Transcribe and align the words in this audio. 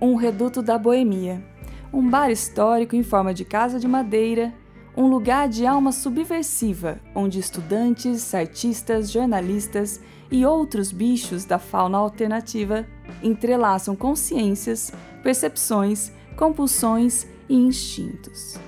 um 0.00 0.14
reduto 0.14 0.62
da 0.62 0.78
boemia, 0.78 1.44
um 1.92 2.08
bar 2.08 2.30
histórico 2.30 2.96
em 2.96 3.02
forma 3.02 3.34
de 3.34 3.44
casa 3.44 3.78
de 3.78 3.86
madeira, 3.86 4.54
um 4.96 5.06
lugar 5.06 5.48
de 5.48 5.66
alma 5.66 5.92
subversiva, 5.92 7.00
onde 7.14 7.38
estudantes, 7.38 8.34
artistas, 8.34 9.10
jornalistas 9.10 10.00
e 10.30 10.44
outros 10.44 10.90
bichos 10.92 11.44
da 11.44 11.58
fauna 11.58 11.98
alternativa 11.98 12.86
entrelaçam 13.22 13.94
consciências, 13.94 14.92
percepções, 15.22 16.12
compulsões 16.36 17.26
e 17.48 17.54
instintos. 17.54 18.58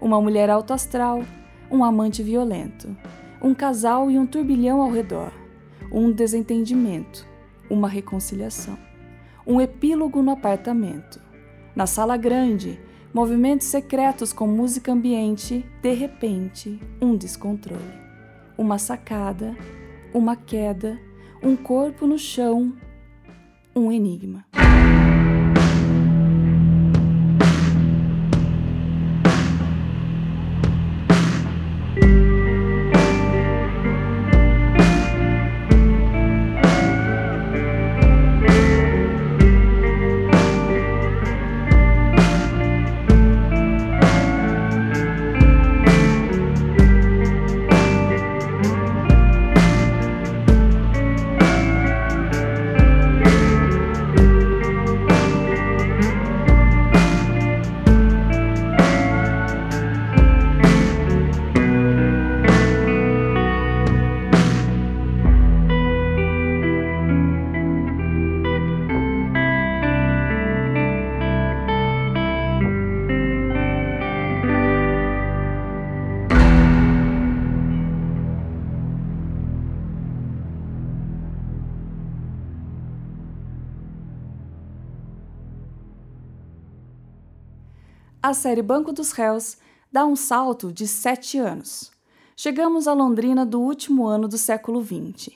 Uma 0.00 0.20
mulher 0.20 0.48
autoastral, 0.48 1.22
um 1.70 1.84
amante 1.84 2.22
violento, 2.22 2.96
um 3.42 3.54
casal 3.54 4.10
e 4.10 4.18
um 4.18 4.26
turbilhão 4.26 4.80
ao 4.80 4.90
redor, 4.90 5.32
um 5.92 6.10
desentendimento, 6.10 7.26
uma 7.68 7.88
reconciliação, 7.88 8.78
um 9.50 9.60
epílogo 9.60 10.22
no 10.22 10.30
apartamento. 10.30 11.20
Na 11.74 11.84
sala 11.84 12.16
grande, 12.16 12.78
movimentos 13.12 13.66
secretos 13.66 14.32
com 14.32 14.46
música 14.46 14.92
ambiente, 14.92 15.66
de 15.82 15.92
repente, 15.92 16.78
um 17.02 17.16
descontrole. 17.16 17.82
Uma 18.56 18.78
sacada, 18.78 19.56
uma 20.14 20.36
queda, 20.36 20.96
um 21.42 21.56
corpo 21.56 22.06
no 22.06 22.16
chão, 22.16 22.76
um 23.74 23.90
enigma. 23.90 24.46
A 88.30 88.34
série 88.34 88.62
Banco 88.62 88.92
dos 88.92 89.10
Réus 89.10 89.58
dá 89.90 90.06
um 90.06 90.14
salto 90.14 90.72
de 90.72 90.86
sete 90.86 91.36
anos. 91.36 91.90
Chegamos 92.36 92.86
a 92.86 92.92
Londrina 92.92 93.44
do 93.44 93.60
último 93.60 94.06
ano 94.06 94.28
do 94.28 94.38
século 94.38 94.80
XX. 94.80 95.30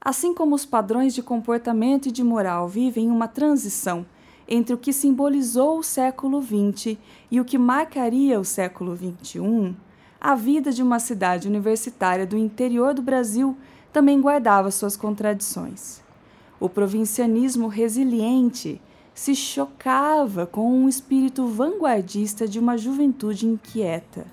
Assim 0.00 0.32
como 0.32 0.54
os 0.54 0.64
padrões 0.64 1.14
de 1.14 1.22
comportamento 1.22 2.08
e 2.08 2.10
de 2.10 2.24
moral 2.24 2.66
vivem 2.66 3.10
uma 3.10 3.28
transição 3.28 4.06
entre 4.48 4.72
o 4.72 4.78
que 4.78 4.90
simbolizou 4.90 5.80
o 5.80 5.82
século 5.82 6.42
XX 6.42 6.96
e 7.30 7.38
o 7.38 7.44
que 7.44 7.58
marcaria 7.58 8.40
o 8.40 8.44
século 8.44 8.96
XXI, 8.96 9.76
a 10.18 10.34
vida 10.34 10.72
de 10.72 10.82
uma 10.82 10.98
cidade 10.98 11.46
universitária 11.46 12.26
do 12.26 12.38
interior 12.38 12.94
do 12.94 13.02
Brasil 13.02 13.54
também 13.92 14.18
guardava 14.18 14.70
suas 14.70 14.96
contradições. 14.96 16.00
O 16.58 16.70
provincianismo 16.70 17.68
resiliente 17.68 18.80
se 19.20 19.34
chocava 19.34 20.46
com 20.46 20.72
um 20.72 20.88
espírito 20.88 21.46
vanguardista 21.46 22.48
de 22.48 22.58
uma 22.58 22.78
juventude 22.78 23.46
inquieta. 23.46 24.26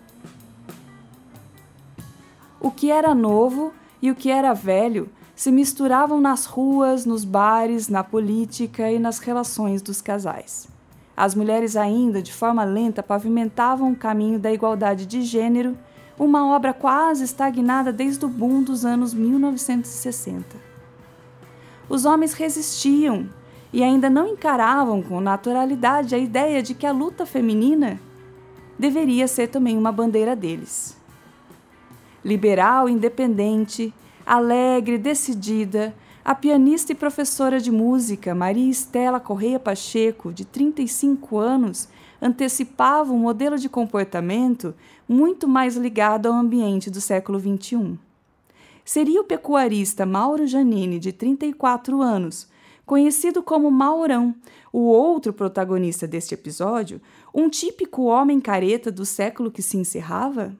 O 2.58 2.72
que 2.72 2.90
era 2.90 3.14
novo 3.14 3.74
e 4.02 4.10
o 4.10 4.16
que 4.16 4.32
era 4.32 4.54
velho 4.54 5.10
se 5.36 5.52
misturavam 5.52 6.22
nas 6.22 6.46
ruas, 6.46 7.06
nos 7.06 7.26
bares, 7.26 7.90
na 7.90 8.02
política 8.02 8.90
e 8.90 8.98
nas 8.98 9.20
relações 9.20 9.82
dos 9.82 10.02
casais. 10.02 10.70
As 11.18 11.36
mulheres 11.36 11.76
ainda, 11.76 12.22
de 12.22 12.32
forma 12.32 12.64
lenta, 12.64 13.04
pavimentavam 13.04 13.92
o 13.92 13.96
caminho 13.96 14.40
da 14.40 14.54
igualdade 14.54 15.06
de 15.06 15.22
gênero, 15.22 15.78
uma 16.18 16.48
obra 16.56 16.74
quase 16.74 17.26
estagnada 17.26 17.92
desde 17.92 18.24
o 18.24 18.30
boom 18.30 18.64
dos 18.64 18.86
anos 18.86 19.14
1960. 19.14 20.56
Os 21.90 22.06
homens 22.06 22.32
resistiam, 22.32 23.28
e 23.78 23.84
ainda 23.84 24.10
não 24.10 24.30
encaravam 24.30 25.04
com 25.04 25.22
naturalidade 25.22 26.16
a 26.16 26.18
ideia 26.18 26.64
de 26.64 26.74
que 26.74 26.88
a 26.88 26.92
luta 26.92 27.28
feminina 27.28 28.02
deveria 28.76 29.28
ser 29.28 29.50
também 29.50 29.78
uma 29.78 29.92
bandeira 29.92 30.36
deles. 30.36 30.98
Liberal, 32.26 32.90
independente, 32.90 33.94
alegre, 34.26 34.98
decidida, 34.98 35.94
a 36.26 36.34
pianista 36.34 36.92
e 36.92 36.96
professora 36.96 37.60
de 37.60 37.70
música 37.70 38.34
Maria 38.34 38.68
Estela 38.68 39.20
Correia 39.20 39.60
Pacheco, 39.60 40.34
de 40.34 40.44
35 40.44 41.38
anos, 41.38 41.88
antecipava 42.20 43.14
um 43.14 43.20
modelo 43.20 43.60
de 43.60 43.70
comportamento 43.70 44.74
muito 45.08 45.48
mais 45.48 45.76
ligado 45.76 46.26
ao 46.26 46.34
ambiente 46.34 46.90
do 46.90 47.00
século 47.00 47.40
XXI. 47.40 47.96
Seria 48.84 49.22
o 49.22 49.24
pecuarista 49.24 50.04
Mauro 50.04 50.48
Janine, 50.48 50.98
de 50.98 51.12
34 51.12 52.02
anos, 52.02 52.48
conhecido 52.88 53.44
como 53.44 53.70
Maurão, 53.70 54.34
o 54.72 54.80
outro 54.80 55.34
protagonista 55.34 56.08
deste 56.08 56.34
episódio, 56.34 57.02
um 57.36 57.50
típico 57.50 58.04
homem 58.04 58.40
careta 58.40 58.90
do 58.90 59.06
século 59.06 59.52
que 59.52 59.62
se 59.62 59.78
encerrava? 59.78 60.58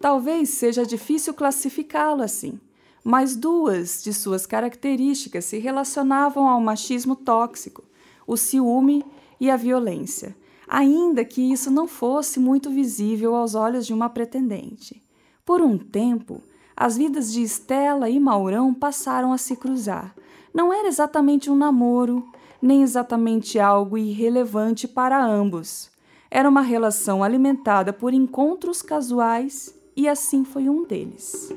Talvez 0.00 0.50
seja 0.50 0.84
difícil 0.84 1.32
classificá-lo 1.32 2.20
assim, 2.20 2.58
mas 3.04 3.36
duas 3.36 4.02
de 4.02 4.12
suas 4.12 4.44
características 4.44 5.44
se 5.44 5.58
relacionavam 5.58 6.48
ao 6.48 6.60
machismo 6.60 7.14
tóxico, 7.14 7.84
o 8.26 8.36
ciúme 8.36 9.04
e 9.40 9.50
a 9.50 9.56
violência, 9.56 10.36
ainda 10.66 11.24
que 11.24 11.40
isso 11.40 11.70
não 11.70 11.86
fosse 11.86 12.40
muito 12.40 12.70
visível 12.70 13.36
aos 13.36 13.54
olhos 13.54 13.86
de 13.86 13.94
uma 13.94 14.10
pretendente. 14.10 15.00
Por 15.44 15.62
um 15.62 15.78
tempo, 15.78 16.42
as 16.76 16.96
vidas 16.96 17.32
de 17.32 17.42
Estela 17.42 18.08
e 18.10 18.18
Maurão 18.18 18.74
passaram 18.74 19.32
a 19.32 19.38
se 19.38 19.56
cruzar. 19.56 20.14
Não 20.52 20.72
era 20.72 20.88
exatamente 20.88 21.50
um 21.50 21.56
namoro, 21.56 22.26
nem 22.60 22.82
exatamente 22.82 23.58
algo 23.58 23.98
irrelevante 23.98 24.88
para 24.88 25.24
ambos. 25.24 25.90
Era 26.30 26.48
uma 26.48 26.62
relação 26.62 27.22
alimentada 27.22 27.92
por 27.92 28.12
encontros 28.12 28.82
casuais 28.82 29.74
e 29.96 30.08
assim 30.08 30.44
foi 30.44 30.68
um 30.68 30.84
deles. 30.84 31.52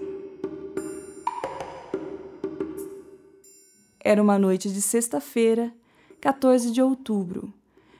Era 3.99 4.21
uma 4.21 4.37
noite 4.37 4.71
de 4.71 4.81
sexta-feira, 4.81 5.73
14 6.21 6.71
de 6.71 6.81
outubro. 6.81 7.51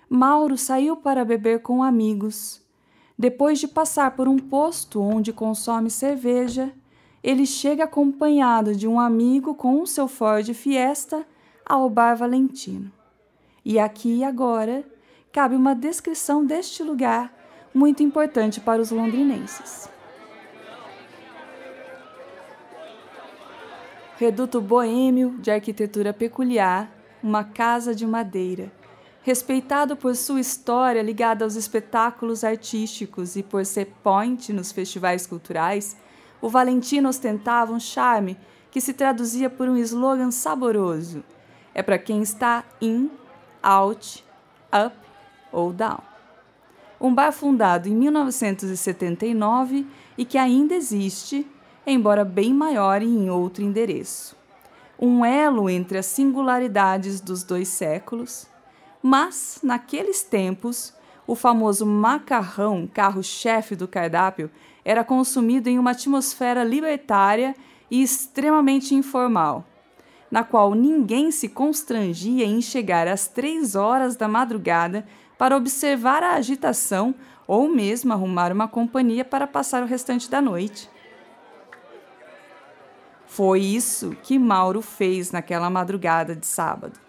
Mauro 0.09 0.57
saiu 0.57 0.95
para 0.95 1.25
beber 1.25 1.61
com 1.61 1.83
amigos. 1.83 2.61
Depois 3.17 3.59
de 3.59 3.67
passar 3.67 4.15
por 4.15 4.27
um 4.27 4.37
posto 4.37 5.01
onde 5.01 5.33
consome 5.33 5.89
cerveja, 5.89 6.71
ele 7.27 7.45
chega 7.45 7.83
acompanhado 7.83 8.73
de 8.73 8.87
um 8.87 8.97
amigo 8.97 9.53
com 9.53 9.81
o 9.81 9.85
seu 9.85 10.07
Ford 10.07 10.47
Fiesta 10.53 11.27
ao 11.65 11.89
Bar 11.89 12.15
Valentino. 12.15 12.89
E 13.65 13.77
aqui 13.77 14.19
e 14.19 14.23
agora 14.23 14.85
cabe 15.29 15.53
uma 15.53 15.75
descrição 15.75 16.45
deste 16.45 16.81
lugar 16.81 17.37
muito 17.73 18.01
importante 18.01 18.61
para 18.61 18.81
os 18.81 18.91
londrinenses. 18.91 19.89
Reduto 24.15 24.61
boêmio 24.61 25.31
de 25.39 25.51
arquitetura 25.51 26.13
peculiar, 26.13 26.89
uma 27.21 27.43
casa 27.43 27.93
de 27.93 28.07
madeira, 28.07 28.71
respeitado 29.21 29.97
por 29.97 30.15
sua 30.15 30.39
história 30.39 31.01
ligada 31.01 31.43
aos 31.43 31.55
espetáculos 31.55 32.45
artísticos 32.45 33.35
e 33.35 33.43
por 33.43 33.65
ser 33.65 33.87
point 34.01 34.53
nos 34.53 34.71
festivais 34.71 35.27
culturais, 35.27 35.97
o 36.41 36.49
Valentino 36.49 37.09
ostentava 37.09 37.73
um 37.73 37.79
charme 37.79 38.37
que 38.71 38.81
se 38.81 38.93
traduzia 38.93 39.49
por 39.49 39.67
um 39.67 39.77
slogan 39.77 40.31
saboroso: 40.31 41.23
é 41.73 41.81
para 41.81 41.97
quem 41.97 42.21
está 42.21 42.63
in, 42.81 43.09
out, 43.61 44.23
up 44.71 44.95
ou 45.51 45.73
down. 45.73 45.99
Um 46.99 47.13
bar 47.13 47.31
fundado 47.31 47.87
em 47.87 47.95
1979 47.95 49.85
e 50.17 50.25
que 50.25 50.37
ainda 50.37 50.73
existe, 50.73 51.45
embora 51.85 52.25
bem 52.25 52.53
maior 52.53 53.01
e 53.01 53.05
em 53.05 53.29
outro 53.29 53.63
endereço. 53.63 54.35
um 54.99 55.23
elo 55.23 55.69
entre 55.69 55.99
as 55.99 56.07
singularidades 56.07 57.21
dos 57.21 57.43
dois 57.43 57.67
séculos, 57.67 58.47
mas, 59.01 59.59
naqueles 59.61 60.23
tempos, 60.23 60.91
o 61.27 61.35
famoso 61.35 61.85
macarrão, 61.85 62.89
carro-chefe 62.91 63.75
do 63.75 63.87
cardápio, 63.87 64.49
era 64.83 65.03
consumido 65.03 65.69
em 65.69 65.77
uma 65.77 65.91
atmosfera 65.91 66.63
libertária 66.63 67.53
e 67.91 68.01
extremamente 68.01 68.95
informal, 68.95 69.65
na 70.31 70.45
qual 70.45 70.73
ninguém 70.73 71.29
se 71.29 71.49
constrangia 71.49 72.45
em 72.45 72.61
chegar 72.61 73.07
às 73.07 73.27
três 73.27 73.75
horas 73.75 74.15
da 74.15 74.27
madrugada 74.27 75.05
para 75.37 75.57
observar 75.57 76.23
a 76.23 76.35
agitação 76.35 77.13
ou 77.45 77.67
mesmo 77.67 78.13
arrumar 78.13 78.51
uma 78.51 78.67
companhia 78.67 79.25
para 79.25 79.45
passar 79.45 79.83
o 79.83 79.85
restante 79.85 80.29
da 80.29 80.41
noite. 80.41 80.89
Foi 83.25 83.59
isso 83.59 84.15
que 84.23 84.39
Mauro 84.39 84.81
fez 84.81 85.31
naquela 85.31 85.69
madrugada 85.69 86.35
de 86.35 86.45
sábado. 86.45 87.06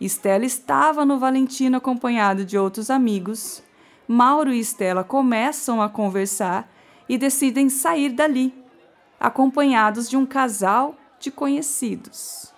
Estela 0.00 0.44
estava 0.44 1.04
no 1.04 1.18
Valentino 1.18 1.76
acompanhado 1.76 2.44
de 2.44 2.56
outros 2.56 2.88
amigos. 2.88 3.62
Mauro 4.06 4.52
e 4.52 4.60
Estela 4.60 5.02
começam 5.02 5.82
a 5.82 5.88
conversar 5.88 6.72
e 7.08 7.18
decidem 7.18 7.68
sair 7.68 8.10
dali, 8.10 8.54
acompanhados 9.18 10.08
de 10.08 10.16
um 10.16 10.24
casal 10.24 10.94
de 11.18 11.30
conhecidos. 11.30 12.52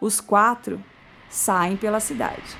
Os 0.00 0.20
quatro 0.20 0.82
saem 1.30 1.76
pela 1.76 1.98
cidade. 1.98 2.56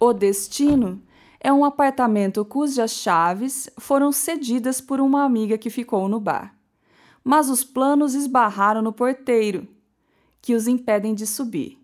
O 0.00 0.12
destino 0.12 1.00
é 1.40 1.52
um 1.52 1.64
apartamento 1.64 2.44
cujas 2.44 2.90
chaves 2.90 3.70
foram 3.78 4.10
cedidas 4.10 4.80
por 4.80 5.00
uma 5.00 5.24
amiga 5.24 5.56
que 5.56 5.70
ficou 5.70 6.08
no 6.08 6.18
bar. 6.18 6.55
Mas 7.28 7.50
os 7.50 7.64
planos 7.64 8.14
esbarraram 8.14 8.80
no 8.80 8.92
porteiro, 8.92 9.66
que 10.40 10.54
os 10.54 10.68
impedem 10.68 11.12
de 11.12 11.26
subir. 11.26 11.76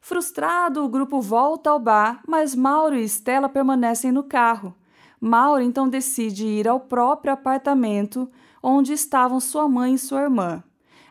Frustrado, 0.00 0.84
o 0.84 0.88
grupo 0.88 1.20
volta 1.20 1.70
ao 1.70 1.80
bar, 1.80 2.22
mas 2.24 2.54
Mauro 2.54 2.94
e 2.94 3.02
Estela 3.02 3.48
permanecem 3.48 4.12
no 4.12 4.22
carro. 4.22 4.72
Mauro 5.20 5.60
então 5.60 5.88
decide 5.88 6.46
ir 6.46 6.68
ao 6.68 6.78
próprio 6.78 7.32
apartamento 7.32 8.30
onde 8.62 8.92
estavam 8.92 9.40
sua 9.40 9.68
mãe 9.68 9.94
e 9.94 9.98
sua 9.98 10.22
irmã. 10.22 10.62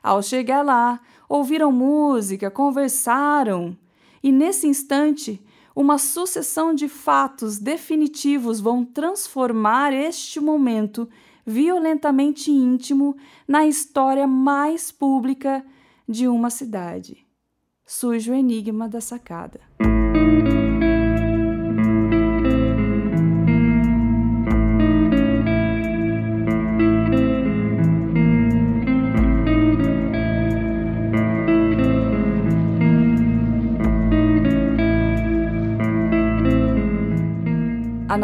Ao 0.01 0.23
chegar 0.23 0.63
lá, 0.63 1.01
ouviram 1.27 1.69
música, 1.69 2.49
conversaram, 2.49 3.77
e 4.23 4.31
nesse 4.31 4.67
instante 4.67 5.45
uma 5.75 5.97
sucessão 5.97 6.73
de 6.73 6.87
fatos 6.87 7.59
definitivos 7.59 8.61
vão 8.61 8.85
transformar 8.85 9.91
este 9.91 10.39
momento 10.39 11.09
violentamente 11.45 12.51
íntimo 12.51 13.15
na 13.47 13.65
história 13.65 14.25
mais 14.25 14.91
pública 14.91 15.63
de 16.07 16.27
uma 16.27 16.49
cidade. 16.49 17.25
Surge 17.85 18.31
o 18.31 18.33
enigma 18.33 18.89
da 18.89 18.99
sacada. 18.99 19.61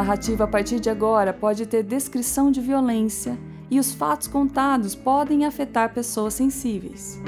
Narrativa 0.02 0.46
a 0.46 0.48
partir 0.48 0.80
de 0.80 0.90
agora 0.90 1.32
pode 1.32 1.68
ter 1.68 1.84
descrição 1.84 2.50
de 2.50 2.60
violência 2.60 3.38
e 3.70 3.80
os 3.80 3.94
fatos 3.94 4.28
contados 4.28 4.96
podem 4.96 5.46
afetar 5.46 5.94
pessoas 5.94 6.34
sensíveis. 6.34 7.22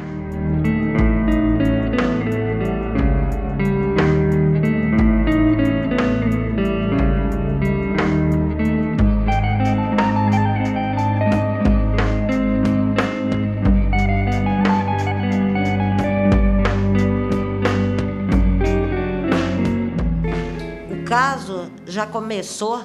Já 22.04 22.08
começou 22.08 22.84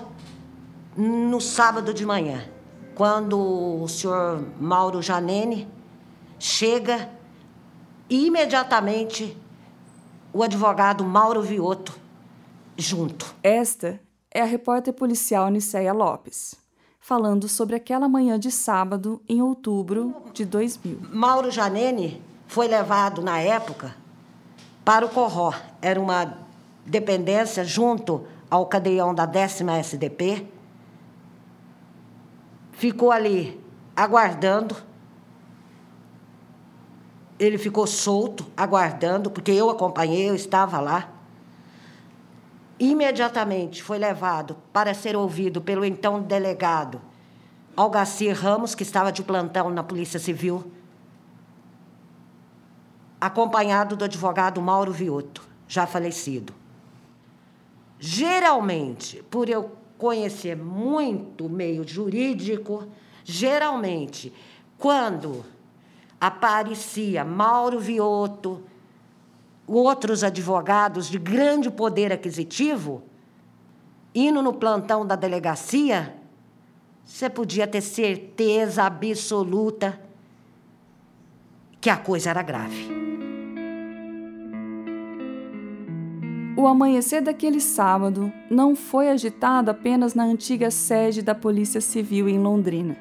no 0.97 1.41
sábado 1.41 1.93
de 1.93 2.07
manhã, 2.07 2.45
quando 2.95 3.37
o 3.83 3.89
senhor 3.89 4.45
Mauro 4.61 5.03
Janene 5.03 5.67
chega 6.39 7.11
e 8.09 8.27
imediatamente 8.27 9.37
o 10.33 10.41
advogado 10.45 11.03
Mauro 11.03 11.43
Vioto 11.43 11.99
junto. 12.77 13.35
Esta 13.43 14.01
é 14.31 14.41
a 14.41 14.45
repórter 14.45 14.95
policial 14.95 15.51
Niceia 15.51 15.93
Lopes, 15.93 16.55
falando 17.01 17.49
sobre 17.49 17.75
aquela 17.75 18.09
manhã 18.09 18.39
de 18.39 18.53
sábado 18.53 19.21
em 19.29 19.43
outubro 19.43 20.15
de 20.33 20.45
2000. 20.45 21.01
Mauro 21.13 21.51
Janene 21.51 22.23
foi 22.47 22.69
levado 22.69 23.21
na 23.21 23.41
época 23.41 23.97
para 24.85 25.05
o 25.05 25.09
Corró. 25.09 25.53
Era 25.83 26.01
uma 26.01 26.39
dependência 26.87 27.65
junto 27.65 28.25
ao 28.51 28.67
cadeião 28.67 29.15
da 29.15 29.27
décima 29.27 29.77
SDP, 29.79 30.47
ficou 32.73 33.11
ali 33.11 33.61
aguardando. 33.95 34.77
Ele 37.39 37.59
ficou 37.59 37.87
solto, 37.87 38.47
aguardando, 38.57 39.31
porque 39.31 39.53
eu 39.53 39.71
acompanhei, 39.71 40.29
eu 40.29 40.35
estava 40.35 40.81
lá. 40.81 41.09
Imediatamente 42.79 43.83
foi 43.83 43.99
levado 43.99 44.57
para 44.73 44.95
ser 44.95 45.17
ouvido 45.17 45.61
pelo 45.61 45.85
então 45.85 46.21
delegado 46.21 47.01
Algacir 47.79 48.35
Ramos, 48.37 48.75
que 48.75 48.83
estava 48.83 49.13
de 49.13 49.23
plantão 49.23 49.71
na 49.71 49.85
Polícia 49.85 50.19
Civil, 50.19 50.69
acompanhado 53.21 53.95
do 53.95 54.05
advogado 54.05 54.61
Mauro 54.61 54.91
Vioto, 54.91 55.47
já 55.69 55.87
falecido. 55.87 56.58
Geralmente, 57.99 59.23
por 59.29 59.49
eu 59.49 59.73
conhecer 59.97 60.57
muito 60.57 61.49
meio 61.49 61.87
jurídico, 61.87 62.87
geralmente, 63.25 64.33
quando 64.79 65.45
aparecia 66.21 67.25
Mauro 67.25 67.81
Vioto, 67.81 68.63
outros 69.67 70.23
advogados 70.23 71.09
de 71.09 71.19
grande 71.19 71.71
poder 71.71 72.13
aquisitivo, 72.13 73.03
indo 74.15 74.41
no 74.41 74.55
plantão 74.55 75.05
da 75.05 75.17
delegacia, 75.17 76.17
você 77.05 77.29
podia 77.29 77.67
ter 77.67 77.81
certeza 77.81 78.85
absoluta 78.85 80.01
que 81.81 81.91
a 81.91 81.97
coisa 81.97 82.31
era 82.31 82.43
grave. 82.43 83.18
O 86.61 86.67
amanhecer 86.67 87.23
daquele 87.23 87.61
sábado 87.61 88.33
não 88.51 88.75
foi 88.75 89.11
agitado 89.11 89.71
apenas 89.71 90.13
na 90.13 90.25
antiga 90.25 90.73
sede 90.73 91.23
da 91.23 91.33
Polícia 91.33 91.81
Civil 91.81 92.29
em 92.29 92.37
Londrina. 92.37 92.97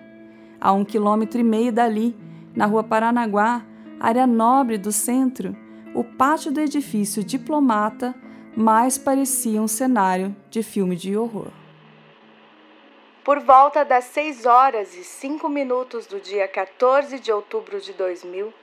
A 0.62 0.72
um 0.74 0.86
quilômetro 0.86 1.40
e 1.40 1.44
meio 1.44 1.74
dali, 1.74 2.16
na 2.56 2.68
rua 2.68 2.84
Paranaguá, 2.84 3.66
área 4.00 4.28
nobre 4.28 4.78
do 4.78 4.92
centro, 4.92 5.58
o 5.96 6.04
pátio 6.04 6.52
do 6.52 6.62
edifício 6.62 7.24
Diplomata 7.24 8.14
mais 8.56 8.96
parecia 8.96 9.60
um 9.60 9.68
cenário 9.68 10.36
de 10.52 10.62
filme 10.62 10.96
de 10.96 11.18
horror. 11.18 11.48
Por 13.24 13.40
volta 13.40 13.84
das 13.84 14.04
6 14.04 14.46
horas 14.46 14.96
e 14.96 15.04
5 15.04 15.50
minutos 15.50 16.06
do 16.06 16.20
dia 16.20 16.48
14 16.48 17.20
de 17.20 17.32
outubro 17.32 17.82
de 17.82 17.92
2000, 17.94 18.54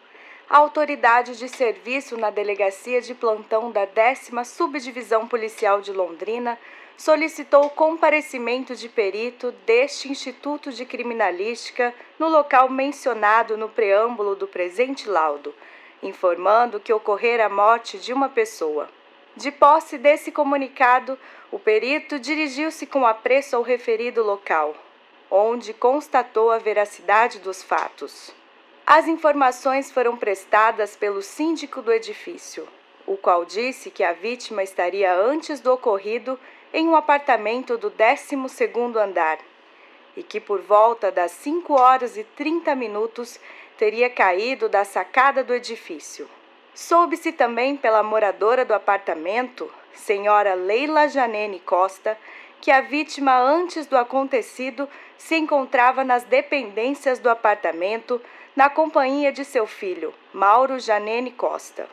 a 0.48 0.58
autoridade 0.58 1.38
de 1.38 1.48
serviço 1.48 2.16
na 2.16 2.30
delegacia 2.30 3.00
de 3.00 3.14
plantão 3.14 3.70
da 3.70 3.86
10 3.86 4.30
Subdivisão 4.44 5.26
Policial 5.26 5.80
de 5.80 5.90
Londrina 5.92 6.58
solicitou 6.96 7.64
o 7.64 7.70
comparecimento 7.70 8.76
de 8.76 8.88
perito 8.88 9.52
deste 9.66 10.10
Instituto 10.10 10.70
de 10.70 10.84
Criminalística 10.84 11.94
no 12.18 12.28
local 12.28 12.68
mencionado 12.68 13.56
no 13.56 13.68
preâmbulo 13.68 14.36
do 14.36 14.46
presente 14.46 15.08
laudo, 15.08 15.54
informando 16.02 16.78
que 16.78 16.92
ocorrera 16.92 17.46
a 17.46 17.48
morte 17.48 17.98
de 17.98 18.12
uma 18.12 18.28
pessoa. 18.28 18.88
De 19.36 19.50
posse 19.50 19.98
desse 19.98 20.30
comunicado, 20.30 21.18
o 21.50 21.58
perito 21.58 22.20
dirigiu-se 22.20 22.86
com 22.86 23.04
apreço 23.04 23.56
ao 23.56 23.62
referido 23.62 24.22
local, 24.22 24.76
onde 25.28 25.72
constatou 25.72 26.52
a 26.52 26.58
veracidade 26.58 27.40
dos 27.40 27.62
fatos. 27.62 28.43
As 28.86 29.08
informações 29.08 29.90
foram 29.90 30.14
prestadas 30.14 30.94
pelo 30.94 31.22
síndico 31.22 31.80
do 31.80 31.90
edifício, 31.90 32.68
o 33.06 33.16
qual 33.16 33.42
disse 33.46 33.90
que 33.90 34.04
a 34.04 34.12
vítima 34.12 34.62
estaria 34.62 35.10
antes 35.14 35.58
do 35.58 35.72
ocorrido 35.72 36.38
em 36.70 36.86
um 36.86 36.94
apartamento 36.94 37.78
do 37.78 37.90
12º 37.90 38.96
andar 38.96 39.38
e 40.14 40.22
que 40.22 40.38
por 40.38 40.60
volta 40.60 41.10
das 41.10 41.30
5 41.30 41.72
horas 41.72 42.18
e 42.18 42.24
30 42.24 42.74
minutos 42.74 43.40
teria 43.78 44.10
caído 44.10 44.68
da 44.68 44.84
sacada 44.84 45.42
do 45.42 45.54
edifício. 45.54 46.28
Soube-se 46.74 47.32
também 47.32 47.78
pela 47.78 48.02
moradora 48.02 48.66
do 48.66 48.74
apartamento, 48.74 49.72
senhora 49.94 50.52
Leila 50.52 51.08
Janene 51.08 51.58
Costa, 51.58 52.18
que 52.60 52.70
a 52.70 52.82
vítima, 52.82 53.34
antes 53.38 53.86
do 53.86 53.96
acontecido, 53.96 54.86
se 55.16 55.36
encontrava 55.36 56.04
nas 56.04 56.24
dependências 56.24 57.18
do 57.18 57.30
apartamento 57.30 58.20
na 58.56 58.70
companhia 58.70 59.32
de 59.32 59.44
seu 59.44 59.66
filho, 59.66 60.14
Mauro 60.32 60.78
Janene 60.78 61.32
Costa. 61.32 61.88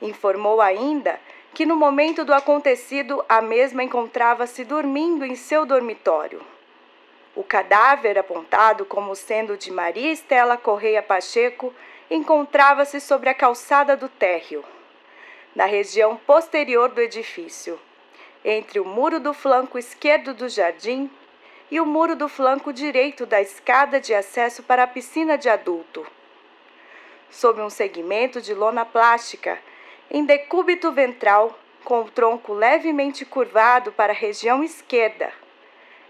Informou 0.00 0.60
ainda 0.60 1.18
que 1.52 1.66
no 1.66 1.74
momento 1.74 2.24
do 2.24 2.32
acontecido 2.32 3.24
a 3.28 3.42
mesma 3.42 3.82
encontrava-se 3.82 4.64
dormindo 4.64 5.24
em 5.24 5.34
seu 5.34 5.66
dormitório. 5.66 6.40
O 7.34 7.42
cadáver, 7.42 8.16
apontado 8.16 8.84
como 8.84 9.14
sendo 9.16 9.56
de 9.56 9.72
Maria 9.72 10.12
Estela 10.12 10.56
Correia 10.56 11.02
Pacheco, 11.02 11.74
encontrava-se 12.08 13.00
sobre 13.00 13.28
a 13.28 13.34
calçada 13.34 13.96
do 13.96 14.08
térreo, 14.08 14.64
na 15.54 15.64
região 15.64 16.16
posterior 16.16 16.90
do 16.90 17.00
edifício, 17.00 17.78
entre 18.44 18.78
o 18.78 18.84
muro 18.84 19.18
do 19.18 19.34
flanco 19.34 19.78
esquerdo 19.78 20.32
do 20.32 20.48
jardim 20.48 21.10
e 21.70 21.80
o 21.80 21.86
muro 21.86 22.16
do 22.16 22.28
flanco 22.28 22.72
direito 22.72 23.24
da 23.24 23.40
escada 23.40 24.00
de 24.00 24.12
acesso 24.12 24.62
para 24.62 24.82
a 24.82 24.86
piscina 24.86 25.38
de 25.38 25.48
adulto. 25.48 26.06
Sob 27.30 27.60
um 27.60 27.70
segmento 27.70 28.40
de 28.40 28.52
lona 28.52 28.84
plástica, 28.84 29.58
em 30.10 30.24
decúbito 30.24 30.90
ventral, 30.90 31.56
com 31.84 32.00
o 32.00 32.10
tronco 32.10 32.52
levemente 32.52 33.24
curvado 33.24 33.92
para 33.92 34.12
a 34.12 34.16
região 34.16 34.64
esquerda, 34.64 35.32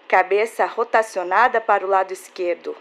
cabeça 0.09 0.65
rotacionada 0.65 1.61
para 1.61 1.85
o 1.85 1.89
lado 1.89 2.13
esquerdo. 2.13 2.75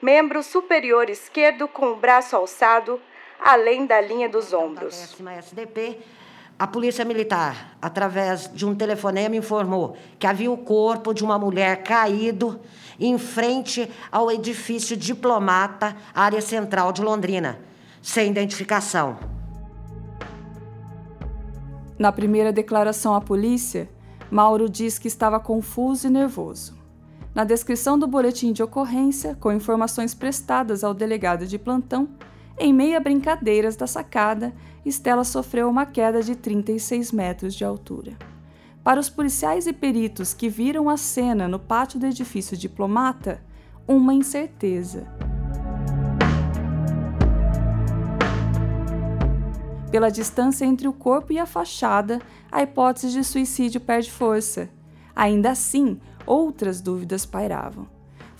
Membro 0.00 0.42
superior 0.42 1.10
esquerdo 1.10 1.66
com 1.66 1.92
o 1.92 1.96
braço 1.96 2.36
alçado, 2.36 3.00
além 3.38 3.84
da 3.84 4.00
linha 4.00 4.28
dos 4.28 4.52
ombros. 4.52 5.16
A 6.56 6.68
Polícia 6.68 7.04
Militar, 7.04 7.76
através 7.82 8.48
de 8.54 8.64
um 8.64 8.76
telefonema, 8.76 9.34
informou 9.34 9.96
que 10.20 10.26
havia 10.26 10.50
o 10.50 10.56
corpo 10.56 11.12
de 11.12 11.24
uma 11.24 11.36
mulher 11.36 11.82
caído 11.82 12.60
em 12.98 13.18
frente 13.18 13.90
ao 14.10 14.30
edifício 14.30 14.96
Diplomata, 14.96 15.96
área 16.14 16.40
central 16.40 16.92
de 16.92 17.02
Londrina, 17.02 17.58
sem 18.00 18.30
identificação. 18.30 19.18
Na 21.98 22.12
primeira 22.12 22.52
declaração 22.52 23.16
à 23.16 23.20
polícia, 23.20 23.88
Mauro 24.30 24.68
diz 24.68 24.96
que 24.96 25.08
estava 25.08 25.40
confuso 25.40 26.06
e 26.06 26.10
nervoso. 26.10 26.76
Na 27.34 27.42
descrição 27.42 27.98
do 27.98 28.06
boletim 28.06 28.52
de 28.52 28.62
ocorrência, 28.62 29.36
com 29.40 29.50
informações 29.50 30.14
prestadas 30.14 30.84
ao 30.84 30.94
delegado 30.94 31.46
de 31.46 31.58
plantão, 31.58 32.08
em 32.58 32.72
meio 32.72 32.96
a 32.96 33.00
brincadeiras 33.00 33.76
da 33.76 33.86
sacada, 33.86 34.54
Estela 34.84 35.24
sofreu 35.24 35.68
uma 35.68 35.86
queda 35.86 36.22
de 36.22 36.36
36 36.36 37.10
metros 37.10 37.54
de 37.54 37.64
altura. 37.64 38.16
Para 38.82 39.00
os 39.00 39.08
policiais 39.08 39.66
e 39.66 39.72
peritos 39.72 40.34
que 40.34 40.48
viram 40.48 40.88
a 40.88 40.96
cena 40.96 41.48
no 41.48 41.58
pátio 41.58 41.98
do 41.98 42.06
edifício 42.06 42.56
Diplomata, 42.56 43.42
uma 43.88 44.14
incerteza. 44.14 45.06
Pela 49.90 50.10
distância 50.10 50.64
entre 50.64 50.86
o 50.86 50.92
corpo 50.92 51.32
e 51.32 51.38
a 51.38 51.46
fachada, 51.46 52.20
a 52.50 52.62
hipótese 52.62 53.10
de 53.10 53.24
suicídio 53.24 53.80
perde 53.80 54.10
força. 54.10 54.68
Ainda 55.14 55.50
assim, 55.50 56.00
outras 56.26 56.80
dúvidas 56.80 57.24
pairavam. 57.24 57.93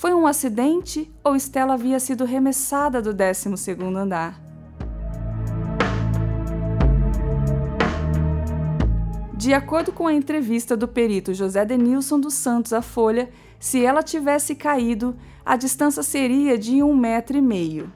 Foi 0.04 0.12
um 0.12 0.26
acidente 0.26 1.11
ou 1.25 1.34
Stella 1.34 1.73
havia 1.73 1.99
sido 1.99 2.26
remessada 2.26 3.00
do 3.00 3.14
12º 3.14 3.96
andar? 3.96 4.38
De 9.32 9.54
acordo 9.54 9.92
com 9.92 10.06
a 10.06 10.12
entrevista 10.12 10.76
do 10.76 10.87
perito 10.87 11.32
José 11.32 11.64
Denilson 11.64 12.20
dos 12.20 12.34
Santos 12.34 12.75
à 12.75 12.82
Folha, 12.82 13.30
se 13.58 13.82
ela 13.82 14.02
tivesse 14.02 14.54
caído, 14.54 15.16
a 15.42 15.56
distância 15.56 16.02
seria 16.02 16.58
de 16.58 16.82
um 16.82 16.94
metro 16.94 17.38
e 17.38 17.40
meio. 17.40 17.90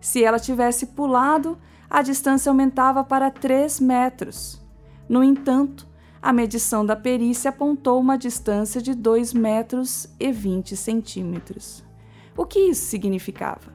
Se 0.00 0.24
ela 0.24 0.38
tivesse 0.38 0.86
pulado, 0.86 1.58
a 1.90 2.00
distância 2.00 2.48
aumentava 2.48 3.04
para 3.04 3.30
3 3.30 3.80
metros. 3.80 4.58
No 5.06 5.22
entanto, 5.22 5.86
a 6.22 6.32
medição 6.32 6.84
da 6.84 6.94
perícia 6.94 7.48
apontou 7.48 7.98
uma 7.98 8.18
distância 8.18 8.80
de 8.82 8.94
2 8.94 9.32
metros 9.32 10.06
e 10.18 10.30
20 10.30 10.76
centímetros. 10.76 11.82
O 12.36 12.44
que 12.44 12.58
isso 12.58 12.86
significava? 12.86 13.72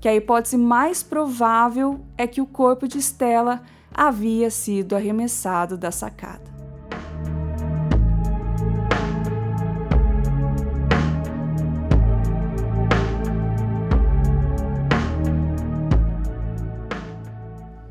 Que 0.00 0.08
a 0.08 0.14
hipótese 0.14 0.56
mais 0.56 1.02
provável 1.02 2.00
é 2.16 2.26
que 2.26 2.40
o 2.40 2.46
corpo 2.46 2.88
de 2.88 2.98
Stella 2.98 3.62
havia 3.92 4.50
sido 4.50 4.96
arremessado 4.96 5.76
da 5.76 5.90
sacada. 5.90 6.56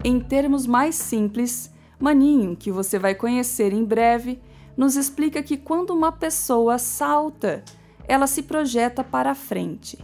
Em 0.04 0.20
termos 0.20 0.68
mais 0.68 0.94
simples, 0.96 1.74
Maninho, 2.06 2.56
que 2.56 2.72
você 2.72 3.00
vai 3.00 3.16
conhecer 3.16 3.74
em 3.74 3.84
breve, 3.84 4.40
nos 4.78 4.96
explica 4.96 5.42
que 5.42 5.58
quando 5.58 5.90
uma 5.90 6.12
pessoa 6.12 6.78
salta, 6.78 7.64
ela 8.08 8.28
se 8.28 8.44
projeta 8.44 9.04
para 9.04 9.32
a 9.32 9.36
frente. 9.36 9.98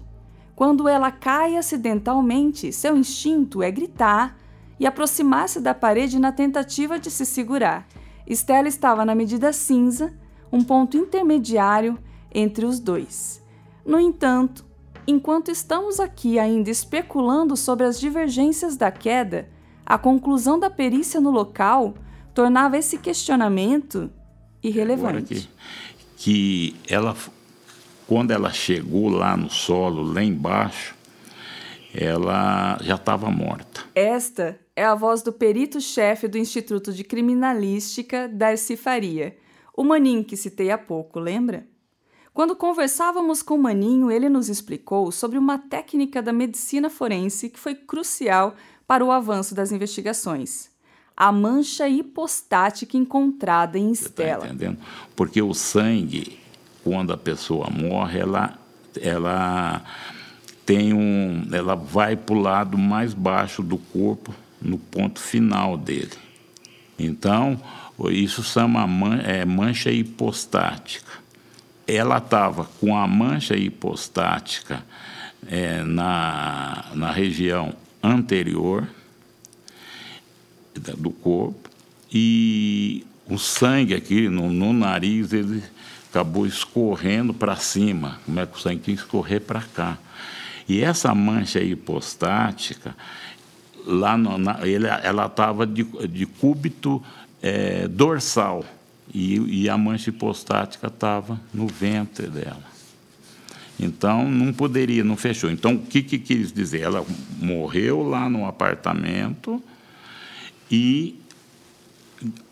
Quando 0.56 0.88
ela 0.88 1.12
cai 1.12 1.58
acidentalmente, 1.58 2.74
seu 2.74 2.98
instinto 2.98 3.62
é 3.62 3.70
gritar 3.70 4.36
e 4.80 4.88
aproximar-se 4.88 5.60
da 5.62 5.76
parede 5.76 6.18
na 6.18 6.32
tentativa 6.32 6.98
de 6.98 7.12
se 7.12 7.24
segurar. 7.24 7.88
Stella 8.28 8.68
estava 8.68 9.06
na 9.06 9.14
medida 9.14 9.54
cinza, 9.54 10.12
um 10.52 10.64
ponto 10.64 10.98
intermediário 10.98 12.00
entre 12.34 12.66
os 12.66 12.80
dois. 12.80 13.44
No 13.86 14.00
entanto, 14.00 14.66
enquanto 15.06 15.52
estamos 15.52 16.00
aqui 16.00 16.40
ainda 16.40 16.72
especulando 16.72 17.56
sobre 17.56 17.86
as 17.86 18.00
divergências 18.00 18.76
da 18.76 18.90
queda, 18.90 19.48
a 19.92 19.98
conclusão 19.98 20.58
da 20.58 20.70
perícia 20.70 21.20
no 21.20 21.30
local 21.30 21.96
tornava 22.34 22.78
esse 22.78 22.98
questionamento 22.98 24.10
irrelevante. 24.64 25.50
Que, 26.16 26.74
que 26.74 26.76
ela, 26.88 27.14
quando 28.08 28.32
ela 28.32 28.54
chegou 28.54 29.10
lá 29.10 29.36
no 29.36 29.50
solo, 29.50 30.02
lá 30.02 30.24
embaixo, 30.24 30.96
ela 31.94 32.78
já 32.82 32.96
estava 32.96 33.30
morta. 33.30 33.82
Esta 33.94 34.58
é 34.78 34.86
a 34.86 34.96
voz 34.96 35.24
do 35.24 35.34
perito-chefe 35.34 36.26
do 36.26 36.38
Instituto 36.38 36.94
de 36.94 37.04
Criminalística, 37.04 38.30
Darcy 38.30 38.78
Faria, 38.78 39.36
o 39.76 39.84
maninho 39.84 40.24
que 40.24 40.38
citei 40.38 40.72
há 40.72 40.78
pouco, 40.78 41.20
lembra? 41.20 41.68
Quando 42.34 42.56
conversávamos 42.56 43.42
com 43.42 43.56
o 43.56 43.62
Maninho, 43.62 44.10
ele 44.10 44.30
nos 44.30 44.48
explicou 44.48 45.12
sobre 45.12 45.38
uma 45.38 45.58
técnica 45.58 46.22
da 46.22 46.32
medicina 46.32 46.90
forense 46.90 47.50
que 47.50 47.60
foi 47.60 47.76
crucial 47.76 48.56
para 48.88 49.04
o 49.04 49.12
avanço 49.12 49.56
das 49.56 49.72
investigações. 49.72 50.70
A 51.16 51.32
mancha 51.32 51.88
hipostática 51.88 52.98
encontrada 52.98 53.78
em 53.78 53.92
Estela. 53.92 54.42
Tá 54.42 54.48
entendendo? 54.48 54.80
Porque 55.16 55.42
o 55.42 55.54
sangue, 55.54 56.40
quando 56.84 57.14
a 57.14 57.18
pessoa 57.18 57.70
morre, 57.70 58.20
ela, 58.20 58.58
ela 59.00 59.84
tem 60.66 60.94
um, 60.94 61.48
ela 61.52 61.76
vai 61.76 62.16
para 62.16 62.36
o 62.36 62.40
lado 62.40 62.78
mais 62.78 63.14
baixo 63.14 63.62
do 63.62 63.78
corpo, 63.78 64.34
no 64.62 64.78
ponto 64.78 65.20
final 65.20 65.78
dele. 65.78 66.12
Então, 66.98 67.60
isso 68.10 68.44
chama 68.44 68.86
man, 68.88 69.22
é, 69.24 69.44
mancha 69.44 69.92
hipostática. 69.92 71.12
Ela 71.88 72.20
estava 72.20 72.66
com 72.80 72.96
a 72.96 73.08
mancha 73.08 73.56
hipostática 73.56 74.84
é, 75.48 75.84
na, 75.84 76.86
na 76.94 77.12
região 77.12 77.74
anterior 78.02 78.88
do 80.98 81.12
corpo 81.12 81.70
e 82.12 83.06
o 83.30 83.38
sangue 83.38 83.94
aqui 83.94 84.28
no, 84.28 84.52
no 84.52 84.74
nariz 84.74 85.32
ele 85.32 85.64
acabou 86.10 86.46
escorrendo 86.46 87.34
para 87.34 87.56
cima, 87.56 88.20
como 88.26 88.40
é 88.40 88.46
que 88.46 88.58
o 88.58 88.60
sangue 88.60 88.82
tinha 88.82 88.98
que 88.98 89.04
escorrer 89.04 89.40
para 89.42 89.62
cá. 89.62 89.98
E 90.68 90.82
essa 90.82 91.16
mancha 91.16 91.62
hipostática, 91.62 92.96
lá 93.86 94.18
no, 94.18 94.38
na, 94.38 94.60
ele, 94.68 94.88
ela 94.88 95.26
estava 95.28 95.66
de, 95.66 95.84
de 95.84 96.26
cúbito 96.26 97.02
é, 97.42 97.88
dorsal 97.88 98.66
e, 99.14 99.64
e 99.64 99.70
a 99.70 99.78
mancha 99.78 100.10
hipostática 100.10 100.88
estava 100.88 101.40
no 101.54 101.68
ventre 101.68 102.28
dela. 102.28 102.71
Então, 103.82 104.30
não 104.30 104.54
poderia, 104.54 105.04
não 105.04 105.18
fechou. 105.18 105.50
Então, 105.50 105.74
o 105.74 105.80
que, 105.80 106.04
que 106.04 106.20
quis 106.20 106.52
dizer? 106.52 106.82
Ela 106.82 107.06
morreu 107.42 108.04
lá 108.04 108.30
no 108.30 108.46
apartamento 108.46 109.62
e 110.70 111.20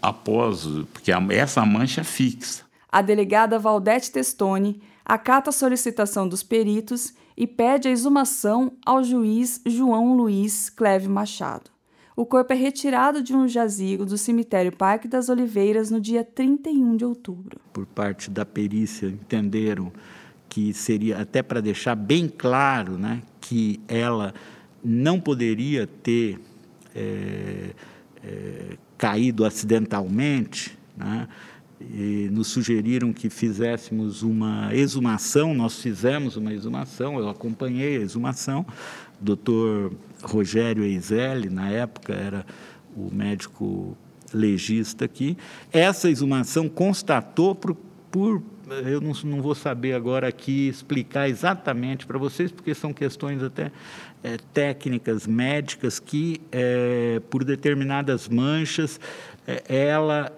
após, 0.01 0.65
porque 0.91 1.12
essa 1.31 1.65
mancha 1.65 2.01
é 2.01 2.03
fixa. 2.03 2.63
A 2.91 3.01
delegada 3.01 3.59
Valdete 3.59 4.12
Testoni 4.12 4.81
acata 5.05 5.51
a 5.51 5.53
solicitação 5.53 6.27
dos 6.27 6.41
peritos 6.41 7.13
e 7.38 7.45
pede 7.45 7.88
a 7.88 7.91
exumação 7.91 8.74
ao 8.86 9.03
juiz 9.03 9.62
João 9.65 10.15
Luiz 10.15 10.69
Cleve 10.69 11.07
Machado. 11.07 11.69
O 12.15 12.25
corpo 12.25 12.51
é 12.51 12.55
retirado 12.55 13.24
de 13.24 13.33
um 13.33 13.48
jazigo 13.48 14.05
do 14.05 14.17
cemitério 14.17 14.75
Parque 14.75 15.07
das 15.07 15.29
Oliveiras 15.29 15.89
no 15.89 16.01
dia 16.01 16.21
31 16.21 16.98
de 16.98 17.05
outubro. 17.05 17.62
Por 17.71 17.86
parte 17.86 18.29
da 18.29 18.45
perícia, 18.45 19.07
entenderam 19.07 19.89
que 20.50 20.74
seria 20.74 21.22
até 21.22 21.44
para 21.44 21.62
deixar 21.62 21.96
bem 21.96 22.27
claro 22.27 22.98
né, 22.98 23.22
que 23.39 23.79
ela 23.88 24.34
não 24.84 25.20
poderia 25.20 25.86
ter 25.86 26.39
é, 26.96 27.70
é, 28.24 28.77
caído 28.98 29.46
acidentalmente, 29.46 30.77
né, 30.98 31.27
nos 32.32 32.48
sugeriram 32.48 33.13
que 33.13 33.29
fizéssemos 33.29 34.22
uma 34.22 34.75
exumação, 34.75 35.53
nós 35.53 35.82
fizemos 35.82 36.36
uma 36.36 36.53
exumação, 36.53 37.18
eu 37.18 37.29
acompanhei 37.29 37.98
a 37.98 38.01
exumação, 38.01 38.65
o 39.22 39.24
doutor 39.24 39.94
Rogério 40.22 40.84
Eisele, 40.84 41.50
na 41.50 41.70
época, 41.70 42.13
era 42.13 42.46
o 42.96 43.10
médico 43.13 43.98
legista 44.34 45.06
aqui. 45.06 45.38
Essa 45.72 46.10
exumação 46.10 46.68
constatou 46.68 47.56
por, 47.56 47.77
por 48.12 48.44
eu 48.85 49.01
não, 49.01 49.13
não, 49.23 49.41
vou 49.41 49.55
saber 49.55 49.93
agora 49.93 50.27
aqui 50.27 50.67
explicar 50.67 51.29
exatamente 51.29 52.05
para 52.05 52.17
vocês, 52.17 52.51
porque 52.51 52.73
são 52.73 52.93
questões 52.93 53.41
até 53.43 53.71
é, 54.23 54.38
técnicas 54.53 55.25
médicas 55.25 55.99
que, 55.99 56.41
é, 56.51 57.21
por 57.29 57.43
determinadas 57.43 58.27
manchas, 58.27 58.99
é, 59.47 59.63
ela, 59.67 60.31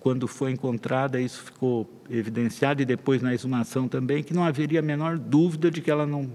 quando 0.00 0.28
foi 0.28 0.52
encontrada, 0.52 1.18
isso 1.20 1.42
ficou 1.42 1.88
evidenciado, 2.10 2.82
e 2.82 2.84
depois 2.84 3.22
na 3.22 3.32
exumação 3.32 3.88
também, 3.88 4.22
que 4.22 4.34
não 4.34 4.44
haveria 4.44 4.80
a 4.80 4.82
menor 4.82 5.18
dúvida 5.18 5.70
de 5.70 5.80
que 5.80 5.90
ela 5.90 6.06
não, 6.06 6.30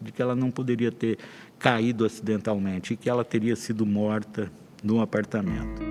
de 0.00 0.12
que 0.12 0.22
ela 0.22 0.34
não 0.34 0.50
poderia 0.50 0.90
ter 0.90 1.18
caído 1.58 2.04
acidentalmente 2.04 2.94
e 2.94 2.96
que 2.96 3.08
ela 3.08 3.24
teria 3.24 3.56
sido 3.56 3.86
morta 3.86 4.50
no 4.82 5.00
apartamento. 5.00 5.82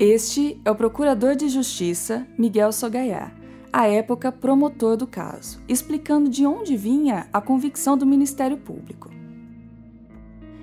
Este 0.00 0.60
é 0.64 0.70
o 0.70 0.76
procurador 0.76 1.34
de 1.34 1.48
justiça 1.48 2.24
Miguel 2.38 2.70
Sogaiá, 2.70 3.32
à 3.72 3.88
época 3.88 4.30
promotor 4.30 4.96
do 4.96 5.08
caso, 5.08 5.60
explicando 5.66 6.30
de 6.30 6.46
onde 6.46 6.76
vinha 6.76 7.26
a 7.32 7.40
convicção 7.40 7.98
do 7.98 8.06
Ministério 8.06 8.56
Público. 8.56 9.10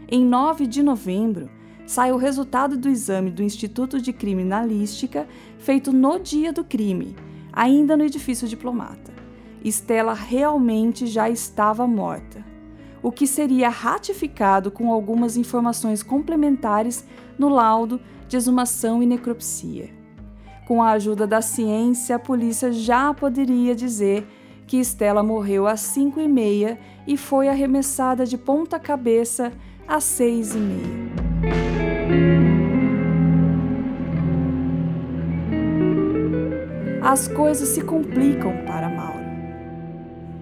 Em 0.10 0.24
9 0.24 0.66
de 0.66 0.82
novembro, 0.82 1.50
sai 1.86 2.14
o 2.14 2.18
resultado 2.18 2.78
do 2.78 2.88
exame 2.88 3.30
do 3.30 3.44
Instituto 3.44 4.00
de 4.00 4.14
Criminalística 4.14 5.28
feito 5.58 5.92
no 5.92 6.18
dia 6.18 6.54
do 6.54 6.64
crime, 6.64 7.14
ainda 7.52 7.98
no 7.98 8.06
edifício 8.06 8.48
diplomata. 8.48 9.12
Estela 9.66 10.14
realmente 10.14 11.08
já 11.08 11.30
estava 11.30 11.86
morta, 11.86 12.42
o 13.04 13.12
que 13.12 13.28
seria 13.28 13.68
ratificado 13.68 14.72
com 14.72 14.94
algumas 14.94 15.36
informações 15.36 16.02
complementares 16.02 17.06
no 17.38 17.50
laudo 17.50 18.00
de 18.28 18.38
exumação 18.38 19.02
e 19.02 19.06
necropsia. 19.06 19.90
Com 20.68 20.82
a 20.82 20.92
ajuda 20.92 21.28
da 21.28 21.42
ciência, 21.42 22.16
a 22.16 22.20
polícia 22.20 22.72
já 22.72 23.14
poderia 23.14 23.76
dizer 23.76 24.26
que 24.66 24.78
Estela 24.78 25.22
morreu 25.22 25.68
às 25.68 25.80
5 25.82 26.20
e 26.20 26.28
meia 26.28 26.80
e 27.06 27.16
foi 27.16 27.48
arremessada 27.48 28.26
de 28.26 28.38
ponta 28.38 28.80
cabeça 28.80 29.52
às 29.88 30.04
6 30.04 30.56
e 30.56 30.58
meia. 30.58 31.06
As 37.04 37.28
coisas 37.28 37.70
se 37.70 37.82
complicam 37.82 38.66
para 38.66 38.90
Mauro. 38.90 39.24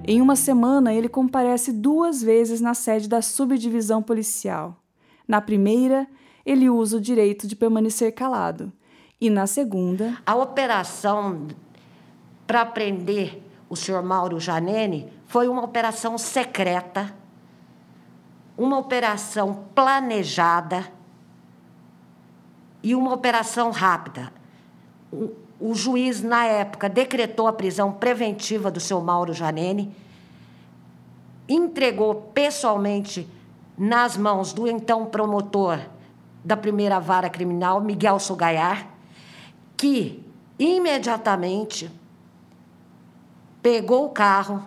Em 0.05 0.21
uma 0.21 0.37
semana, 0.37 0.93
ele 0.93 1.09
comparece 1.09 1.73
duas 1.73 2.23
vezes 2.23 2.61
na 2.61 2.73
sede 2.73 3.09
da 3.09 3.21
subdivisão 3.21 4.01
policial. 4.01 4.81
Na 5.27 5.41
primeira, 5.41 6.07
ele 6.45 6.69
usa 6.69 6.97
o 6.97 7.01
direito 7.01 7.47
de 7.47 7.55
permanecer 7.55 8.13
calado. 8.13 8.71
E 9.19 9.29
na 9.29 9.47
segunda. 9.47 10.17
A 10.25 10.35
operação 10.35 11.47
para 12.45 12.65
prender 12.65 13.41
o 13.69 13.75
senhor 13.75 14.03
Mauro 14.03 14.39
Janene 14.39 15.11
foi 15.25 15.47
uma 15.47 15.63
operação 15.63 16.17
secreta, 16.17 17.13
uma 18.57 18.77
operação 18.77 19.65
planejada 19.73 20.91
e 22.83 22.93
uma 22.93 23.13
operação 23.13 23.71
rápida. 23.71 24.31
O, 25.11 25.31
o 25.59 25.73
juiz, 25.73 26.21
na 26.21 26.45
época, 26.45 26.89
decretou 26.89 27.47
a 27.47 27.53
prisão 27.53 27.93
preventiva 27.93 28.69
do 28.69 28.81
seu 28.81 28.99
Mauro 28.99 29.33
Janene, 29.33 29.95
entregou 31.47 32.15
pessoalmente 32.33 33.27
nas 33.77 34.17
mãos 34.17 34.53
do 34.53 34.67
então 34.67 35.05
promotor 35.05 35.79
da 36.43 36.57
primeira 36.57 36.99
vara 36.99 37.29
criminal, 37.29 37.79
Miguel 37.79 38.19
Sogaiar, 38.19 38.87
que 39.77 40.23
imediatamente 40.59 41.89
pegou 43.61 44.05
o 44.05 44.09
carro, 44.09 44.63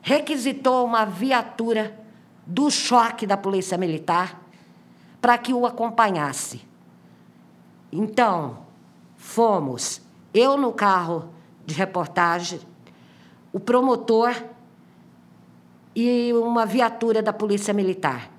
requisitou 0.00 0.86
uma 0.86 1.04
viatura 1.04 1.98
do 2.46 2.70
choque 2.70 3.26
da 3.26 3.36
Polícia 3.36 3.76
Militar 3.76 4.40
para 5.20 5.36
que 5.36 5.52
o 5.52 5.66
acompanhasse. 5.66 6.62
Então, 7.92 8.58
fomos 9.16 10.00
eu 10.32 10.56
no 10.56 10.72
carro 10.72 11.30
de 11.66 11.74
reportagem, 11.74 12.60
o 13.52 13.60
promotor 13.60 14.34
e 15.94 16.32
uma 16.32 16.64
viatura 16.64 17.22
da 17.22 17.32
Polícia 17.32 17.74
Militar 17.74 18.37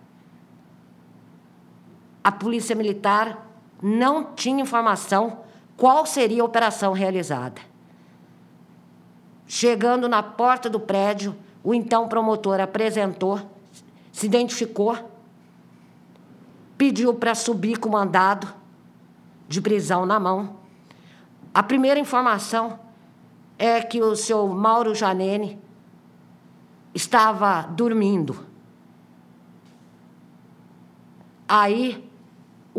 a 2.23 2.31
Polícia 2.31 2.75
Militar 2.75 3.47
não 3.81 4.33
tinha 4.33 4.61
informação 4.61 5.39
qual 5.77 6.05
seria 6.05 6.41
a 6.41 6.45
operação 6.45 6.91
realizada. 6.91 7.61
Chegando 9.47 10.07
na 10.09 10.21
porta 10.21 10.69
do 10.69 10.79
prédio, 10.79 11.35
o 11.63 11.73
então 11.73 12.07
promotor 12.07 12.59
apresentou, 12.59 13.41
se 14.11 14.25
identificou, 14.25 14.97
pediu 16.77 17.13
para 17.13 17.33
subir 17.33 17.77
com 17.77 17.89
mandado 17.89 18.53
de 19.47 19.61
prisão 19.61 20.05
na 20.05 20.19
mão. 20.19 20.57
A 21.53 21.63
primeira 21.63 21.99
informação 21.99 22.79
é 23.57 23.81
que 23.81 24.01
o 24.01 24.15
seu 24.15 24.47
Mauro 24.47 24.93
Janene 24.93 25.59
estava 26.93 27.63
dormindo. 27.63 28.45
Aí 31.47 32.08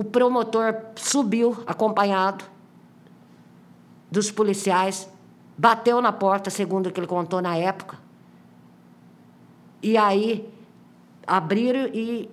o 0.00 0.04
promotor 0.04 0.74
subiu 0.96 1.62
acompanhado 1.66 2.46
dos 4.10 4.30
policiais, 4.30 5.06
bateu 5.58 6.00
na 6.00 6.10
porta, 6.10 6.48
segundo 6.48 6.86
o 6.86 6.90
que 6.90 6.98
ele 6.98 7.06
contou 7.06 7.42
na 7.42 7.54
época. 7.54 7.98
E 9.82 9.98
aí 9.98 10.50
abriram 11.26 11.90
e 11.92 12.30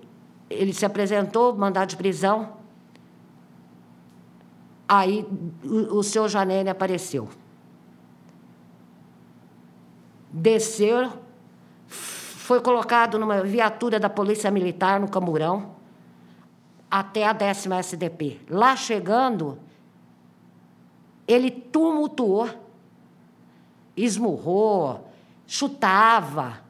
ele 0.48 0.72
se 0.72 0.86
apresentou, 0.86 1.54
mandado 1.54 1.90
de 1.90 1.96
prisão. 1.98 2.54
Aí 4.88 5.28
o, 5.62 5.98
o 5.98 6.02
seu 6.02 6.26
Janene 6.26 6.70
apareceu. 6.70 7.28
Desceu, 10.32 11.12
foi 11.86 12.62
colocado 12.62 13.18
numa 13.18 13.42
viatura 13.42 14.00
da 14.00 14.08
Polícia 14.08 14.50
Militar 14.50 14.98
no 14.98 15.10
Camurão 15.10 15.76
até 16.90 17.26
a 17.26 17.32
décima 17.32 17.78
SDP. 17.78 18.40
Lá 18.48 18.74
chegando, 18.76 19.58
ele 21.26 21.50
tumultuou, 21.50 22.48
esmurrou, 23.96 25.10
chutava, 25.46 26.60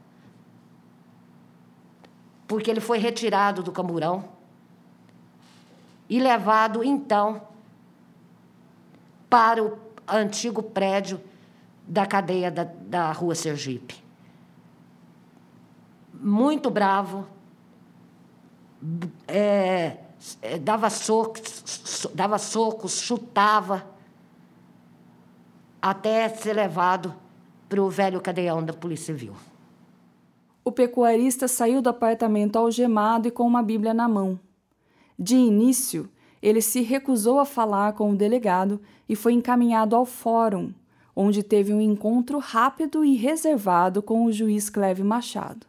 porque 2.47 2.69
ele 2.69 2.81
foi 2.81 2.97
retirado 2.97 3.61
do 3.61 3.71
camburão 3.71 4.25
e 6.09 6.19
levado, 6.19 6.83
então, 6.83 7.47
para 9.29 9.63
o 9.63 9.77
antigo 10.07 10.63
prédio 10.63 11.21
da 11.87 12.05
cadeia 12.05 12.49
da, 12.49 12.63
da 12.63 13.11
Rua 13.11 13.35
Sergipe. 13.35 14.03
Muito 16.13 16.69
bravo, 16.71 17.27
é, 19.27 19.97
dava 20.61 20.89
socos, 20.89 22.07
dava 22.13 22.37
socos, 22.37 22.99
chutava, 22.99 23.85
até 25.81 26.27
ser 26.29 26.53
levado 26.53 27.15
para 27.67 27.81
o 27.81 27.89
velho 27.89 28.19
cadeião 28.19 28.63
da 28.63 28.73
Polícia 28.73 29.13
Civil. 29.13 29.33
O 30.63 30.71
pecuarista 30.71 31.47
saiu 31.47 31.81
do 31.81 31.89
apartamento 31.89 32.57
algemado 32.57 33.27
e 33.27 33.31
com 33.31 33.47
uma 33.47 33.63
Bíblia 33.63 33.93
na 33.93 34.07
mão. 34.07 34.39
De 35.17 35.35
início, 35.35 36.09
ele 36.41 36.61
se 36.61 36.81
recusou 36.81 37.39
a 37.39 37.45
falar 37.45 37.93
com 37.93 38.11
o 38.11 38.15
delegado 38.15 38.81
e 39.07 39.15
foi 39.15 39.33
encaminhado 39.33 39.95
ao 39.95 40.05
fórum, 40.05 40.73
onde 41.15 41.43
teve 41.43 41.73
um 41.73 41.81
encontro 41.81 42.39
rápido 42.39 43.03
e 43.03 43.15
reservado 43.15 44.01
com 44.01 44.25
o 44.25 44.31
juiz 44.31 44.69
Cleve 44.69 45.03
Machado. 45.03 45.65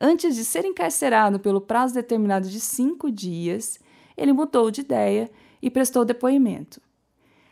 Antes 0.00 0.34
de 0.34 0.44
ser 0.44 0.64
encarcerado 0.64 1.38
pelo 1.38 1.60
prazo 1.60 1.94
determinado 1.94 2.48
de 2.48 2.60
cinco 2.60 3.10
dias, 3.10 3.78
ele 4.16 4.32
mudou 4.32 4.70
de 4.70 4.80
ideia 4.80 5.30
e 5.62 5.70
prestou 5.70 6.04
depoimento. 6.04 6.80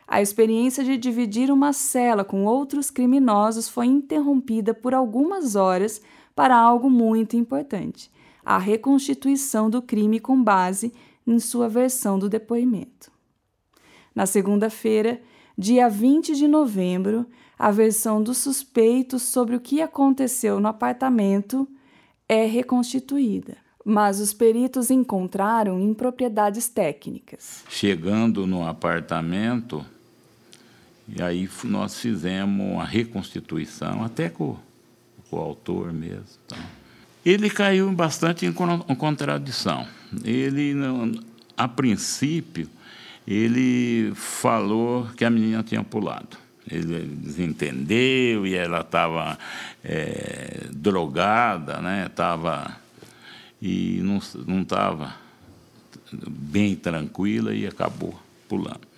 A 0.07 0.21
experiência 0.21 0.83
de 0.83 0.97
dividir 0.97 1.49
uma 1.49 1.73
cela 1.73 2.23
com 2.23 2.45
outros 2.45 2.91
criminosos 2.91 3.69
foi 3.69 3.87
interrompida 3.87 4.73
por 4.73 4.93
algumas 4.93 5.55
horas 5.55 6.01
para 6.35 6.55
algo 6.55 6.89
muito 6.89 7.37
importante: 7.37 8.11
a 8.45 8.57
reconstituição 8.57 9.69
do 9.69 9.81
crime 9.81 10.19
com 10.19 10.41
base 10.41 10.93
em 11.25 11.39
sua 11.39 11.69
versão 11.69 12.19
do 12.19 12.27
depoimento. 12.27 13.11
Na 14.13 14.25
segunda-feira, 14.25 15.21
dia 15.57 15.89
20 15.89 16.35
de 16.35 16.47
novembro, 16.47 17.25
a 17.57 17.71
versão 17.71 18.21
dos 18.21 18.37
suspeitos 18.39 19.23
sobre 19.23 19.55
o 19.55 19.59
que 19.59 19.81
aconteceu 19.81 20.59
no 20.59 20.67
apartamento 20.67 21.67
é 22.33 22.45
reconstituída, 22.45 23.57
mas 23.85 24.19
os 24.19 24.33
peritos 24.33 24.89
encontraram 24.89 25.79
impropriedades 25.79 26.67
técnicas. 26.67 27.63
Chegando 27.69 28.47
no 28.47 28.65
apartamento, 28.65 29.85
e 31.07 31.21
aí 31.21 31.49
nós 31.63 31.99
fizemos 31.99 32.79
a 32.79 32.85
reconstituição, 32.85 34.03
até 34.03 34.29
com, 34.29 34.57
com 35.29 35.37
o 35.37 35.39
autor 35.39 35.91
mesmo. 35.91 36.25
Então. 36.45 36.57
Ele 37.25 37.49
caiu 37.49 37.91
bastante 37.91 38.45
em 38.45 38.53
contradição. 38.95 39.87
Ele, 40.23 40.75
a 41.55 41.67
princípio, 41.67 42.67
ele 43.25 44.11
falou 44.15 45.07
que 45.15 45.23
a 45.23 45.29
menina 45.29 45.63
tinha 45.63 45.83
pulado. 45.83 46.42
Ele 46.69 47.05
desentendeu 47.17 48.47
e 48.47 48.55
ela 48.55 48.81
estava 48.81 49.37
é, 49.83 50.67
drogada, 50.71 51.81
né? 51.81 52.09
Tava, 52.09 52.77
e 53.61 54.01
não 54.01 54.61
estava 54.61 55.15
bem 56.27 56.75
tranquila 56.75 57.53
e 57.53 57.67
acabou 57.67 58.17
pulando. 58.47 58.93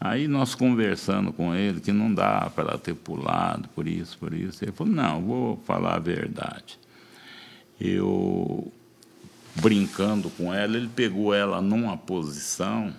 Aí 0.00 0.26
nós 0.26 0.54
conversando 0.54 1.30
com 1.30 1.54
ele 1.54 1.80
que 1.80 1.92
não 1.92 2.12
dá 2.12 2.50
para 2.54 2.70
ela 2.70 2.78
ter 2.78 2.94
pulado 2.94 3.68
por 3.74 3.86
isso, 3.86 4.16
por 4.16 4.32
isso. 4.32 4.64
Ele 4.64 4.72
falou, 4.72 4.92
não, 4.92 5.20
vou 5.20 5.62
falar 5.66 5.96
a 5.96 5.98
verdade. 5.98 6.78
Eu, 7.78 8.72
brincando 9.56 10.30
com 10.30 10.54
ela, 10.54 10.76
ele 10.76 10.88
pegou 10.88 11.34
ela 11.34 11.60
numa 11.60 11.98
posição 11.98 12.94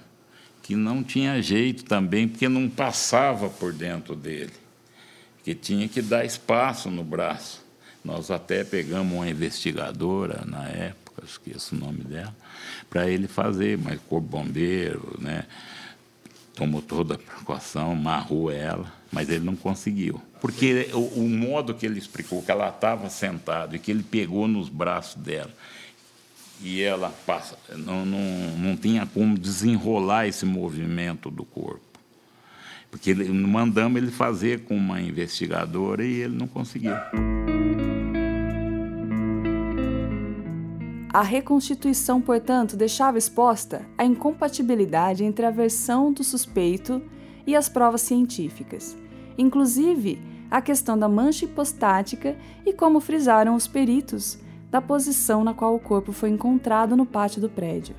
que 0.61 0.75
não 0.75 1.03
tinha 1.03 1.41
jeito 1.41 1.83
também, 1.83 2.27
porque 2.27 2.47
não 2.47 2.69
passava 2.69 3.49
por 3.49 3.73
dentro 3.73 4.15
dele, 4.15 4.53
que 5.43 5.55
tinha 5.55 5.87
que 5.87 6.01
dar 6.01 6.25
espaço 6.25 6.89
no 6.89 7.03
braço. 7.03 7.63
Nós 8.03 8.31
até 8.31 8.63
pegamos 8.63 9.13
uma 9.13 9.29
investigadora 9.29 10.43
na 10.45 10.67
época, 10.67 11.23
esqueço 11.25 11.75
o 11.75 11.77
nome 11.77 12.03
dela, 12.03 12.35
para 12.89 13.09
ele 13.09 13.27
fazer, 13.27 13.77
mas 13.77 13.99
corpo 14.07 14.27
bombeiro, 14.27 15.17
né? 15.19 15.45
tomou 16.53 16.81
toda 16.81 17.15
a 17.15 17.17
precaução, 17.17 17.91
amarrou 17.91 18.51
ela, 18.51 18.91
mas 19.11 19.29
ele 19.29 19.43
não 19.43 19.55
conseguiu. 19.55 20.21
Porque 20.39 20.89
o, 20.93 21.21
o 21.21 21.29
modo 21.29 21.73
que 21.73 21.85
ele 21.85 21.99
explicou, 21.99 22.41
que 22.43 22.51
ela 22.51 22.69
estava 22.69 23.09
sentada 23.09 23.75
e 23.75 23.79
que 23.79 23.91
ele 23.91 24.03
pegou 24.03 24.47
nos 24.47 24.69
braços 24.69 25.15
dela, 25.21 25.51
e 26.63 26.81
ela 26.81 27.09
passa, 27.25 27.57
não, 27.75 28.05
não, 28.05 28.19
não 28.57 28.77
tinha 28.77 29.05
como 29.05 29.37
desenrolar 29.37 30.27
esse 30.27 30.45
movimento 30.45 31.31
do 31.31 31.43
corpo. 31.43 31.81
Porque 32.89 33.09
ele, 33.09 33.29
mandamos 33.29 34.01
ele 34.01 34.11
fazer 34.11 34.65
com 34.65 34.75
uma 34.75 35.01
investigadora 35.01 36.03
e 36.03 36.21
ele 36.21 36.35
não 36.35 36.47
conseguiu. 36.47 36.93
A 41.13 41.21
reconstituição, 41.23 42.21
portanto, 42.21 42.77
deixava 42.77 43.17
exposta 43.17 43.85
a 43.97 44.05
incompatibilidade 44.05 45.23
entre 45.23 45.45
a 45.45 45.51
versão 45.51 46.13
do 46.13 46.23
suspeito 46.23 47.01
e 47.45 47.55
as 47.55 47.67
provas 47.67 48.01
científicas, 48.01 48.95
inclusive 49.37 50.21
a 50.49 50.61
questão 50.61 50.97
da 50.97 51.09
mancha 51.09 51.45
hipostática 51.45 52.37
e 52.65 52.71
como 52.73 52.99
frisaram 52.99 53.55
os 53.55 53.67
peritos 53.67 54.37
da 54.71 54.81
posição 54.81 55.43
na 55.43 55.53
qual 55.53 55.75
o 55.75 55.79
corpo 55.79 56.13
foi 56.13 56.29
encontrado 56.29 56.95
no 56.95 57.05
pátio 57.05 57.41
do 57.41 57.49
prédio. 57.49 57.93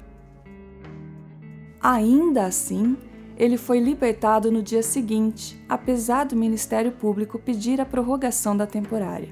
Ainda 1.80 2.46
assim, 2.46 2.96
ele 3.36 3.58
foi 3.58 3.78
libertado 3.78 4.50
no 4.50 4.62
dia 4.62 4.82
seguinte, 4.82 5.62
apesar 5.68 6.24
do 6.24 6.34
Ministério 6.34 6.92
Público 6.92 7.38
pedir 7.38 7.80
a 7.80 7.84
prorrogação 7.84 8.56
da 8.56 8.66
temporária. 8.66 9.28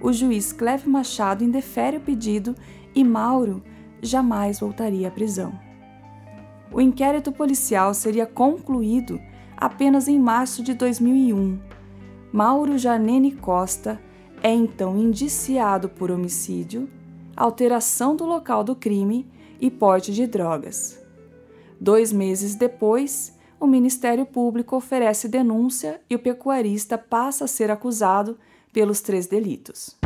O 0.00 0.12
juiz 0.12 0.52
Cleve 0.52 0.88
Machado 0.88 1.42
indefere 1.42 1.96
o 1.96 2.00
pedido 2.00 2.54
e 2.94 3.02
Mauro 3.02 3.62
jamais 4.02 4.60
voltaria 4.60 5.08
à 5.08 5.10
prisão. 5.10 5.58
O 6.72 6.80
inquérito 6.80 7.30
policial 7.32 7.94
seria 7.94 8.26
concluído 8.26 9.20
apenas 9.56 10.08
em 10.08 10.18
março 10.18 10.62
de 10.62 10.74
2001. 10.74 11.58
Mauro 12.32 12.76
Janene 12.76 13.30
Costa 13.30 14.00
é 14.42 14.50
então 14.50 14.98
indiciado 14.98 15.88
por 15.88 16.10
homicídio, 16.10 16.90
alteração 17.36 18.16
do 18.16 18.26
local 18.26 18.64
do 18.64 18.74
crime 18.74 19.30
e 19.60 19.70
porte 19.70 20.12
de 20.12 20.26
drogas. 20.26 21.00
Dois 21.80 22.12
meses 22.12 22.56
depois, 22.56 23.38
o 23.60 23.66
Ministério 23.66 24.26
Público 24.26 24.74
oferece 24.74 25.28
denúncia 25.28 26.00
e 26.10 26.16
o 26.16 26.18
pecuarista 26.18 26.98
passa 26.98 27.44
a 27.44 27.48
ser 27.48 27.70
acusado 27.70 28.36
pelos 28.72 29.00
três 29.00 29.28
delitos. 29.28 30.01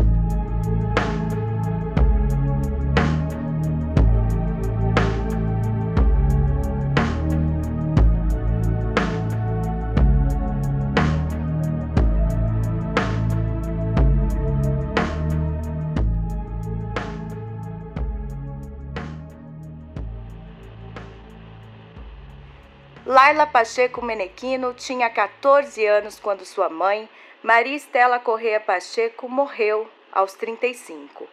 Laila 23.16 23.46
Pacheco 23.46 24.04
Menequino 24.04 24.74
tinha 24.74 25.08
14 25.08 25.86
anos 25.86 26.20
quando 26.20 26.44
sua 26.44 26.68
mãe, 26.68 27.08
Maria 27.42 27.74
Estela 27.74 28.18
Correia 28.18 28.60
Pacheco, 28.60 29.26
morreu 29.26 29.88
aos 30.12 30.34
35. 30.34 31.26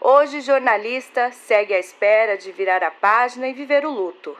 Hoje, 0.00 0.40
jornalista, 0.40 1.30
segue 1.30 1.72
à 1.72 1.78
espera 1.78 2.36
de 2.36 2.50
virar 2.50 2.82
a 2.82 2.90
página 2.90 3.46
e 3.46 3.52
viver 3.52 3.86
o 3.86 3.92
luto. 3.92 4.36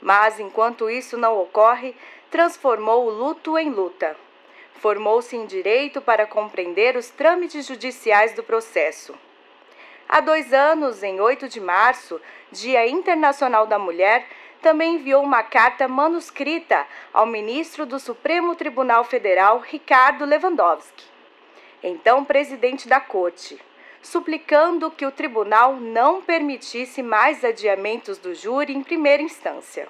Mas, 0.00 0.38
enquanto 0.38 0.88
isso 0.88 1.16
não 1.16 1.36
ocorre, 1.40 1.92
transformou 2.30 3.04
o 3.04 3.10
luto 3.10 3.58
em 3.58 3.70
luta. 3.70 4.16
Formou-se 4.74 5.34
em 5.34 5.44
direito 5.44 6.00
para 6.00 6.24
compreender 6.24 6.96
os 6.96 7.10
trâmites 7.10 7.66
judiciais 7.66 8.32
do 8.32 8.44
processo. 8.44 9.12
Há 10.08 10.20
dois 10.20 10.52
anos, 10.52 11.02
em 11.02 11.20
8 11.20 11.48
de 11.48 11.58
março, 11.58 12.20
Dia 12.52 12.86
Internacional 12.86 13.66
da 13.66 13.78
Mulher, 13.78 14.24
também 14.62 14.94
enviou 14.94 15.22
uma 15.22 15.42
carta 15.42 15.88
manuscrita 15.88 16.86
ao 17.12 17.26
ministro 17.26 17.84
do 17.84 17.98
Supremo 17.98 18.54
Tribunal 18.54 19.04
Federal, 19.04 19.58
Ricardo 19.58 20.24
Lewandowski, 20.24 21.04
então 21.82 22.24
presidente 22.24 22.88
da 22.88 23.00
Corte, 23.00 23.60
suplicando 24.00 24.90
que 24.90 25.04
o 25.04 25.10
tribunal 25.10 25.74
não 25.74 26.22
permitisse 26.22 27.02
mais 27.02 27.44
adiamentos 27.44 28.18
do 28.18 28.34
júri 28.34 28.72
em 28.72 28.82
primeira 28.82 29.22
instância. 29.22 29.88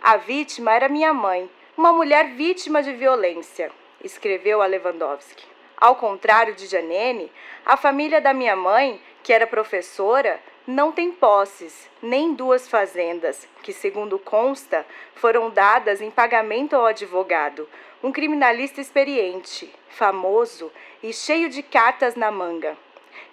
A 0.00 0.16
vítima 0.16 0.72
era 0.72 0.88
minha 0.88 1.12
mãe, 1.12 1.50
uma 1.76 1.92
mulher 1.92 2.30
vítima 2.34 2.82
de 2.82 2.92
violência, 2.92 3.70
escreveu 4.02 4.62
a 4.62 4.66
Lewandowski. 4.66 5.44
Ao 5.76 5.96
contrário 5.96 6.54
de 6.54 6.66
Janene, 6.66 7.30
a 7.64 7.76
família 7.76 8.20
da 8.20 8.32
minha 8.32 8.56
mãe, 8.56 9.00
que 9.22 9.32
era 9.32 9.46
professora, 9.46 10.40
não 10.68 10.92
tem 10.92 11.10
posses, 11.10 11.88
nem 12.02 12.34
duas 12.34 12.68
fazendas, 12.68 13.48
que, 13.62 13.72
segundo 13.72 14.18
consta, 14.18 14.84
foram 15.14 15.48
dadas 15.48 16.02
em 16.02 16.10
pagamento 16.10 16.76
ao 16.76 16.84
advogado, 16.84 17.66
um 18.02 18.12
criminalista 18.12 18.78
experiente, 18.78 19.74
famoso 19.88 20.70
e 21.02 21.10
cheio 21.10 21.48
de 21.48 21.62
cartas 21.62 22.14
na 22.16 22.30
manga. 22.30 22.76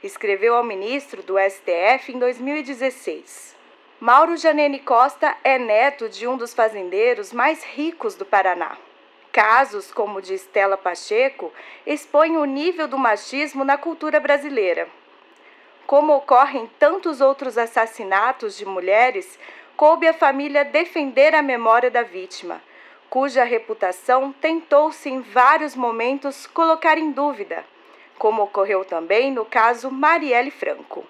Escreveu 0.02 0.56
ao 0.56 0.64
ministro 0.64 1.22
do 1.24 1.36
STF 1.38 2.14
em 2.14 2.20
2016. 2.20 3.54
Mauro 4.00 4.38
Janene 4.38 4.80
Costa 4.80 5.36
é 5.44 5.60
neto 5.60 6.08
de 6.08 6.26
um 6.26 6.38
dos 6.38 6.54
fazendeiros 6.54 7.34
mais 7.34 7.66
ricos 7.66 8.16
do 8.16 8.26
Paraná. 8.26 8.78
Casos 9.34 9.92
como 9.92 10.20
o 10.20 10.22
de 10.22 10.36
Estela 10.36 10.78
Pacheco 10.78 11.52
expõem 11.86 12.38
o 12.38 12.46
nível 12.46 12.88
do 12.88 12.98
machismo 12.98 13.66
na 13.66 13.78
cultura 13.78 14.22
brasileira. 14.22 14.88
Como 15.88 16.14
ocorrem 16.14 16.68
tantos 16.80 17.22
outros 17.22 17.58
assassinatos 17.58 18.58
de 18.58 18.66
mulheres, 18.66 19.38
coube 19.78 20.08
à 20.08 20.14
família 20.14 20.66
defender 20.66 21.36
a 21.36 21.44
memória 21.44 21.92
da 21.92 22.02
vítima, 22.02 22.60
cuja 23.08 23.44
reputação 23.44 24.34
tentou-se 24.34 25.08
em 25.08 25.22
vários 25.22 25.76
momentos 25.76 26.48
colocar 26.48 26.98
em 26.98 27.12
dúvida, 27.12 27.64
como 28.18 28.42
ocorreu 28.42 28.84
também 28.84 29.32
no 29.32 29.46
caso 29.46 29.92
Marielle 29.92 30.50
Franco. 30.50 31.04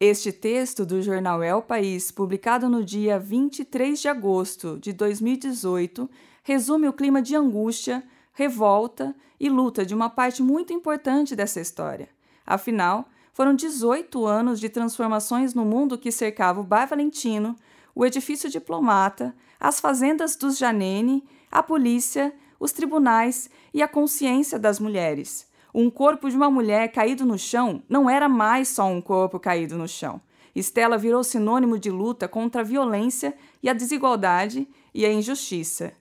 Este 0.00 0.32
texto 0.32 0.84
do 0.84 1.00
jornal 1.00 1.42
El 1.42 1.62
País, 1.62 2.10
publicado 2.10 2.68
no 2.68 2.84
dia 2.84 3.18
23 3.18 4.00
de 4.00 4.08
agosto 4.08 4.78
de 4.78 4.92
2018, 4.92 6.10
resume 6.42 6.88
o 6.88 6.92
clima 6.92 7.20
de 7.20 7.36
angústia, 7.36 8.02
revolta 8.32 9.14
e 9.38 9.48
luta 9.48 9.84
de 9.84 9.94
uma 9.94 10.08
parte 10.10 10.42
muito 10.42 10.72
importante 10.72 11.36
dessa 11.36 11.60
história. 11.60 12.08
Afinal, 12.46 13.08
foram 13.38 13.54
18 13.54 14.26
anos 14.26 14.58
de 14.58 14.68
transformações 14.68 15.54
no 15.54 15.64
mundo 15.64 15.96
que 15.96 16.10
cercava 16.10 16.58
o 16.58 16.64
Bar 16.64 16.88
Valentino, 16.88 17.54
o 17.94 18.04
edifício 18.04 18.50
diplomata, 18.50 19.32
as 19.60 19.78
fazendas 19.78 20.34
dos 20.34 20.58
Janene, 20.58 21.24
a 21.48 21.62
polícia, 21.62 22.34
os 22.58 22.72
tribunais 22.72 23.48
e 23.72 23.80
a 23.80 23.86
consciência 23.86 24.58
das 24.58 24.80
mulheres. 24.80 25.46
Um 25.72 25.88
corpo 25.88 26.28
de 26.28 26.34
uma 26.34 26.50
mulher 26.50 26.90
caído 26.90 27.24
no 27.24 27.38
chão 27.38 27.80
não 27.88 28.10
era 28.10 28.28
mais 28.28 28.70
só 28.70 28.86
um 28.86 29.00
corpo 29.00 29.38
caído 29.38 29.78
no 29.78 29.86
chão. 29.86 30.20
Estela 30.52 30.98
virou 30.98 31.22
sinônimo 31.22 31.78
de 31.78 31.92
luta 31.92 32.26
contra 32.26 32.62
a 32.62 32.64
violência 32.64 33.36
e 33.62 33.68
a 33.68 33.72
desigualdade 33.72 34.66
e 34.92 35.06
a 35.06 35.12
injustiça. 35.12 35.92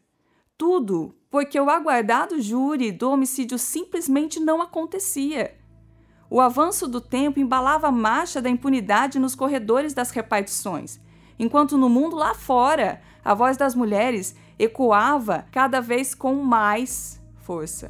Tudo 0.58 1.13
porque 1.30 1.60
o 1.60 1.69
aguardado 1.69 2.41
júri 2.41 2.91
do 2.91 3.12
homicídio 3.12 3.60
simplesmente 3.60 4.39
não 4.39 4.60
acontecia. 4.60 5.56
O 6.30 6.42
avanço 6.42 6.90
do 6.90 7.00
tempo 7.00 7.40
embalava 7.40 7.88
a 7.88 7.92
marcha 7.92 8.42
da 8.42 8.50
impunidade 8.50 9.18
nos 9.18 9.34
corredores 9.34 9.94
das 9.94 10.12
repartições, 10.12 11.00
enquanto 11.40 11.78
no 11.78 11.88
mundo 11.88 12.18
lá 12.18 12.34
fora 12.34 13.02
a 13.24 13.34
voz 13.34 13.56
das 13.56 13.74
mulheres 13.74 14.36
ecoava 14.60 15.46
cada 15.52 15.80
vez 15.80 16.13
com 16.13 16.36
mais 16.36 17.22
força. 17.38 17.90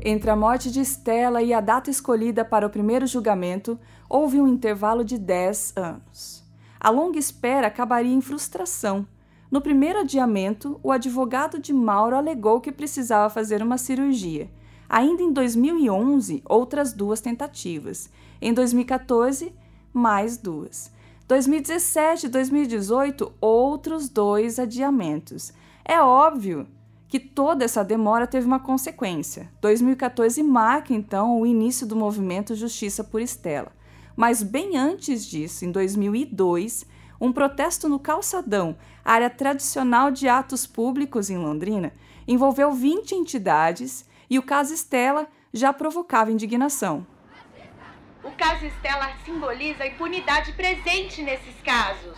Entre 0.00 0.30
a 0.30 0.36
morte 0.36 0.70
de 0.70 0.80
Estela 0.80 1.42
e 1.42 1.52
a 1.52 1.60
data 1.60 1.90
escolhida 1.90 2.44
para 2.44 2.66
o 2.66 2.70
primeiro 2.70 3.06
julgamento, 3.06 3.78
houve 4.08 4.40
um 4.40 4.46
intervalo 4.46 5.02
de 5.02 5.18
10 5.18 5.72
anos. 5.76 6.44
A 6.78 6.90
longa 6.90 7.18
espera 7.18 7.66
acabaria 7.66 8.14
em 8.14 8.20
frustração. 8.20 9.08
No 9.50 9.60
primeiro 9.60 10.00
adiamento, 10.00 10.78
o 10.82 10.92
advogado 10.92 11.58
de 11.58 11.72
Mauro 11.72 12.16
alegou 12.16 12.60
que 12.60 12.70
precisava 12.70 13.30
fazer 13.30 13.62
uma 13.62 13.78
cirurgia 13.78 14.50
Ainda 14.88 15.22
em 15.22 15.32
2011, 15.32 16.42
outras 16.48 16.92
duas 16.92 17.20
tentativas. 17.20 18.10
Em 18.40 18.52
2014, 18.52 19.52
mais 19.92 20.36
duas. 20.36 20.92
2017 21.26 22.26
e 22.26 22.28
2018, 22.28 23.32
outros 23.40 24.08
dois 24.08 24.58
adiamentos. 24.58 25.52
É 25.84 26.00
óbvio 26.00 26.66
que 27.08 27.20
toda 27.20 27.64
essa 27.64 27.84
demora 27.84 28.26
teve 28.26 28.46
uma 28.46 28.58
consequência. 28.58 29.48
2014 29.60 30.42
marca 30.42 30.92
então 30.92 31.40
o 31.40 31.46
início 31.46 31.86
do 31.86 31.94
movimento 31.94 32.54
Justiça 32.54 33.04
por 33.04 33.20
Estela. 33.20 33.72
Mas 34.16 34.42
bem 34.42 34.76
antes 34.76 35.24
disso, 35.24 35.64
em 35.64 35.70
2002, 35.70 36.84
um 37.20 37.32
protesto 37.32 37.88
no 37.88 37.98
Calçadão, 37.98 38.76
área 39.04 39.30
tradicional 39.30 40.10
de 40.10 40.28
atos 40.28 40.66
públicos 40.66 41.30
em 41.30 41.38
Londrina, 41.38 41.92
envolveu 42.26 42.72
20 42.72 43.14
entidades 43.14 44.04
e 44.28 44.38
o 44.38 44.42
caso 44.42 44.74
Estela 44.74 45.26
já 45.52 45.72
provocava 45.72 46.32
indignação. 46.32 47.06
O 48.22 48.30
caso 48.32 48.64
Estela 48.66 49.12
simboliza 49.24 49.84
a 49.84 49.86
impunidade 49.86 50.52
presente 50.52 51.22
nesses 51.22 51.60
casos. 51.62 52.16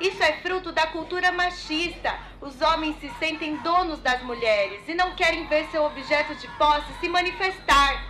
Isso 0.00 0.22
é 0.22 0.34
fruto 0.42 0.72
da 0.72 0.88
cultura 0.88 1.30
machista. 1.32 2.18
Os 2.40 2.60
homens 2.60 2.96
se 3.00 3.08
sentem 3.18 3.56
donos 3.56 4.00
das 4.00 4.22
mulheres 4.22 4.86
e 4.88 4.94
não 4.94 5.14
querem 5.14 5.46
ver 5.46 5.66
seu 5.70 5.84
objeto 5.84 6.34
de 6.34 6.48
posse 6.58 6.92
se 7.00 7.08
manifestar. 7.08 8.04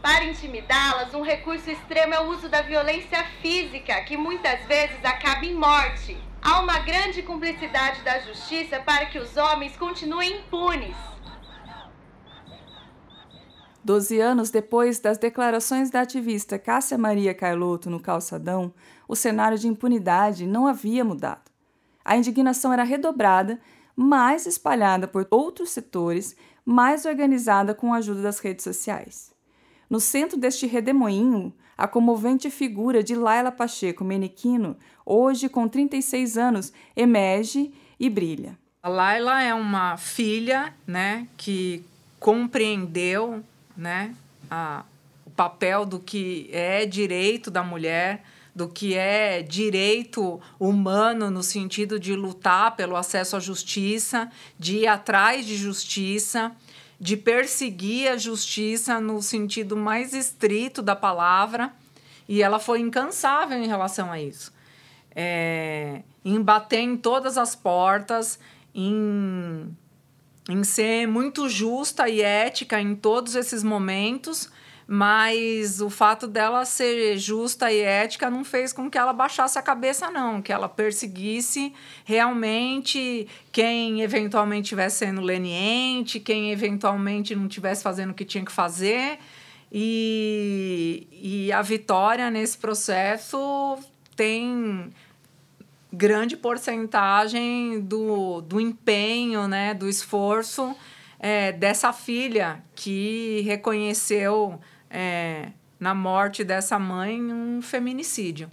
Para 0.00 0.24
intimidá-las, 0.24 1.12
um 1.14 1.22
recurso 1.22 1.70
extremo 1.70 2.14
é 2.14 2.20
o 2.20 2.28
uso 2.28 2.48
da 2.48 2.62
violência 2.62 3.24
física, 3.42 4.00
que 4.02 4.16
muitas 4.16 4.64
vezes 4.66 5.02
acaba 5.04 5.44
em 5.44 5.54
morte. 5.54 6.16
Há 6.40 6.60
uma 6.60 6.78
grande 6.80 7.22
cumplicidade 7.22 8.02
da 8.02 8.20
justiça 8.20 8.78
para 8.80 9.06
que 9.06 9.18
os 9.18 9.36
homens 9.36 9.76
continuem 9.76 10.38
impunes. 10.38 10.94
Doze 13.84 14.18
anos 14.18 14.48
depois 14.48 14.98
das 14.98 15.18
declarações 15.18 15.90
da 15.90 16.00
ativista 16.00 16.58
Cássia 16.58 16.96
Maria 16.96 17.34
Carlotto 17.34 17.90
no 17.90 18.00
calçadão, 18.00 18.72
o 19.06 19.14
cenário 19.14 19.58
de 19.58 19.68
impunidade 19.68 20.46
não 20.46 20.66
havia 20.66 21.04
mudado. 21.04 21.50
A 22.02 22.16
indignação 22.16 22.72
era 22.72 22.82
redobrada, 22.82 23.60
mais 23.94 24.46
espalhada 24.46 25.06
por 25.06 25.26
outros 25.30 25.68
setores, 25.68 26.34
mais 26.64 27.04
organizada 27.04 27.74
com 27.74 27.92
a 27.92 27.98
ajuda 27.98 28.22
das 28.22 28.38
redes 28.38 28.64
sociais. 28.64 29.34
No 29.90 30.00
centro 30.00 30.38
deste 30.38 30.66
redemoinho, 30.66 31.52
a 31.76 31.86
comovente 31.86 32.48
figura 32.50 33.02
de 33.02 33.14
Laila 33.14 33.52
Pacheco 33.52 34.02
Menequino, 34.02 34.78
hoje 35.04 35.46
com 35.46 35.68
36 35.68 36.38
anos, 36.38 36.72
emerge 36.96 37.70
e 38.00 38.08
brilha. 38.08 38.58
A 38.82 38.88
Laila 38.88 39.42
é 39.42 39.52
uma 39.52 39.98
filha 39.98 40.72
né, 40.86 41.28
que 41.36 41.84
compreendeu 42.18 43.44
né? 43.76 44.14
A, 44.50 44.84
o 45.24 45.30
papel 45.30 45.84
do 45.84 45.98
que 45.98 46.48
é 46.52 46.86
direito 46.86 47.50
da 47.50 47.62
mulher, 47.62 48.24
do 48.54 48.68
que 48.68 48.94
é 48.94 49.42
direito 49.42 50.40
humano 50.60 51.30
no 51.30 51.42
sentido 51.42 51.98
de 51.98 52.14
lutar 52.14 52.76
pelo 52.76 52.96
acesso 52.96 53.36
à 53.36 53.40
justiça, 53.40 54.30
de 54.58 54.78
ir 54.78 54.86
atrás 54.86 55.44
de 55.44 55.56
justiça, 55.56 56.52
de 57.00 57.16
perseguir 57.16 58.08
a 58.08 58.16
justiça 58.16 59.00
no 59.00 59.20
sentido 59.20 59.76
mais 59.76 60.14
estrito 60.14 60.80
da 60.80 60.94
palavra. 60.94 61.72
E 62.28 62.42
ela 62.42 62.58
foi 62.58 62.80
incansável 62.80 63.58
em 63.58 63.66
relação 63.66 64.10
a 64.10 64.20
isso. 64.20 64.52
É, 65.14 66.02
em 66.24 66.40
bater 66.40 66.80
em 66.80 66.96
todas 66.96 67.36
as 67.36 67.54
portas, 67.54 68.38
em 68.74 69.76
em 70.48 70.62
ser 70.62 71.06
muito 71.06 71.48
justa 71.48 72.08
e 72.08 72.20
ética 72.20 72.80
em 72.80 72.94
todos 72.94 73.34
esses 73.34 73.62
momentos, 73.62 74.50
mas 74.86 75.80
o 75.80 75.88
fato 75.88 76.26
dela 76.26 76.64
ser 76.66 77.16
justa 77.16 77.72
e 77.72 77.80
ética 77.80 78.28
não 78.28 78.44
fez 78.44 78.72
com 78.72 78.90
que 78.90 78.98
ela 78.98 79.14
baixasse 79.14 79.58
a 79.58 79.62
cabeça, 79.62 80.10
não, 80.10 80.42
que 80.42 80.52
ela 80.52 80.68
perseguisse 80.68 81.72
realmente 82.04 83.26
quem 83.50 84.02
eventualmente 84.02 84.64
estivesse 84.64 84.98
sendo 84.98 85.22
leniente, 85.22 86.20
quem 86.20 86.52
eventualmente 86.52 87.34
não 87.34 87.46
estivesse 87.46 87.82
fazendo 87.82 88.10
o 88.10 88.14
que 88.14 88.26
tinha 88.26 88.44
que 88.44 88.52
fazer. 88.52 89.18
E, 89.72 91.08
e 91.10 91.52
a 91.52 91.62
vitória 91.62 92.30
nesse 92.30 92.58
processo 92.58 93.78
tem 94.14 94.92
grande 95.94 96.36
porcentagem 96.36 97.80
do, 97.80 98.40
do 98.40 98.60
empenho, 98.60 99.48
né, 99.48 99.72
do 99.74 99.88
esforço 99.88 100.74
é, 101.18 101.52
dessa 101.52 101.92
filha 101.92 102.62
que 102.74 103.40
reconheceu 103.46 104.60
é, 104.90 105.52
na 105.78 105.94
morte 105.94 106.44
dessa 106.44 106.78
mãe 106.78 107.20
um 107.20 107.62
feminicídio. 107.62 108.50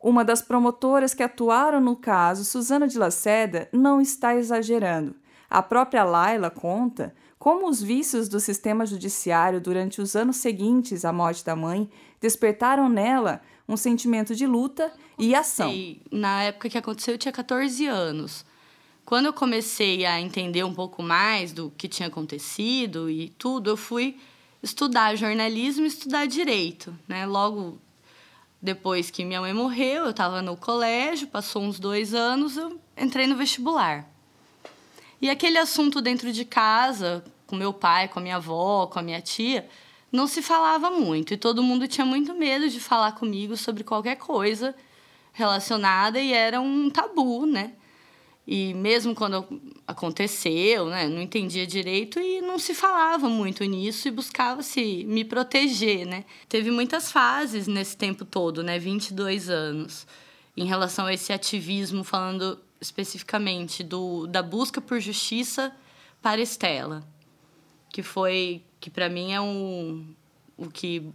Uma 0.00 0.24
das 0.24 0.42
promotoras 0.42 1.14
que 1.14 1.22
atuaram 1.22 1.80
no 1.80 1.96
caso, 1.96 2.44
Suzana 2.44 2.88
de 2.88 2.98
Laceda, 2.98 3.68
não 3.72 4.00
está 4.00 4.34
exagerando. 4.34 5.14
A 5.48 5.62
própria 5.62 6.02
Laila 6.02 6.50
conta 6.50 7.14
como 7.38 7.68
os 7.68 7.82
vícios 7.82 8.28
do 8.28 8.38
sistema 8.38 8.86
judiciário 8.86 9.60
durante 9.60 10.00
os 10.00 10.14
anos 10.14 10.36
seguintes 10.36 11.04
à 11.04 11.12
morte 11.12 11.44
da 11.44 11.56
mãe 11.56 11.90
despertaram 12.22 12.88
nela 12.88 13.42
um 13.68 13.76
sentimento 13.76 14.34
de 14.34 14.46
luta 14.46 14.92
e 15.18 15.34
ação. 15.34 15.72
Na 16.10 16.44
época 16.44 16.70
que 16.70 16.78
aconteceu, 16.78 17.14
eu 17.14 17.18
tinha 17.18 17.32
14 17.32 17.84
anos. 17.86 18.46
Quando 19.04 19.26
eu 19.26 19.32
comecei 19.32 20.06
a 20.06 20.20
entender 20.20 20.62
um 20.64 20.72
pouco 20.72 21.02
mais 21.02 21.52
do 21.52 21.70
que 21.76 21.88
tinha 21.88 22.06
acontecido 22.06 23.10
e 23.10 23.28
tudo, 23.30 23.70
eu 23.70 23.76
fui 23.76 24.16
estudar 24.62 25.16
jornalismo 25.16 25.84
e 25.84 25.88
estudar 25.88 26.26
direito. 26.26 26.96
Né? 27.08 27.26
Logo 27.26 27.80
depois 28.60 29.10
que 29.10 29.24
minha 29.24 29.40
mãe 29.40 29.52
morreu, 29.52 30.04
eu 30.04 30.10
estava 30.10 30.40
no 30.40 30.56
colégio, 30.56 31.26
passou 31.26 31.62
uns 31.62 31.80
dois 31.80 32.14
anos, 32.14 32.56
eu 32.56 32.80
entrei 32.96 33.26
no 33.26 33.36
vestibular. 33.36 34.08
E 35.20 35.28
aquele 35.28 35.58
assunto 35.58 36.00
dentro 36.00 36.32
de 36.32 36.44
casa, 36.44 37.24
com 37.46 37.56
meu 37.56 37.72
pai, 37.72 38.06
com 38.06 38.20
a 38.20 38.22
minha 38.22 38.36
avó, 38.36 38.86
com 38.86 39.00
a 39.00 39.02
minha 39.02 39.20
tia, 39.20 39.68
não 40.12 40.26
se 40.26 40.42
falava 40.42 40.90
muito 40.90 41.32
e 41.32 41.36
todo 41.36 41.62
mundo 41.62 41.88
tinha 41.88 42.04
muito 42.04 42.34
medo 42.34 42.68
de 42.68 42.78
falar 42.78 43.12
comigo 43.12 43.56
sobre 43.56 43.82
qualquer 43.82 44.16
coisa 44.16 44.74
relacionada 45.32 46.20
e 46.20 46.32
era 46.32 46.60
um 46.60 46.90
tabu, 46.90 47.46
né? 47.46 47.72
E 48.46 48.74
mesmo 48.74 49.14
quando 49.14 49.46
aconteceu, 49.86 50.86
né, 50.86 51.08
não 51.08 51.22
entendia 51.22 51.64
direito 51.64 52.18
e 52.18 52.40
não 52.40 52.58
se 52.58 52.74
falava 52.74 53.28
muito 53.28 53.64
nisso 53.64 54.08
e 54.08 54.10
buscava-se 54.10 55.04
me 55.04 55.24
proteger, 55.24 56.04
né? 56.04 56.24
Teve 56.48 56.70
muitas 56.70 57.10
fases 57.10 57.66
nesse 57.66 57.96
tempo 57.96 58.24
todo, 58.24 58.62
né, 58.62 58.78
22 58.78 59.48
anos, 59.48 60.06
em 60.56 60.66
relação 60.66 61.06
a 61.06 61.14
esse 61.14 61.32
ativismo, 61.32 62.02
falando 62.02 62.58
especificamente 62.80 63.84
do, 63.84 64.26
da 64.26 64.42
busca 64.42 64.80
por 64.80 64.98
justiça 65.00 65.74
para 66.20 66.40
Estela, 66.40 67.06
que 67.90 68.02
foi, 68.02 68.64
que 68.82 68.90
para 68.90 69.08
mim 69.08 69.32
é 69.32 69.40
um, 69.40 70.04
o 70.56 70.68
que 70.68 71.08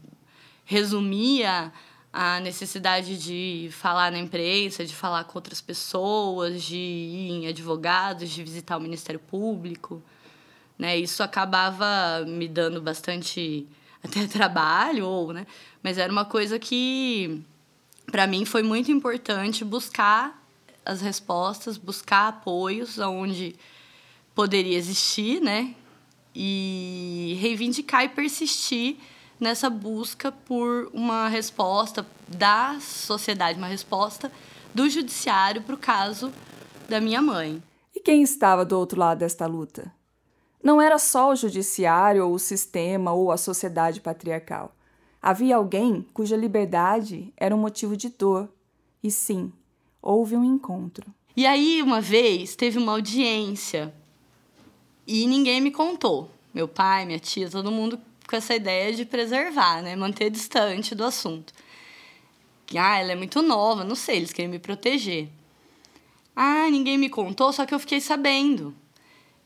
resumia 0.63 1.71
a 2.13 2.39
necessidade 2.39 3.17
de 3.17 3.69
falar 3.73 4.10
na 4.10 4.17
imprensa, 4.17 4.86
de 4.86 4.95
falar 4.95 5.25
com 5.25 5.38
outras 5.38 5.60
pessoas, 5.60 6.63
de 6.63 6.77
ir 6.77 7.30
em 7.30 7.47
advogados, 7.47 8.30
de 8.30 8.41
visitar 8.41 8.77
o 8.77 8.80
Ministério 8.80 9.19
Público. 9.19 10.01
Né? 10.80 10.97
Isso 10.97 11.21
acabava 11.21 12.23
me 12.25 12.47
dando 12.47 12.82
bastante 12.82 13.67
até 14.01 14.25
trabalho, 14.32 15.06
ou, 15.06 15.34
né? 15.34 15.45
mas 15.84 15.97
era 15.97 16.12
uma 16.12 16.23
coisa 16.23 16.58
que, 16.58 17.43
para 18.10 18.25
mim, 18.25 18.45
foi 18.45 18.63
muito 18.63 18.89
importante 18.93 19.65
buscar 19.65 20.41
as 20.86 21.01
respostas, 21.01 21.77
buscar 21.77 22.30
apoios 22.30 22.97
onde 22.97 23.58
poderia 24.34 24.77
existir, 24.77 25.41
né? 25.41 25.75
E 26.39 27.36
reivindicar 27.41 28.04
e 28.04 28.10
persistir 28.10 28.97
nessa 29.39 29.71
busca 29.71 30.32
por 30.32 30.88
uma 30.93 31.28
resposta 31.28 32.06
da 32.28 32.78
sociedade, 32.80 33.58
uma 33.58 33.67
resposta 33.67 34.32
do 34.71 34.88
judiciário 34.88 35.63
para 35.63 35.73
o 35.73 35.80
caso 35.80 36.32
da 36.88 37.02
minha 37.02 37.23
mãe. 37.23 37.62
E 37.95 38.00
quem 38.00 38.21
estava 38.21 38.63
do 38.63 38.78
outro 38.78 39.00
lado 39.00 39.17
desta 39.17 39.47
luta? 39.47 39.91
Não 40.63 40.80
era 40.80 41.00
só 41.00 41.32
o 41.32 41.36
judiciário 41.36 42.23
ou 42.23 42.34
o 42.36 42.39
sistema 42.39 43.13
ou 43.13 43.32
a 43.32 43.38
sociedade 43.38 44.00
patriarcal. 44.00 44.76
Havia 45.19 45.56
alguém 45.56 46.06
cuja 46.13 46.38
liberdade 46.38 47.34
era 47.36 47.56
um 47.56 47.60
motivo 47.60 47.97
de 47.97 48.10
dor. 48.10 48.47
E 49.04 49.10
sim, 49.10 49.52
houve 50.02 50.36
um 50.36 50.43
encontro. 50.43 51.12
E 51.36 51.45
aí, 51.45 51.82
uma 51.82 52.02
vez, 52.02 52.56
teve 52.56 52.78
uma 52.78 52.91
audiência 52.91 53.93
e 55.08 55.26
ninguém 55.26 55.62
me 55.62 55.72
contou. 55.72 56.30
Meu 56.54 56.67
pai, 56.67 57.06
minha 57.06 57.20
tia, 57.20 57.50
todo 57.50 57.72
mundo 57.72 58.00
com 58.28 58.36
essa 58.36 58.54
ideia 58.54 58.93
de 58.93 59.06
preservar, 59.06 59.82
né? 59.82 59.96
Manter 59.96 60.30
distante 60.30 60.93
do 60.93 61.06
assunto. 61.06 61.54
Ah, 62.78 63.00
ela 63.00 63.13
é 63.13 63.15
muito 63.15 63.41
nova, 63.41 63.86
não 63.86 63.96
sei, 63.96 64.17
eles 64.17 64.34
querem 64.34 64.52
me 64.52 64.60
proteger. 64.60 65.30
Ah, 66.36 66.70
ninguém 66.70 66.98
me 66.98 67.10
contou, 67.10 67.54
só 67.54 67.65
que 67.65 67.74
eu 67.74 67.80
fiquei 67.80 68.02
sabendo. 68.02 68.76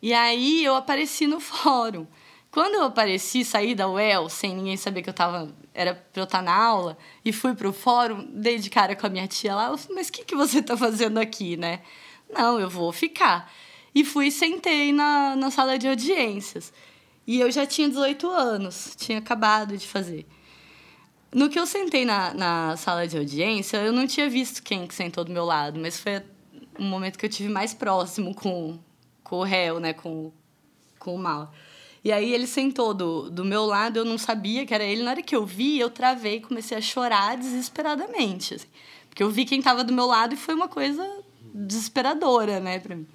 E 0.02 0.14
aí 0.14 0.64
eu 0.64 0.76
apareci 0.76 1.28
no 1.28 1.40
fórum. 1.40 2.08
Quando 2.50 2.76
eu 2.76 2.84
apareci, 2.84 3.46
saí 3.46 3.76
da 3.76 3.88
UEL, 3.88 4.28
sem 4.28 4.56
ninguém 4.56 4.76
saber 4.76 5.04
que 5.04 5.10
eu 5.10 5.14
tava, 5.14 5.56
era 5.74 5.94
pra 5.94 6.22
eu 6.22 6.26
estar 6.26 6.42
na 6.42 6.54
aula, 6.54 6.98
e 7.24 7.32
fui 7.32 7.54
pro 7.54 7.72
fórum, 7.72 8.28
dei 8.34 8.58
de 8.58 8.70
cara 8.70 8.94
com 8.96 9.08
a 9.08 9.10
minha 9.10 9.28
tia 9.28 9.56
lá, 9.56 9.74
mas 9.94 10.10
o 10.10 10.12
que, 10.12 10.26
que 10.26 10.36
você 10.36 10.62
tá 10.62 10.76
fazendo 10.76 11.18
aqui, 11.18 11.56
né? 11.56 11.82
Não, 12.30 12.60
eu 12.60 12.70
vou 12.70 12.92
ficar. 12.92 13.50
E 13.94 14.06
fui 14.06 14.28
e 14.28 14.32
sentei 14.32 14.94
na, 14.94 15.36
na 15.36 15.52
sala 15.52 15.78
de 15.78 15.88
audiências. 15.88 16.72
E 17.28 17.40
eu 17.40 17.52
já 17.52 17.66
tinha 17.66 17.88
18 17.88 18.28
anos, 18.30 18.96
tinha 18.98 19.20
acabado 19.20 19.78
de 19.78 19.88
fazer. 19.88 20.26
No 21.34 21.50
que 21.50 21.58
eu 21.58 21.66
sentei 21.66 22.04
na, 22.04 22.34
na 22.34 22.76
sala 22.76 23.08
de 23.08 23.18
audiência, 23.18 23.78
eu 23.78 23.94
não 23.94 24.06
tinha 24.06 24.30
visto 24.30 24.62
quem 24.62 24.86
que 24.86 24.94
sentou 24.94 25.24
do 25.24 25.32
meu 25.32 25.46
lado, 25.46 25.80
mas 25.80 25.98
foi 25.98 26.22
um 26.78 26.86
momento 26.86 27.18
que 27.18 27.26
eu 27.26 27.30
tive 27.30 27.48
mais 27.48 27.74
próximo 27.74 28.36
com, 28.36 28.78
com 29.24 29.38
o 29.38 29.44
réu, 29.44 29.80
né, 29.80 29.94
com, 29.94 30.32
com 31.00 31.16
o 31.16 31.18
mal. 31.18 31.54
E 32.04 32.12
aí 32.12 32.34
ele 32.34 32.48
sentou 32.48 32.94
do, 32.94 33.30
do 33.30 33.46
meu 33.46 33.66
lado, 33.66 33.98
eu 33.98 34.06
não 34.06 34.18
sabia 34.18 34.66
que 34.66 34.74
era 34.74 34.84
ele. 34.84 35.04
Na 35.04 35.12
hora 35.12 35.22
que 35.22 35.36
eu 35.36 35.46
vi, 35.46 35.80
eu 35.80 35.90
travei 35.90 36.38
e 36.38 36.42
comecei 36.42 36.78
a 36.78 36.82
chorar 36.82 37.38
desesperadamente. 37.38 38.56
Assim, 38.56 38.68
porque 39.08 39.22
eu 39.22 39.30
vi 39.30 39.46
quem 39.46 39.60
estava 39.60 39.84
do 39.84 39.94
meu 39.94 40.08
lado 40.08 40.34
e 40.34 40.38
foi 40.38 40.56
uma 40.56 40.68
coisa 40.68 41.08
desesperadora, 41.54 42.60
né, 42.60 42.80
para 42.80 42.96
mim. 42.96 43.08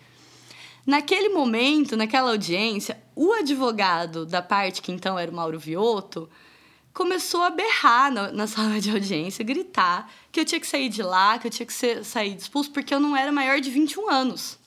Naquele 0.87 1.31
momento, 1.31 1.97
naquela 1.97 2.31
audiência, 2.31 3.03
o 3.15 3.33
advogado 3.33 4.25
da 4.25 4.41
parte 4.41 4.81
que 4.81 4.93
então 4.93 5.19
era 5.19 5.31
o 5.31 5.35
Mauro 5.35 5.59
Viotto 5.59 6.31
começou 6.93 7.43
a 7.43 7.51
berrar 7.51 8.11
na, 8.13 8.31
na, 8.31 8.47
sala 8.49 8.81
de 8.81 8.91
audiência, 8.91 9.45
gritar 9.45 10.11
que 10.31 10.39
eu 10.39 10.45
tinha 10.45 10.61
que 10.61 10.67
sair 10.67 10.89
de 10.89 11.03
lá, 11.03 11.39
que 11.39 11.49
eu 11.49 11.51
tinha 11.51 11.67
que 11.67 11.73
ser, 11.73 12.05
sair 12.05 12.37
expulso, 12.37 12.71
porque 12.71 12.95
eu 12.95 13.01
não 13.01 13.17
era 13.17 13.33
maior 13.33 13.61
de 13.61 13.69
21 13.69 14.09
anos. 14.09 14.59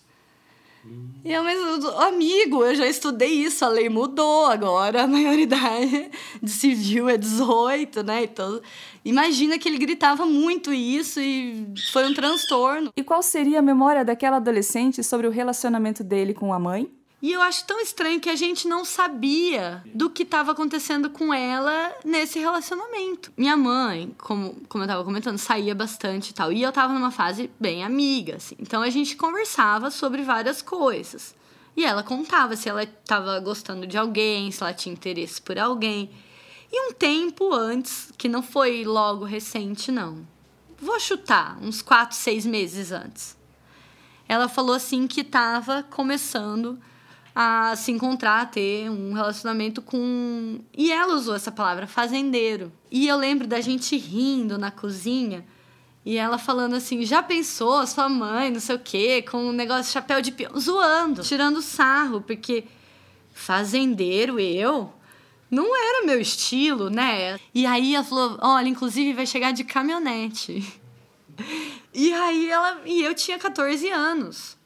E 1.24 1.34
eu, 1.34 1.44
mas, 1.44 1.86
amigo, 2.08 2.64
eu 2.64 2.74
já 2.76 2.88
estudei 2.88 3.30
isso, 3.30 3.66
a 3.66 3.68
lei 3.68 3.90
mudou 3.90 4.46
agora, 4.46 5.04
a 5.04 5.08
maioridade 5.08 6.10
de 6.42 6.50
civil 6.50 7.10
é 7.10 7.18
18, 7.18 8.04
né? 8.04 8.24
Então, 8.24 8.62
imagina 9.04 9.60
que 9.60 9.68
ele 9.68 9.78
gritava 9.78 10.26
muito 10.26 10.72
isso 10.74 11.20
e 11.20 11.74
foi 11.92 12.06
um 12.06 12.14
transtorno. 12.14 12.92
E 12.96 13.04
qual 13.04 13.22
seria 13.22 13.60
a 13.60 13.62
memória 13.62 14.06
daquela 14.06 14.38
adolescente 14.38 15.04
sobre 15.04 15.28
o 15.28 15.32
relacionamento 15.32 16.04
dele 16.04 16.34
com 16.34 16.54
a 16.54 16.60
mãe? 16.60 16.90
E 17.22 17.34
eu 17.34 17.42
acho 17.42 17.66
tão 17.66 17.82
estranho 17.82 18.22
que 18.22 18.30
a 18.30 18.36
gente 18.36 18.66
não 18.66 18.86
sabia 18.86 19.84
do 19.94 20.10
que 20.10 20.24
estava 20.24 20.54
acontecendo 20.54 21.10
com 21.10 21.34
ela 21.34 21.94
nesse 22.06 22.40
relacionamento. 22.40 23.32
Minha 23.36 23.58
mãe, 23.58 24.16
como, 24.18 24.56
como 24.70 24.84
eu 24.84 24.86
estava 24.86 25.04
comentando, 25.04 25.38
saía 25.38 25.76
bastante 25.76 26.30
e 26.30 26.34
tal. 26.34 26.52
E 26.52 26.62
eu 26.62 26.70
estava 26.70 26.94
numa 26.94 27.12
fase 27.12 27.52
bem 27.60 27.84
amiga, 27.84 28.38
assim. 28.38 28.56
Então 28.58 28.82
a 28.82 28.90
gente 28.90 29.18
conversava 29.18 29.92
sobre 29.92 30.22
várias 30.22 30.62
coisas. 30.62 31.36
E 31.76 31.84
ela 31.84 32.04
contava 32.04 32.56
se 32.56 32.70
ela 32.70 32.84
estava 32.84 33.38
gostando 33.42 33.86
de 33.86 33.98
alguém, 33.98 34.50
se 34.50 34.64
ela 34.64 34.74
tinha 34.74 34.94
interesse 34.94 35.42
por 35.42 35.60
alguém. 35.60 36.10
E 36.72 36.90
um 36.90 36.94
tempo 36.94 37.54
antes, 37.54 38.14
que 38.18 38.30
não 38.30 38.42
foi 38.42 38.86
logo 38.86 39.26
recente, 39.26 39.92
não. 39.92 40.26
Vou 40.82 41.00
chutar, 41.02 41.58
uns 41.62 41.82
quatro, 41.82 42.16
seis 42.16 42.46
meses 42.46 42.94
antes. 42.94 43.38
Ela 44.26 44.48
falou 44.48 44.74
assim 44.74 45.06
que 45.06 45.22
estava 45.22 45.84
começando 45.84 46.80
a 47.42 47.74
se 47.78 47.90
encontrar, 47.90 48.42
a 48.42 48.46
ter 48.46 48.90
um 48.90 49.14
relacionamento 49.14 49.82
com. 49.82 50.60
E 50.78 50.92
ela 50.92 51.14
usou 51.14 51.34
essa 51.34 51.50
palavra, 51.50 51.88
fazendeiro. 51.88 52.70
E 52.92 53.08
eu 53.08 53.16
lembro 53.16 53.48
da 53.48 53.62
gente 53.62 53.96
rindo 53.96 54.58
na 54.58 54.70
cozinha 54.70 55.46
e 56.06 56.18
ela 56.18 56.38
falando 56.38 56.76
assim: 56.76 57.06
já 57.06 57.24
pensou, 57.24 57.88
sua 57.88 58.10
mãe, 58.10 58.52
não 58.52 58.60
sei 58.60 58.76
o 58.76 58.80
quê, 58.80 59.22
com 59.22 59.38
um 59.38 59.52
negócio 59.54 59.86
de 59.86 59.92
chapéu 59.92 60.22
de 60.22 60.34
peão, 60.34 60.60
zoando, 60.60 61.24
tirando 61.24 61.62
sarro, 61.62 62.20
porque 62.20 62.66
fazendeiro 63.32 64.38
eu. 64.38 64.92
Não 65.50 65.74
era 65.74 66.06
meu 66.06 66.20
estilo, 66.20 66.90
né? 66.90 67.40
E 67.56 67.66
aí 67.66 67.96
ela 67.96 68.04
falou: 68.04 68.38
olha, 68.42 68.68
inclusive 68.68 69.14
vai 69.14 69.26
chegar 69.26 69.54
de 69.54 69.64
caminhonete. 69.64 70.62
E 71.92 72.14
aí 72.14 72.50
ela. 72.50 72.82
E 72.86 73.02
eu 73.02 73.16
tinha 73.16 73.40
14 73.40 73.90
anos. 73.90 74.59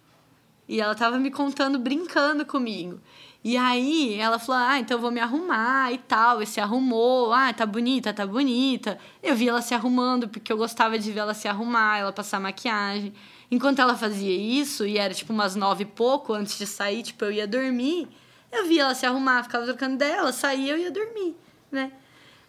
E 0.74 0.82
ela 0.82 0.96
tava 0.96 1.20
me 1.20 1.30
contando, 1.30 1.78
brincando 1.78 2.44
comigo. 2.48 3.00
E 3.44 3.56
aí 3.56 4.16
ela 4.16 4.40
falou: 4.40 4.60
Ah, 4.60 4.80
então 4.80 4.98
vou 4.98 5.12
me 5.12 5.20
arrumar 5.20 5.94
e 5.94 6.00
tal. 6.00 6.42
E 6.42 6.48
se 6.48 6.60
arrumou. 6.60 7.32
Ah, 7.32 7.54
tá 7.54 7.64
bonita, 7.64 8.12
tá 8.12 8.26
bonita. 8.26 8.98
Eu 9.22 9.36
vi 9.36 9.48
ela 9.48 9.62
se 9.62 9.76
arrumando, 9.76 10.28
porque 10.28 10.52
eu 10.52 10.58
gostava 10.58 10.98
de 10.98 11.12
ver 11.12 11.20
ela 11.20 11.36
se 11.36 11.48
arrumar, 11.48 12.00
ela 12.00 12.12
passar 12.12 12.40
maquiagem. 12.40 13.14
Enquanto 13.52 13.78
ela 13.82 13.96
fazia 13.96 14.36
isso, 14.36 14.84
e 14.84 14.98
era 14.98 15.14
tipo 15.14 15.32
umas 15.32 15.56
nove 15.56 15.84
e 15.84 15.86
pouco 15.86 16.34
antes 16.34 16.58
de 16.58 16.66
sair, 16.66 17.04
tipo, 17.04 17.24
eu 17.24 17.32
ia 17.32 17.46
dormir. 17.46 18.08
Eu 18.52 18.66
via 18.66 18.82
ela 18.82 18.96
se 18.96 19.06
arrumar, 19.06 19.44
ficava 19.44 19.66
trocando 19.66 19.98
dela, 19.98 20.32
saía, 20.34 20.74
eu 20.74 20.78
ia 20.80 20.90
dormir, 20.90 21.36
né? 21.72 21.92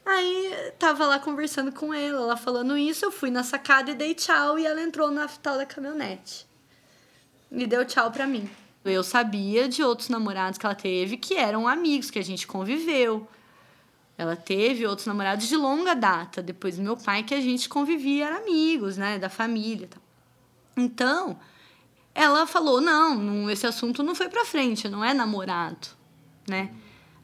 Aí 0.06 0.72
tava 0.78 1.04
lá 1.06 1.18
conversando 1.18 1.70
com 1.72 1.92
ela, 1.92 2.22
ela 2.22 2.36
falando 2.38 2.78
isso, 2.78 3.04
eu 3.04 3.12
fui 3.12 3.30
na 3.30 3.42
sacada 3.42 3.90
e 3.90 3.94
dei 3.94 4.14
tchau 4.14 4.58
e 4.58 4.64
ela 4.64 4.80
entrou 4.80 5.10
na 5.10 5.28
tal 5.28 5.58
da 5.58 5.66
caminhonete 5.66 6.53
e 7.54 7.66
deu 7.66 7.84
tchau 7.84 8.10
pra 8.10 8.26
mim. 8.26 8.48
Eu 8.84 9.02
sabia 9.02 9.68
de 9.68 9.82
outros 9.82 10.08
namorados 10.08 10.58
que 10.58 10.66
ela 10.66 10.74
teve 10.74 11.16
que 11.16 11.34
eram 11.34 11.66
amigos, 11.66 12.10
que 12.10 12.18
a 12.18 12.24
gente 12.24 12.46
conviveu. 12.46 13.26
Ela 14.16 14.36
teve 14.36 14.86
outros 14.86 15.06
namorados 15.06 15.48
de 15.48 15.56
longa 15.56 15.94
data, 15.94 16.42
depois 16.42 16.76
do 16.76 16.82
meu 16.82 16.96
pai, 16.96 17.22
que 17.22 17.34
a 17.34 17.40
gente 17.40 17.68
convivia, 17.68 18.26
eram 18.26 18.36
amigos, 18.38 18.96
né, 18.96 19.18
da 19.18 19.28
família. 19.28 19.88
Então, 20.76 21.38
ela 22.14 22.46
falou: 22.46 22.80
não, 22.80 23.50
esse 23.50 23.66
assunto 23.66 24.02
não 24.02 24.14
foi 24.14 24.28
pra 24.28 24.44
frente, 24.44 24.88
não 24.88 25.04
é 25.04 25.12
namorado, 25.12 25.88
né? 26.46 26.70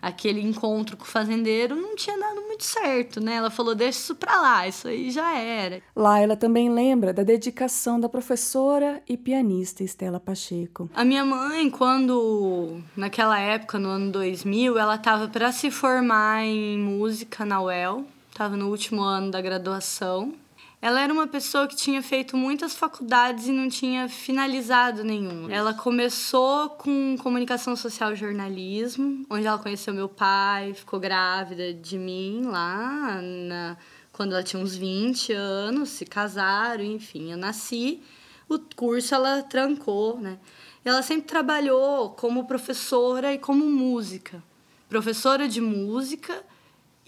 Aquele 0.00 0.40
encontro 0.40 0.96
com 0.96 1.04
o 1.04 1.06
fazendeiro 1.06 1.74
não 1.74 1.94
tinha 1.94 2.18
dado 2.18 2.40
muito 2.42 2.64
certo, 2.64 3.20
né? 3.20 3.34
Ela 3.34 3.50
falou: 3.50 3.74
deixa 3.74 3.98
isso 3.98 4.14
pra 4.14 4.40
lá, 4.40 4.66
isso 4.66 4.88
aí 4.88 5.10
já 5.10 5.36
era. 5.36 5.82
Laila 5.94 6.36
também 6.36 6.70
lembra 6.70 7.12
da 7.12 7.22
dedicação 7.22 7.98
da 8.00 8.08
professora 8.08 9.02
e 9.08 9.16
pianista 9.16 9.82
Estela 9.82 10.20
Pacheco. 10.20 10.90
A 10.94 11.04
minha 11.04 11.24
mãe, 11.24 11.68
quando, 11.70 12.80
naquela 12.96 13.38
época, 13.38 13.78
no 13.78 13.88
ano 13.88 14.12
2000, 14.12 14.78
ela 14.78 14.94
estava 14.94 15.28
para 15.28 15.52
se 15.52 15.70
formar 15.70 16.44
em 16.44 16.78
música 16.78 17.44
na 17.44 17.60
UEL, 17.62 18.04
estava 18.30 18.56
no 18.56 18.68
último 18.68 19.02
ano 19.02 19.30
da 19.30 19.40
graduação. 19.40 20.34
Ela 20.82 21.02
era 21.02 21.12
uma 21.12 21.26
pessoa 21.26 21.68
que 21.68 21.76
tinha 21.76 22.02
feito 22.02 22.36
muitas 22.36 22.74
faculdades 22.74 23.46
e 23.46 23.52
não 23.52 23.68
tinha 23.68 24.08
finalizado 24.08 25.04
nenhuma. 25.04 25.52
Ela 25.52 25.74
começou 25.74 26.70
com 26.70 27.16
comunicação 27.18 27.76
social 27.76 28.14
e 28.14 28.16
jornalismo, 28.16 29.26
onde 29.28 29.46
ela 29.46 29.58
conheceu 29.58 29.92
meu 29.92 30.08
pai, 30.08 30.72
ficou 30.72 30.98
grávida 30.98 31.74
de 31.74 31.98
mim 31.98 32.44
lá 32.46 33.20
na, 33.20 33.76
quando 34.10 34.32
ela 34.32 34.42
tinha 34.42 34.62
uns 34.62 34.74
20 34.74 35.34
anos, 35.34 35.90
se 35.90 36.06
casaram, 36.06 36.82
enfim, 36.82 37.30
eu 37.30 37.36
nasci. 37.36 38.02
O 38.48 38.58
curso 38.58 39.14
ela 39.14 39.42
trancou, 39.42 40.18
né? 40.18 40.38
Ela 40.82 41.02
sempre 41.02 41.28
trabalhou 41.28 42.10
como 42.10 42.46
professora 42.46 43.34
e 43.34 43.38
como 43.38 43.66
música. 43.66 44.42
Professora 44.88 45.46
de 45.46 45.60
música 45.60 46.42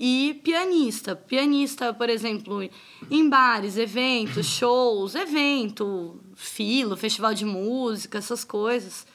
e 0.05 0.35
pianista. 0.43 1.15
Pianista, 1.15 1.95
por 1.95 2.11
exemplo, 2.11 2.69
em 3.09 3.29
bares, 3.29 3.77
eventos, 3.77 4.45
shows, 4.47 5.15
evento, 5.15 6.21
filo, 6.35 6.97
festival 6.97 7.33
de 7.33 7.45
música, 7.45 8.19
essas 8.19 8.43
coisas. 8.43 9.07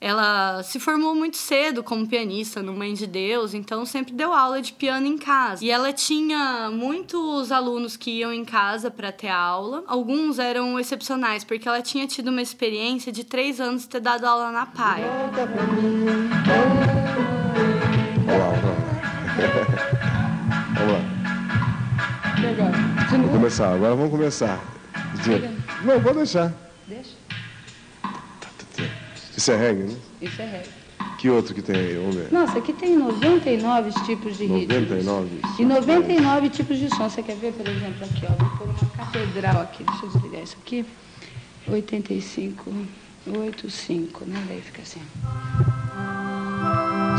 Ela 0.00 0.62
se 0.62 0.78
formou 0.78 1.12
muito 1.12 1.36
cedo 1.36 1.82
como 1.82 2.06
pianista 2.06 2.62
no 2.62 2.72
Mãe 2.72 2.94
de 2.94 3.04
Deus, 3.04 3.52
então 3.52 3.84
sempre 3.84 4.12
deu 4.12 4.32
aula 4.32 4.62
de 4.62 4.72
piano 4.72 5.08
em 5.08 5.18
casa. 5.18 5.64
E 5.64 5.70
ela 5.70 5.92
tinha 5.92 6.70
muitos 6.72 7.50
alunos 7.50 7.96
que 7.96 8.12
iam 8.18 8.32
em 8.32 8.44
casa 8.44 8.92
para 8.92 9.10
ter 9.10 9.28
aula. 9.28 9.82
Alguns 9.88 10.38
eram 10.38 10.78
excepcionais, 10.78 11.42
porque 11.42 11.66
ela 11.66 11.82
tinha 11.82 12.06
tido 12.06 12.28
uma 12.28 12.42
experiência 12.42 13.10
de 13.10 13.24
três 13.24 13.60
anos 13.60 13.82
de 13.82 13.88
ter 13.88 14.00
dado 14.00 14.24
aula 14.24 14.52
na 14.52 14.66
PAI. 14.66 15.02
Vamos 23.10 23.30
começar, 23.30 23.74
agora 23.74 23.94
vamos 23.94 24.10
começar. 24.10 24.60
Não, 25.84 26.00
pode 26.00 26.16
deixar. 26.16 26.52
Deixa. 26.88 27.10
Isso 29.36 29.52
é 29.52 29.56
reggae, 29.56 29.82
né? 29.84 29.96
Isso 30.20 30.42
é 30.42 30.44
reggae. 30.46 30.68
Que 31.18 31.30
outro 31.30 31.54
que 31.54 31.62
tem 31.62 31.76
aí? 31.76 31.94
Vamos 31.94 32.16
ver. 32.16 32.32
Nossa, 32.32 32.58
aqui 32.58 32.72
tem 32.72 32.96
99 32.96 33.92
tipos 34.04 34.36
de 34.36 34.46
ritmos. 34.46 34.88
99? 34.88 35.40
E 35.58 35.64
99 35.64 36.48
tipos 36.48 36.78
de 36.78 36.88
som. 36.90 37.08
Você 37.08 37.22
quer 37.22 37.36
ver, 37.36 37.52
por 37.52 37.66
exemplo, 37.66 38.04
aqui, 38.04 38.26
ó. 38.26 38.34
Vou 38.42 38.58
pôr 38.58 38.68
uma 38.68 38.90
catedral 38.96 39.62
aqui. 39.62 39.84
Deixa 39.84 40.06
eu 40.06 40.10
desligar 40.10 40.42
isso 40.42 40.56
aqui. 40.60 40.84
85, 41.68 42.72
85, 43.26 44.24
né? 44.24 44.44
Daí 44.48 44.60
fica 44.62 44.82
assim. 44.82 45.00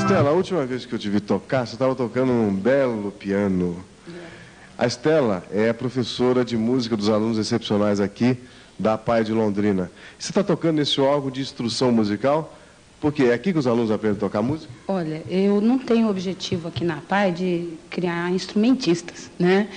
Estela, 0.04 0.32
a 0.32 0.34
última 0.34 0.66
vez 0.66 0.86
que 0.86 0.94
eu 0.94 1.00
te 1.00 1.10
vi 1.10 1.22
tocar, 1.22 1.66
você 1.66 1.76
estava 1.76 1.96
tocando 1.96 2.30
um 2.30 2.54
belo 2.54 3.10
piano. 3.10 3.82
A 4.78 4.86
Estela 4.86 5.46
é 5.50 5.72
professora 5.72 6.44
de 6.44 6.58
música 6.58 6.98
dos 6.98 7.08
alunos 7.08 7.38
excepcionais 7.38 8.02
aqui 8.02 8.38
da 8.78 8.98
PAI 8.98 9.24
de 9.24 9.32
Londrina. 9.32 9.90
Você 10.20 10.32
está 10.32 10.44
tocando 10.44 10.76
nesse 10.76 11.00
órgão 11.00 11.32
de 11.32 11.40
instrução 11.40 11.90
musical? 11.90 12.54
Porque 13.00 13.24
é 13.24 13.34
aqui 13.34 13.54
que 13.54 13.60
os 13.60 13.66
alunos 13.66 13.92
aprendem 13.92 14.18
a 14.18 14.20
tocar 14.20 14.42
música? 14.42 14.72
Olha, 14.90 15.24
eu 15.30 15.62
não 15.62 15.80
tenho 15.80 16.10
objetivo 16.10 16.68
aqui 16.68 16.84
na 16.84 16.98
PAI 16.98 17.32
de 17.32 17.70
criar 17.90 18.30
instrumentistas, 18.30 19.32
né? 19.40 19.70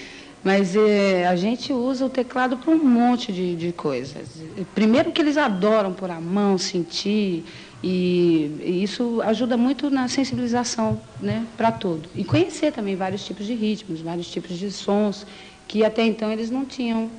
Mas 0.42 0.76
é, 0.76 1.26
a 1.26 1.36
gente 1.36 1.72
usa 1.72 2.04
o 2.04 2.10
teclado 2.10 2.56
para 2.56 2.72
um 2.72 2.84
monte 2.84 3.32
de, 3.32 3.54
de 3.54 3.72
coisas. 3.72 4.28
Primeiro 4.74 5.12
que 5.12 5.20
eles 5.20 5.36
adoram 5.36 5.92
pôr 5.92 6.10
a 6.10 6.20
mão, 6.20 6.58
sentir, 6.58 7.44
e, 7.82 8.82
isso 8.82 9.20
ajuda 9.22 9.56
muito 9.56 9.90
na 9.90 10.08
sensibilização 10.08 11.00
né, 11.20 11.46
para 11.56 11.70
tudo. 11.72 12.08
E 12.14 12.24
conhecer 12.24 12.72
também 12.72 12.96
vários 12.96 13.24
tipos 13.24 13.46
de 13.46 13.54
ritmos, 13.54 14.00
vários 14.00 14.30
tipos 14.30 14.56
de 14.56 14.70
sons, 14.70 15.26
que 15.68 15.84
até 15.84 16.04
então 16.04 16.30
eles 16.30 16.50
não 16.50 16.64
tinham 16.64 17.10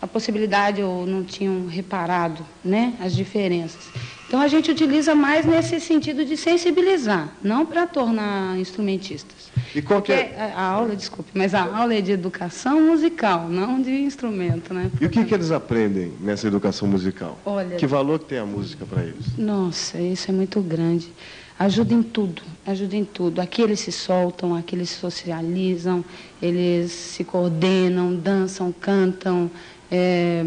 a 0.00 0.06
possibilidade 0.06 0.82
ou 0.82 1.06
não 1.06 1.24
tinham 1.24 1.66
reparado 1.66 2.44
né, 2.62 2.94
as 3.00 3.14
diferenças. 3.14 3.90
Então 4.26 4.40
a 4.40 4.48
gente 4.48 4.70
utiliza 4.70 5.14
mais 5.14 5.44
nesse 5.44 5.78
sentido 5.80 6.24
de 6.24 6.36
sensibilizar, 6.36 7.32
não 7.42 7.64
para 7.66 7.86
tornar 7.86 8.58
instrumentistas. 8.58 9.52
E 9.74 9.82
qual 9.82 10.00
Porque 10.00 10.12
é... 10.12 10.52
a 10.56 10.62
aula, 10.62 10.96
desculpe, 10.96 11.30
mas 11.34 11.54
a 11.54 11.62
aula 11.62 11.94
é 11.94 12.00
de 12.00 12.10
educação 12.12 12.80
musical, 12.80 13.48
não 13.48 13.80
de 13.80 13.90
instrumento, 13.90 14.72
né? 14.72 14.90
E 15.00 15.06
o 15.06 15.10
que, 15.10 15.24
que 15.24 15.34
eles 15.34 15.50
aprendem 15.50 16.12
nessa 16.20 16.46
educação 16.48 16.88
musical? 16.88 17.38
Olha- 17.44 17.76
Que 17.76 17.86
valor 17.86 18.18
que 18.18 18.24
tem 18.26 18.38
a 18.38 18.46
música 18.46 18.86
para 18.86 19.02
eles? 19.02 19.36
Nossa, 19.36 20.00
isso 20.00 20.30
é 20.30 20.34
muito 20.34 20.60
grande. 20.60 21.12
Ajuda 21.58 21.94
em 21.94 22.02
tudo, 22.02 22.42
ajuda 22.66 22.96
em 22.96 23.04
tudo. 23.04 23.40
Aqui 23.40 23.62
eles 23.62 23.78
se 23.80 23.92
soltam, 23.92 24.54
aqui 24.56 24.74
eles 24.74 24.90
se 24.90 24.96
socializam, 24.96 26.04
eles 26.42 26.90
se 26.90 27.22
coordenam, 27.22 28.12
dançam, 28.14 28.72
cantam, 28.72 29.48
é, 29.90 30.44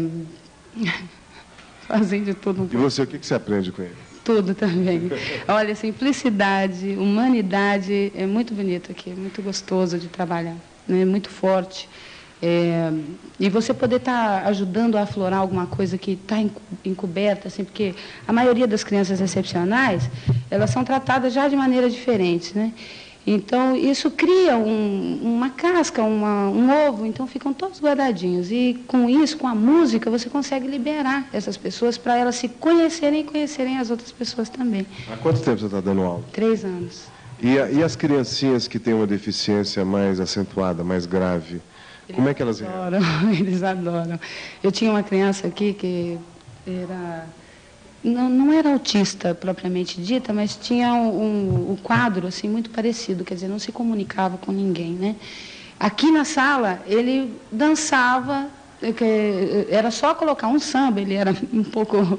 fazem 1.88 2.22
de 2.22 2.34
tudo 2.34 2.62
um 2.62 2.64
E 2.66 2.68
pouco. 2.68 2.90
você, 2.90 3.02
o 3.02 3.06
que, 3.06 3.18
que 3.18 3.26
você 3.26 3.34
aprende 3.34 3.72
com 3.72 3.82
ele? 3.82 3.94
Tudo 4.22 4.54
também. 4.54 5.10
Olha, 5.48 5.74
simplicidade, 5.74 6.94
humanidade, 6.98 8.12
é 8.14 8.26
muito 8.26 8.52
bonito 8.54 8.92
aqui, 8.92 9.10
muito 9.10 9.40
gostoso 9.42 9.98
de 9.98 10.08
trabalhar, 10.08 10.56
né? 10.86 11.04
muito 11.06 11.30
forte. 11.30 11.88
É, 12.40 12.92
e 13.40 13.48
você 13.48 13.74
poder 13.74 13.96
estar 13.96 14.46
ajudando 14.46 14.96
a 14.96 15.02
aflorar 15.02 15.40
alguma 15.40 15.66
coisa 15.66 15.98
que 15.98 16.12
está 16.12 16.36
encoberta, 16.84 17.48
assim, 17.48 17.64
porque 17.64 17.94
a 18.28 18.32
maioria 18.32 18.66
das 18.66 18.84
crianças 18.84 19.20
excepcionais, 19.20 20.08
elas 20.48 20.70
são 20.70 20.84
tratadas 20.84 21.32
já 21.32 21.48
de 21.48 21.56
maneira 21.56 21.90
diferente, 21.90 22.56
né? 22.56 22.72
Então, 23.26 23.76
isso 23.76 24.10
cria 24.10 24.56
um- 24.56 25.18
uma 25.22 25.50
casca, 25.50 26.02
uma- 26.02 26.48
um 26.48 26.88
ovo, 26.88 27.04
então 27.04 27.26
ficam 27.26 27.52
todos 27.52 27.78
guardadinhos. 27.80 28.50
E 28.50 28.82
com 28.86 29.08
isso, 29.08 29.36
com 29.36 29.46
a 29.46 29.54
música, 29.54 30.10
você 30.10 30.30
consegue 30.30 30.66
liberar 30.66 31.28
essas 31.32 31.56
pessoas 31.56 31.98
para 31.98 32.16
elas 32.16 32.36
se 32.36 32.48
conhecerem 32.48 33.20
e 33.20 33.24
conhecerem 33.24 33.78
as 33.78 33.90
outras 33.90 34.10
pessoas 34.12 34.48
também. 34.48 34.86
Há 35.12 35.16
quanto 35.16 35.40
tempo 35.42 35.58
você 35.58 35.66
está 35.66 35.80
dando 35.80 36.00
aula? 36.02 36.24
Três 36.32 36.64
anos. 36.64 37.04
E, 37.40 37.54
e 37.54 37.82
as 37.82 37.94
criancinhas 37.94 38.66
que 38.66 38.78
têm 38.78 38.94
uma 38.94 39.06
deficiência 39.06 39.84
mais 39.84 40.18
acentuada, 40.20 40.82
mais 40.82 41.04
grave, 41.04 41.60
como 42.14 42.28
é 42.28 42.34
que 42.34 42.40
elas? 42.40 42.62
Adoram, 42.62 42.98
eles 43.30 43.62
adoram. 43.62 44.18
Eu 44.62 44.72
tinha 44.72 44.90
uma 44.90 45.02
criança 45.02 45.46
aqui 45.46 45.74
que 45.74 46.18
era. 46.66 47.26
Não, 48.02 48.28
não 48.28 48.52
era 48.52 48.72
autista 48.72 49.34
propriamente 49.34 50.00
dita, 50.00 50.32
mas 50.32 50.56
tinha 50.56 50.94
um, 50.94 51.08
um, 51.08 51.72
um 51.72 51.76
quadro 51.76 52.28
assim, 52.28 52.48
muito 52.48 52.70
parecido, 52.70 53.24
quer 53.24 53.34
dizer, 53.34 53.48
não 53.48 53.58
se 53.58 53.72
comunicava 53.72 54.38
com 54.38 54.52
ninguém. 54.52 54.92
Né? 54.92 55.16
Aqui 55.78 56.10
na 56.10 56.24
sala, 56.24 56.80
ele 56.86 57.34
dançava, 57.50 58.46
eh, 58.80 58.92
que 58.92 59.66
era 59.68 59.90
só 59.90 60.14
colocar 60.14 60.46
um 60.46 60.60
samba, 60.60 61.00
ele 61.00 61.14
era 61.14 61.34
um 61.52 61.64
pouco. 61.64 62.18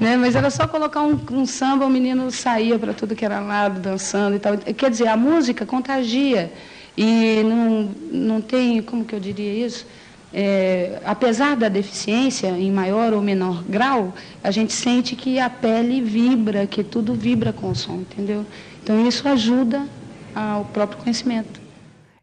Né? 0.00 0.16
Mas 0.16 0.34
era 0.34 0.50
só 0.50 0.66
colocar 0.66 1.02
um, 1.02 1.18
um 1.30 1.46
samba, 1.46 1.86
o 1.86 1.90
menino 1.90 2.30
saía 2.30 2.78
para 2.78 2.92
tudo 2.92 3.14
que 3.14 3.24
era 3.24 3.40
lado, 3.40 3.80
dançando 3.80 4.36
e 4.36 4.38
tal. 4.40 4.58
Quer 4.58 4.90
dizer, 4.90 5.08
a 5.08 5.16
música 5.16 5.64
contagia. 5.64 6.52
E 6.96 7.42
não, 7.44 7.90
não 8.10 8.40
tem, 8.40 8.82
como 8.82 9.04
que 9.04 9.14
eu 9.14 9.20
diria 9.20 9.64
isso? 9.64 9.86
É, 10.32 11.00
apesar 11.04 11.56
da 11.56 11.68
deficiência, 11.68 12.48
em 12.48 12.70
maior 12.70 13.12
ou 13.12 13.20
menor 13.20 13.64
grau, 13.64 14.14
a 14.42 14.50
gente 14.50 14.72
sente 14.72 15.16
que 15.16 15.40
a 15.40 15.50
pele 15.50 16.00
vibra, 16.00 16.66
que 16.66 16.84
tudo 16.84 17.14
vibra 17.14 17.52
com 17.52 17.70
o 17.70 17.74
som, 17.74 17.96
entendeu? 17.96 18.46
Então 18.82 19.06
isso 19.06 19.28
ajuda 19.28 19.86
ao 20.34 20.64
próprio 20.66 21.02
conhecimento. 21.02 21.60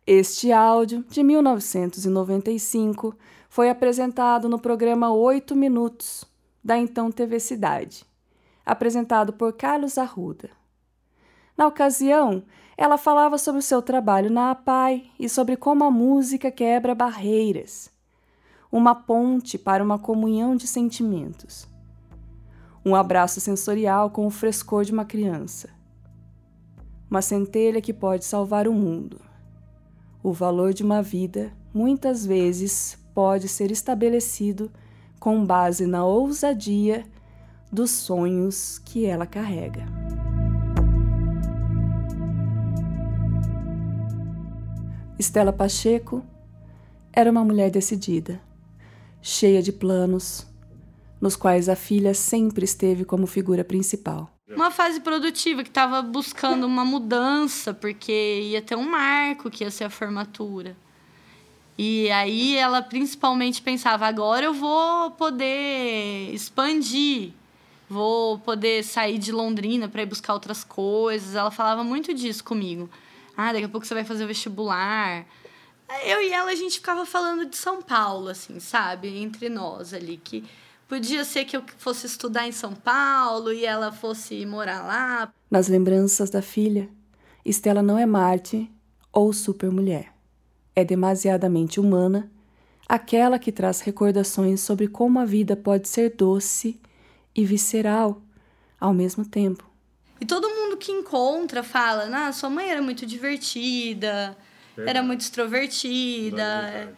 Este 0.05 0.53
áudio, 0.53 1.03
de 1.09 1.21
1995, 1.21 3.13
foi 3.49 3.69
apresentado 3.69 4.47
no 4.47 4.57
programa 4.57 5.11
Oito 5.11 5.53
Minutos, 5.53 6.23
da 6.63 6.77
então 6.77 7.11
TV 7.11 7.39
Cidade, 7.39 8.05
apresentado 8.65 9.33
por 9.33 9.51
Carlos 9.53 9.97
Arruda. 9.97 10.49
Na 11.57 11.67
ocasião, 11.67 12.43
ela 12.77 12.97
falava 12.97 13.37
sobre 13.37 13.59
o 13.59 13.63
seu 13.63 13.81
trabalho 13.81 14.29
na 14.29 14.51
APAI 14.51 15.09
e 15.19 15.27
sobre 15.27 15.57
como 15.57 15.83
a 15.83 15.91
música 15.91 16.51
quebra 16.51 16.93
barreiras, 16.93 17.89
uma 18.71 18.93
ponte 18.95 19.57
para 19.57 19.83
uma 19.83 19.97
comunhão 19.97 20.55
de 20.55 20.67
sentimentos, 20.67 21.67
um 22.85 22.95
abraço 22.95 23.41
sensorial 23.41 24.09
com 24.09 24.25
o 24.25 24.29
frescor 24.29 24.85
de 24.85 24.93
uma 24.93 25.03
criança, 25.03 25.69
uma 27.09 27.21
centelha 27.21 27.81
que 27.81 27.93
pode 27.93 28.23
salvar 28.23 28.67
o 28.67 28.73
mundo. 28.73 29.19
O 30.23 30.31
valor 30.31 30.73
de 30.73 30.83
uma 30.83 31.01
vida, 31.01 31.51
muitas 31.73 32.25
vezes, 32.25 32.97
pode 33.13 33.47
ser 33.47 33.71
estabelecido 33.71 34.71
com 35.19 35.45
base 35.45 35.85
na 35.85 36.05
ousadia 36.05 37.05
dos 37.71 37.91
sonhos 37.91 38.79
que 38.79 39.05
ela 39.05 39.25
carrega. 39.25 39.85
Estela 45.19 45.51
Pacheco 45.51 46.23
era 47.11 47.29
uma 47.29 47.43
mulher 47.43 47.71
decidida, 47.71 48.39
cheia 49.27 49.61
de 49.61 49.73
planos, 49.73 50.47
nos 51.19 51.35
quais 51.35 51.67
a 51.67 51.75
filha 51.75 52.13
sempre 52.13 52.63
esteve 52.63 53.03
como 53.03 53.27
figura 53.27 53.63
principal. 53.63 54.31
Uma 54.49 54.71
fase 54.71 55.01
produtiva 55.01 55.63
que 55.63 55.69
estava 55.69 56.01
buscando 56.01 56.65
uma 56.65 56.85
mudança, 56.85 57.73
porque 57.73 58.41
ia 58.43 58.61
ter 58.61 58.77
um 58.77 58.89
marco 58.89 59.49
que 59.51 59.65
ia 59.65 59.69
ser 59.69 59.83
a 59.83 59.89
formatura. 59.89 60.77
E 61.77 62.09
aí 62.09 62.55
ela 62.55 62.81
principalmente 62.81 63.61
pensava: 63.61 64.07
agora 64.07 64.45
eu 64.45 64.53
vou 64.53 65.11
poder 65.11 66.33
expandir, 66.33 67.33
vou 67.89 68.39
poder 68.39 68.81
sair 68.83 69.17
de 69.17 69.33
Londrina 69.33 69.89
para 69.89 70.03
ir 70.03 70.05
buscar 70.05 70.33
outras 70.33 70.63
coisas. 70.63 71.35
Ela 71.35 71.51
falava 71.51 71.83
muito 71.83 72.13
disso 72.13 72.45
comigo. 72.45 72.89
Ah, 73.35 73.51
daqui 73.51 73.65
a 73.65 73.69
pouco 73.69 73.85
você 73.85 73.93
vai 73.93 74.05
fazer 74.05 74.23
o 74.23 74.27
vestibular. 74.27 75.25
Eu 76.05 76.21
e 76.21 76.31
ela 76.31 76.51
a 76.51 76.55
gente 76.55 76.75
ficava 76.75 77.05
falando 77.05 77.45
de 77.45 77.57
São 77.57 77.81
Paulo, 77.81 78.29
assim, 78.29 78.59
sabe? 78.59 79.07
Entre 79.17 79.49
nós 79.49 79.93
ali, 79.93 80.17
que 80.17 80.43
podia 80.87 81.23
ser 81.23 81.45
que 81.45 81.55
eu 81.55 81.63
fosse 81.77 82.05
estudar 82.05 82.47
em 82.47 82.51
São 82.51 82.73
Paulo 82.73 83.53
e 83.53 83.65
ela 83.65 83.91
fosse 83.91 84.45
morar 84.45 84.83
lá. 84.85 85.33
Nas 85.49 85.67
lembranças 85.67 86.29
da 86.29 86.41
filha, 86.41 86.89
Estela 87.45 87.81
não 87.81 87.97
é 87.97 88.05
Marte 88.05 88.69
ou 89.11 89.31
supermulher 89.31 90.17
é 90.77 90.83
demasiadamente 90.83 91.79
humana, 91.79 92.29
aquela 92.87 93.39
que 93.39 93.51
traz 93.51 93.81
recordações 93.81 94.61
sobre 94.61 94.87
como 94.87 95.17
a 95.17 95.25
vida 95.25 95.55
pode 95.55 95.89
ser 95.89 96.15
doce 96.15 96.79
e 97.35 97.43
visceral 97.43 98.21
ao 98.79 98.93
mesmo 98.93 99.25
tempo. 99.25 99.67
E 100.21 100.25
todo 100.25 100.47
mundo 100.47 100.77
que 100.77 100.91
encontra 100.91 101.63
fala: 101.63 102.07
ah, 102.13 102.31
sua 102.31 102.51
mãe 102.51 102.69
era 102.69 102.79
muito 102.79 103.07
divertida, 103.07 104.37
Verdade. 104.77 104.97
era 104.97 105.01
muito 105.01 105.21
extrovertida, 105.21 106.93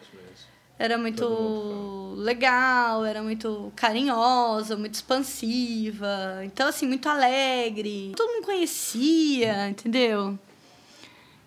era 0.78 0.98
muito 0.98 2.14
legal, 2.18 3.04
era 3.06 3.22
muito 3.22 3.72
carinhosa, 3.74 4.76
muito 4.76 4.94
expansiva. 4.94 6.42
Então, 6.44 6.68
assim, 6.68 6.86
muito 6.86 7.08
alegre. 7.08 8.12
Todo 8.14 8.30
mundo 8.30 8.44
conhecia, 8.44 9.70
entendeu? 9.70 10.38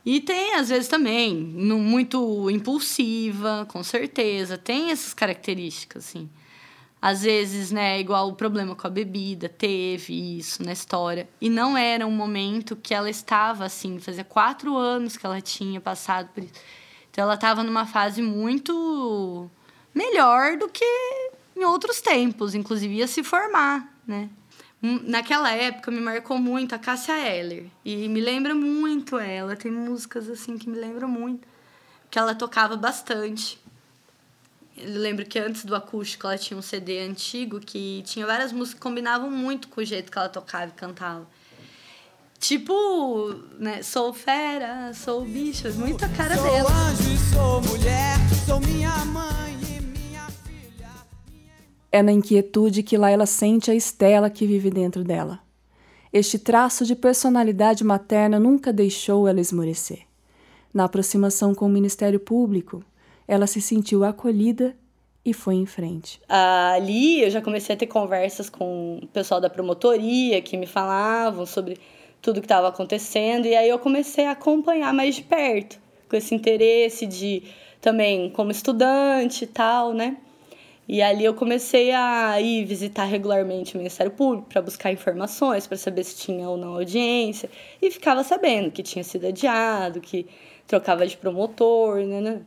E 0.06 0.20
tem, 0.20 0.56
às 0.56 0.70
vezes, 0.70 0.88
também, 0.88 1.36
muito 1.36 2.50
impulsiva, 2.50 3.66
com 3.70 3.84
certeza. 3.84 4.58
Tem 4.58 4.90
essas 4.90 5.14
características, 5.14 6.08
assim. 6.08 6.30
Às 7.06 7.24
vezes, 7.24 7.70
né, 7.70 7.99
igual 7.99 8.30
o 8.30 8.34
problema 8.34 8.78
com 8.78 8.88
a 8.88 8.89
bebida, 8.89 9.49
teve 9.49 10.38
isso 10.38 10.64
na 10.64 10.72
história. 10.72 11.28
E 11.41 11.49
não 11.49 11.76
era 11.78 12.08
um 12.08 12.12
momento 12.12 12.78
que 12.78 12.93
ela 12.93 13.10
estava 13.10 13.66
assim, 13.66 13.99
fazia 13.99 14.24
quatro 14.24 14.78
anos 14.78 15.18
que 15.18 15.26
ela 15.26 15.41
tinha 15.41 15.82
passado 15.82 16.30
por 16.34 16.41
isso. 16.41 16.54
Então, 17.12 17.26
ela 17.26 17.34
estava 17.34 17.62
numa 17.62 17.86
fase 17.86 18.22
muito 18.22 19.51
melhor 19.93 20.56
do 20.56 20.70
que 20.70 20.86
em 21.58 21.66
outros 21.66 21.99
tempos, 21.99 22.56
inclusive 22.56 22.95
ia 22.95 23.06
se 23.06 23.22
formar, 23.22 23.99
né? 24.08 24.30
Hum, 24.82 25.01
naquela 25.04 25.51
época 25.51 25.91
me 25.91 25.99
marcou 25.99 26.38
muito 26.38 26.74
a 26.74 26.80
Cássia 26.80 27.20
Eller. 27.20 27.70
E 27.84 28.08
me 28.08 28.22
lembra 28.22 28.56
muito 28.56 29.20
ela. 29.20 29.58
Tem 29.58 29.70
músicas 29.70 30.30
assim 30.30 30.58
que 30.58 30.70
me 30.70 30.78
lembram 30.78 31.10
muito. 31.10 31.45
Que 32.10 32.18
ela 32.18 32.34
tocava 32.34 32.78
bastante. 32.78 33.62
Eu 34.76 35.00
lembro 35.00 35.26
que 35.26 35.38
antes 35.38 35.66
do 35.66 35.76
acústico 35.76 36.28
ela 36.28 36.38
tinha 36.38 36.58
um 36.58 36.62
CD 36.62 37.00
antigo 37.00 37.60
que 37.60 38.02
tinha 38.06 38.26
várias 38.26 38.52
músicas 38.52 38.76
que 38.76 38.82
combinavam 38.82 39.30
muito 39.30 39.68
com 39.68 39.82
o 39.82 39.86
jeito 39.86 40.12
que 40.12 40.18
ela 40.18 40.30
tocava 40.30 40.68
e 40.68 40.72
cantava. 40.72 41.28
Tipo, 42.40 43.36
né, 43.58 43.82
sou 43.84 44.14
fera, 44.14 44.94
sou 44.94 45.24
bicho, 45.24 45.72
muito 45.74 46.04
a 46.04 46.10
cara 46.10 46.36
sou 46.36 46.44
dela. 46.44 46.70
Sou 46.70 46.78
anjo 46.78 47.14
e 47.14 47.34
sou 47.34 47.62
mulher, 47.62 48.18
sou 48.46 48.60
minha 48.60 49.06
mãe 49.06 49.44
é 51.94 52.02
na 52.02 52.12
inquietude 52.12 52.82
que 52.82 52.98
Laila 52.98 53.28
sente 53.28 53.70
a 53.70 53.76
Estela 53.76 54.28
que 54.28 54.48
vive 54.48 54.72
dentro 54.72 55.04
dela. 55.04 55.40
Este 56.12 56.40
traço 56.40 56.84
de 56.86 56.96
personalidade 56.96 57.84
materna 57.84 58.40
nunca 58.40 58.74
deixou 58.74 59.28
ela 59.28 59.40
esmorecer. 59.40 60.00
Na 60.74 60.86
aproximação 60.86 61.54
com 61.54 61.68
o 61.68 61.70
Ministério 61.70 62.20
Público, 62.20 62.84
ela 63.28 63.48
se 63.48 63.62
sentiu 63.62 64.04
acolhida 64.04 64.76
e 65.26 65.34
foi 65.34 65.56
em 65.56 65.66
frente. 65.66 66.20
Ali 66.28 67.22
eu 67.22 67.30
já 67.30 67.42
comecei 67.42 67.76
a 67.76 67.78
ter 67.78 67.88
conversas 67.88 68.50
com 68.50 69.00
o 69.02 69.08
pessoal 69.08 69.40
da 69.40 69.50
promotoria 69.50 70.42
que 70.42 70.58
me 70.58 70.66
falavam 70.66 71.46
sobre 71.46 71.78
tudo 72.22 72.42
que 72.42 72.46
estava 72.46 72.68
acontecendo 72.68 73.46
e 73.46 73.56
aí 73.56 73.70
eu 73.70 73.80
comecei 73.80 74.26
a 74.26 74.32
acompanhar 74.32 74.94
mais 74.94 75.16
de 75.16 75.24
perto, 75.24 75.80
com 76.10 76.16
esse 76.16 76.34
interesse 76.34 77.06
de 77.06 77.44
também 77.82 78.30
como 78.30 78.52
estudante 78.52 79.44
e 79.44 79.48
tal, 79.48 79.94
né? 79.94 80.18
E 80.88 81.02
ali 81.02 81.24
eu 81.24 81.34
comecei 81.34 81.92
a 81.92 82.40
ir 82.42 82.66
visitar 82.66 83.06
regularmente 83.06 83.76
o 83.76 83.78
Ministério 83.78 84.12
Público 84.12 84.50
para 84.50 84.62
buscar 84.62 84.92
informações, 84.92 85.66
para 85.66 85.78
saber 85.78 86.04
se 86.04 86.18
tinha 86.18 86.50
ou 86.50 86.58
não 86.58 86.76
audiência. 86.76 87.50
E 87.82 87.90
ficava 87.90 88.22
sabendo 88.24 88.70
que 88.70 88.84
tinha 88.84 89.04
sido 89.04 89.28
adiado, 89.28 90.02
que 90.02 90.28
trocava 90.68 91.08
de 91.08 91.16
promotor, 91.16 92.00
né, 92.06 92.20
né? 92.20 92.42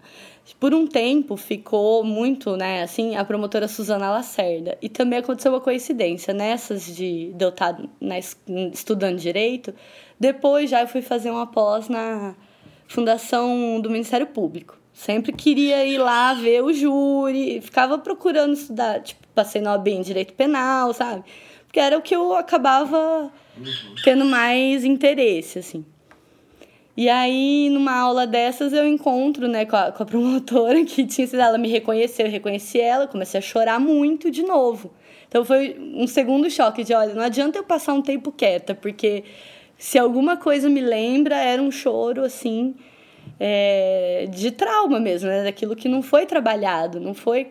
Por 0.54 0.72
um 0.72 0.86
tempo 0.86 1.36
ficou 1.36 2.04
muito, 2.04 2.56
né, 2.56 2.82
assim, 2.82 3.16
a 3.16 3.24
promotora 3.24 3.66
Suzana 3.66 4.10
Lacerda. 4.10 4.78
E 4.80 4.88
também 4.88 5.18
aconteceu 5.18 5.52
uma 5.52 5.60
coincidência, 5.60 6.32
nessas 6.32 6.86
de, 6.86 7.32
de 7.32 7.44
eu 7.44 7.48
estar 7.48 7.78
na, 8.00 8.18
estudando 8.18 9.18
Direito, 9.18 9.74
depois 10.18 10.70
já 10.70 10.82
eu 10.82 10.88
fui 10.88 11.02
fazer 11.02 11.30
uma 11.30 11.46
pós 11.46 11.88
na 11.88 12.34
Fundação 12.86 13.80
do 13.80 13.90
Ministério 13.90 14.26
Público. 14.26 14.78
Sempre 14.92 15.32
queria 15.32 15.84
ir 15.84 15.98
lá 15.98 16.32
ver 16.32 16.62
o 16.62 16.72
júri, 16.72 17.60
ficava 17.60 17.98
procurando 17.98 18.54
estudar, 18.54 19.02
tipo, 19.02 19.26
passei 19.34 19.60
no 19.60 19.68
OAB 19.68 19.88
em 19.88 20.00
Direito 20.00 20.32
Penal, 20.32 20.94
sabe? 20.94 21.24
Porque 21.66 21.80
era 21.80 21.98
o 21.98 22.02
que 22.02 22.16
eu 22.16 22.34
acabava 22.34 23.30
tendo 24.02 24.24
mais 24.24 24.84
interesse, 24.84 25.58
assim. 25.58 25.84
E 26.96 27.08
aí, 27.10 27.68
numa 27.70 27.94
aula 27.94 28.26
dessas, 28.26 28.72
eu 28.72 28.86
encontro, 28.88 29.46
né, 29.46 29.66
com 29.66 29.76
a, 29.76 29.92
com 29.92 30.02
a 30.02 30.06
promotora 30.06 30.82
que 30.84 31.04
tinha 31.04 31.26
sido, 31.26 31.40
ela 31.40 31.58
me 31.58 31.68
reconheceu, 31.68 32.26
eu 32.26 32.32
reconheci 32.32 32.80
ela, 32.80 33.06
comecei 33.06 33.38
a 33.38 33.42
chorar 33.42 33.78
muito 33.78 34.30
de 34.30 34.42
novo. 34.42 34.92
Então 35.28 35.44
foi 35.44 35.76
um 35.94 36.06
segundo 36.06 36.48
choque 36.48 36.82
de, 36.82 36.94
olha, 36.94 37.12
não 37.12 37.22
adianta 37.22 37.58
eu 37.58 37.64
passar 37.64 37.92
um 37.92 38.00
tempo 38.00 38.32
quieta, 38.32 38.74
porque 38.74 39.24
se 39.76 39.98
alguma 39.98 40.36
coisa 40.36 40.68
me 40.70 40.80
lembra, 40.80 41.36
era 41.36 41.60
um 41.60 41.70
choro, 41.70 42.24
assim, 42.24 42.74
é, 43.38 44.26
de 44.30 44.50
trauma 44.50 44.98
mesmo, 44.98 45.28
né? 45.28 45.44
Daquilo 45.44 45.76
que 45.76 45.88
não 45.88 46.00
foi 46.00 46.24
trabalhado, 46.24 47.00
não 47.00 47.12
foi. 47.12 47.48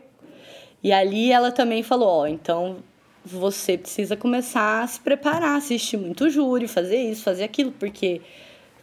E 0.84 0.91
ali 0.91 1.32
ela 1.32 1.52
também 1.52 1.84
falou: 1.84 2.08
ó, 2.08 2.28
então 2.28 2.78
você 3.24 3.78
precisa 3.78 4.16
começar 4.16 4.84
a 4.84 4.88
se 4.88 5.00
preparar, 5.00 5.58
assistir 5.58 5.98
muito 5.98 6.30
júri, 6.30 6.68
fazer 6.68 6.98
isso, 6.98 7.24
fazer 7.24 7.43
aquilo, 7.43 7.72
porque 7.72 8.22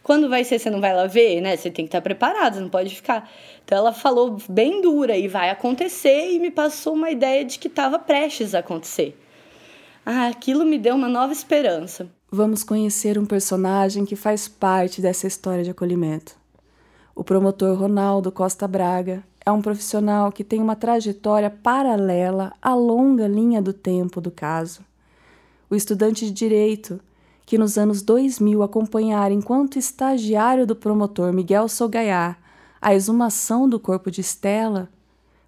quando 0.03 0.29
vai 0.29 0.43
ser, 0.43 0.59
você 0.59 0.69
não 0.69 0.81
vai 0.81 0.93
lá 0.93 1.07
ver, 1.07 1.39
né? 1.39 1.55
Você 1.55 1.71
tem 1.71 1.85
que 1.85 1.89
estar 1.89 2.01
preparado, 2.01 2.59
não 2.59 2.67
pode 2.67 2.93
ficar. 2.93 3.29
Então 3.63 3.77
ela 3.77 3.93
falou 3.93 4.37
bem 4.49 4.81
dura 4.81 5.17
e 5.17 5.29
vai 5.29 5.49
acontecer 5.49 6.33
e 6.33 6.39
me 6.39 6.51
passou 6.51 6.93
uma 6.93 7.09
ideia 7.09 7.45
de 7.45 7.57
que 7.57 7.69
estava 7.69 7.97
prestes 7.97 8.53
a 8.53 8.59
acontecer. 8.59 9.17
Ah, 10.05 10.27
aquilo 10.27 10.65
me 10.65 10.77
deu 10.77 10.95
uma 10.95 11.07
nova 11.07 11.31
esperança. 11.31 12.09
Vamos 12.29 12.63
conhecer 12.63 13.17
um 13.17 13.25
personagem 13.25 14.03
que 14.03 14.17
faz 14.17 14.49
parte 14.49 15.01
dessa 15.01 15.25
história 15.25 15.63
de 15.63 15.71
acolhimento. 15.71 16.35
O 17.15 17.23
promotor 17.23 17.77
Ronaldo 17.77 18.31
Costa 18.31 18.67
Braga 18.67 19.23
é 19.45 19.51
um 19.51 19.61
profissional 19.61 20.31
que 20.31 20.43
tem 20.43 20.59
uma 20.59 20.75
trajetória 20.75 21.49
paralela 21.49 22.51
à 22.61 22.73
longa 22.73 23.27
linha 23.27 23.61
do 23.61 23.71
tempo 23.71 24.19
do 24.19 24.31
caso. 24.31 24.81
O 25.69 25.75
estudante 25.75 26.25
de 26.25 26.31
direito, 26.31 26.99
que 27.45 27.57
nos 27.57 27.77
anos 27.77 28.01
2000 28.01 28.63
acompanhara 28.63 29.33
enquanto 29.33 29.77
estagiário 29.77 30.65
do 30.65 30.75
promotor 30.75 31.33
Miguel 31.33 31.67
Sogaiá 31.67 32.37
a 32.81 32.93
exumação 32.93 33.69
do 33.69 33.79
corpo 33.79 34.11
de 34.11 34.19
Estela, 34.19 34.89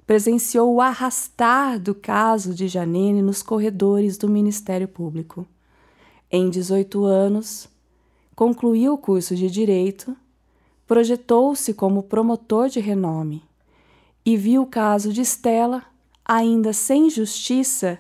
presenciou 0.08 0.74
o 0.74 0.80
arrastar 0.80 1.78
do 1.78 1.94
caso 1.94 2.54
de 2.54 2.70
Janine 2.70 3.22
nos 3.22 3.44
corredores 3.44 4.18
do 4.18 4.30
Ministério 4.30 4.88
Público. 4.88 5.46
Em 6.32 6.50
18 6.50 7.04
anos, 7.04 7.68
concluiu 8.36 8.94
o 8.94 8.98
curso 8.98 9.36
de 9.36 9.50
Direito 9.50 10.16
projetou-se 10.88 11.74
como 11.74 12.04
promotor 12.04 12.70
de 12.70 12.80
renome 12.80 13.44
e 14.26 14.38
viu 14.38 14.62
o 14.62 14.68
caso 14.68 15.12
de 15.12 15.22
Estela, 15.22 15.84
ainda 16.24 16.74
sem 16.74 17.10
justiça, 17.10 18.00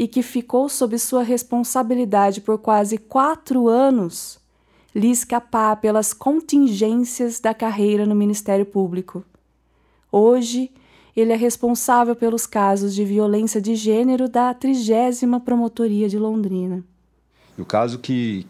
e 0.00 0.08
que 0.08 0.22
ficou 0.22 0.66
sob 0.66 0.98
sua 0.98 1.22
responsabilidade 1.22 2.40
por 2.40 2.56
quase 2.56 2.96
quatro 2.96 3.68
anos, 3.68 4.40
lhe 4.94 5.10
escapar 5.10 5.76
pelas 5.76 6.14
contingências 6.14 7.38
da 7.38 7.52
carreira 7.52 8.06
no 8.06 8.14
Ministério 8.14 8.64
Público. 8.64 9.22
Hoje, 10.10 10.70
ele 11.14 11.34
é 11.34 11.36
responsável 11.36 12.16
pelos 12.16 12.46
casos 12.46 12.94
de 12.94 13.04
violência 13.04 13.60
de 13.60 13.74
gênero 13.74 14.26
da 14.26 14.54
trigésima 14.54 15.38
Promotoria 15.38 16.08
de 16.08 16.18
Londrina. 16.18 16.82
O 17.58 17.64
caso 17.66 17.98
que, 17.98 18.46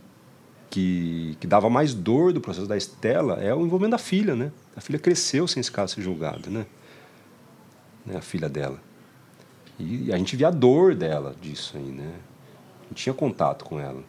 que, 0.70 1.36
que 1.40 1.48
dava 1.48 1.68
mais 1.68 1.92
dor 1.92 2.32
do 2.32 2.40
processo 2.40 2.68
da 2.68 2.76
Estela 2.76 3.40
é 3.42 3.53
o 3.53 3.66
envolvimento 3.66 3.90
da 3.90 3.98
filha, 3.98 4.36
né? 4.36 4.53
A 4.76 4.80
filha 4.80 5.01
cresceu 5.01 5.48
sem 5.48 5.61
esse 5.61 5.72
caso 5.72 5.96
ser 5.96 6.03
julgado, 6.03 6.48
né? 6.48 6.64
né? 8.07 8.16
A 8.16 8.22
filha 8.22 8.48
dela. 8.48 8.80
E 9.81 10.12
a 10.12 10.18
gente 10.18 10.37
via 10.37 10.49
a 10.49 10.51
dor 10.51 10.95
dela 10.95 11.35
disso 11.41 11.78
aí, 11.78 11.83
né? 11.83 12.14
Não 12.87 12.95
tinha 12.95 13.14
contato 13.14 13.64
com 13.64 13.81
ela. 13.81 14.03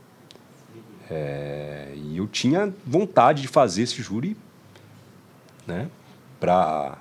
É, 1.09 1.93
e 1.95 2.17
eu 2.17 2.27
tinha 2.27 2.73
vontade 2.85 3.41
de 3.41 3.47
fazer 3.47 3.83
esse 3.83 4.01
júri, 4.01 4.35
né? 5.65 5.89
Pra. 6.41 6.97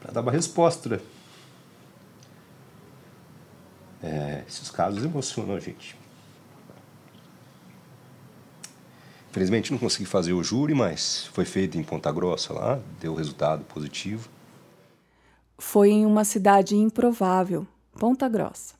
Pra 0.00 0.12
dar 0.12 0.20
uma 0.20 0.32
resposta. 0.32 0.90
Né? 0.90 1.00
É, 4.02 4.44
esses 4.46 4.70
casos 4.70 5.02
emocionam 5.02 5.54
a 5.54 5.60
gente. 5.60 5.99
Infelizmente 9.30 9.70
não 9.70 9.78
consegui 9.78 10.06
fazer 10.06 10.32
o 10.32 10.42
júri, 10.42 10.74
mas 10.74 11.26
foi 11.32 11.44
feito 11.44 11.78
em 11.78 11.84
Ponta 11.84 12.10
Grossa 12.10 12.52
lá, 12.52 12.80
deu 13.00 13.14
resultado 13.14 13.64
positivo. 13.64 14.28
Foi 15.56 15.90
em 15.90 16.04
uma 16.04 16.24
cidade 16.24 16.74
improvável, 16.74 17.64
Ponta 17.92 18.28
Grossa, 18.28 18.74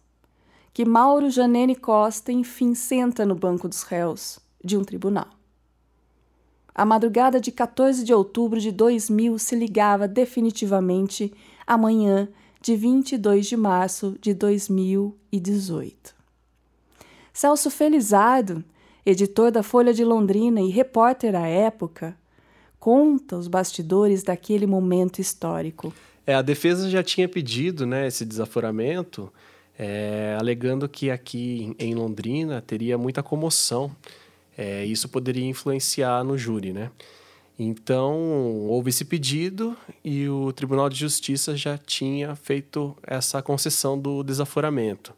que 0.75 0.85
Mauro 0.85 1.31
Janene 1.31 1.77
Costa 1.77 2.33
enfim 2.33 2.75
senta 2.75 3.25
no 3.25 3.37
banco 3.37 3.69
dos 3.69 3.85
réus 3.85 4.41
de 4.65 4.77
um 4.77 4.83
tribunal. 4.83 5.29
A 6.75 6.85
madrugada 6.85 7.41
de 7.41 7.53
14 7.53 8.05
de 8.05 8.13
outubro 8.13 8.59
de 8.59 8.73
2000 8.73 9.39
se 9.39 9.55
ligava 9.55 10.09
definitivamente 10.09 11.33
à 11.65 11.77
manhã 11.79 12.29
de 12.61 12.75
22 12.75 13.47
de 13.47 13.57
março 13.57 14.17
de 14.21 14.35
2018. 14.35 16.15
Celso 17.33 17.71
Felizardo 17.71 18.65
editor 19.05 19.51
da 19.51 19.63
Folha 19.63 19.93
de 19.93 20.05
Londrina 20.05 20.61
e 20.61 20.71
repórter 20.71 21.35
à 21.35 21.47
época, 21.47 22.17
conta 22.79 23.37
os 23.37 23.49
bastidores 23.49 24.23
daquele 24.23 24.67
momento 24.67 25.21
histórico. 25.21 25.93
É, 26.27 26.35
a 26.35 26.43
defesa 26.43 26.89
já 26.89 27.03
tinha 27.03 27.29
pedido 27.29 27.87
né, 27.87 28.07
esse 28.07 28.25
desaforamento, 28.25 29.33
é, 29.79 30.37
alegando 30.39 30.89
que 30.89 31.11
aqui 31.11 31.75
em 31.79 31.95
Londrina 31.95 32.61
teria 32.61 32.97
muita 32.99 33.23
comoção. 33.23 33.95
É, 34.57 34.85
isso 34.85 35.09
poderia 35.09 35.47
influenciar 35.47 36.23
no 36.23 36.37
júri, 36.37 36.73
né? 36.73 36.91
Então, 37.59 38.17
houve 38.69 38.89
esse 38.89 39.05
pedido 39.05 39.77
e 40.03 40.27
o 40.29 40.51
Tribunal 40.51 40.89
de 40.89 40.97
Justiça 40.97 41.55
já 41.55 41.77
tinha 41.77 42.35
feito 42.35 42.97
essa 43.03 43.43
concessão 43.43 43.99
do 43.99 44.23
desaforamento. 44.23 45.13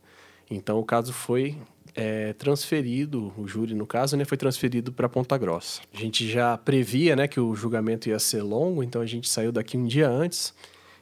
Então, 0.50 0.80
o 0.80 0.84
caso 0.84 1.12
foi 1.12 1.56
é, 1.95 2.32
transferido, 2.34 3.32
o 3.36 3.47
júri 3.47 3.74
no 3.74 3.86
caso, 3.86 4.16
né, 4.16 4.24
foi 4.24 4.38
transferido 4.38 4.93
para 4.93 5.09
Ponta 5.09 5.36
Grossa. 5.36 5.80
A 5.93 5.99
gente 5.99 6.28
já 6.28 6.57
previa 6.57 7.14
né, 7.14 7.28
que 7.28 7.40
o 7.40 7.55
julgamento 7.55 8.09
ia 8.09 8.18
ser 8.18 8.43
longo, 8.43 8.82
então 8.82 9.01
a 9.03 9.07
gente 9.07 9.28
saiu 9.28 9.53
daqui 9.53 9.76
um 9.76 9.86
dia 9.86 10.09
antes. 10.09 10.55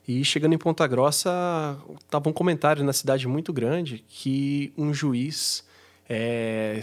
E 0.06 0.24
chegando 0.24 0.54
em 0.54 0.58
Ponta 0.58 0.86
Grossa, 0.86 1.78
estava 2.04 2.28
um 2.28 2.32
comentário 2.32 2.82
na 2.82 2.92
cidade 2.92 3.28
muito 3.28 3.52
grande 3.52 4.04
que 4.08 4.72
um 4.76 4.92
juiz 4.92 5.64
é, 6.12 6.80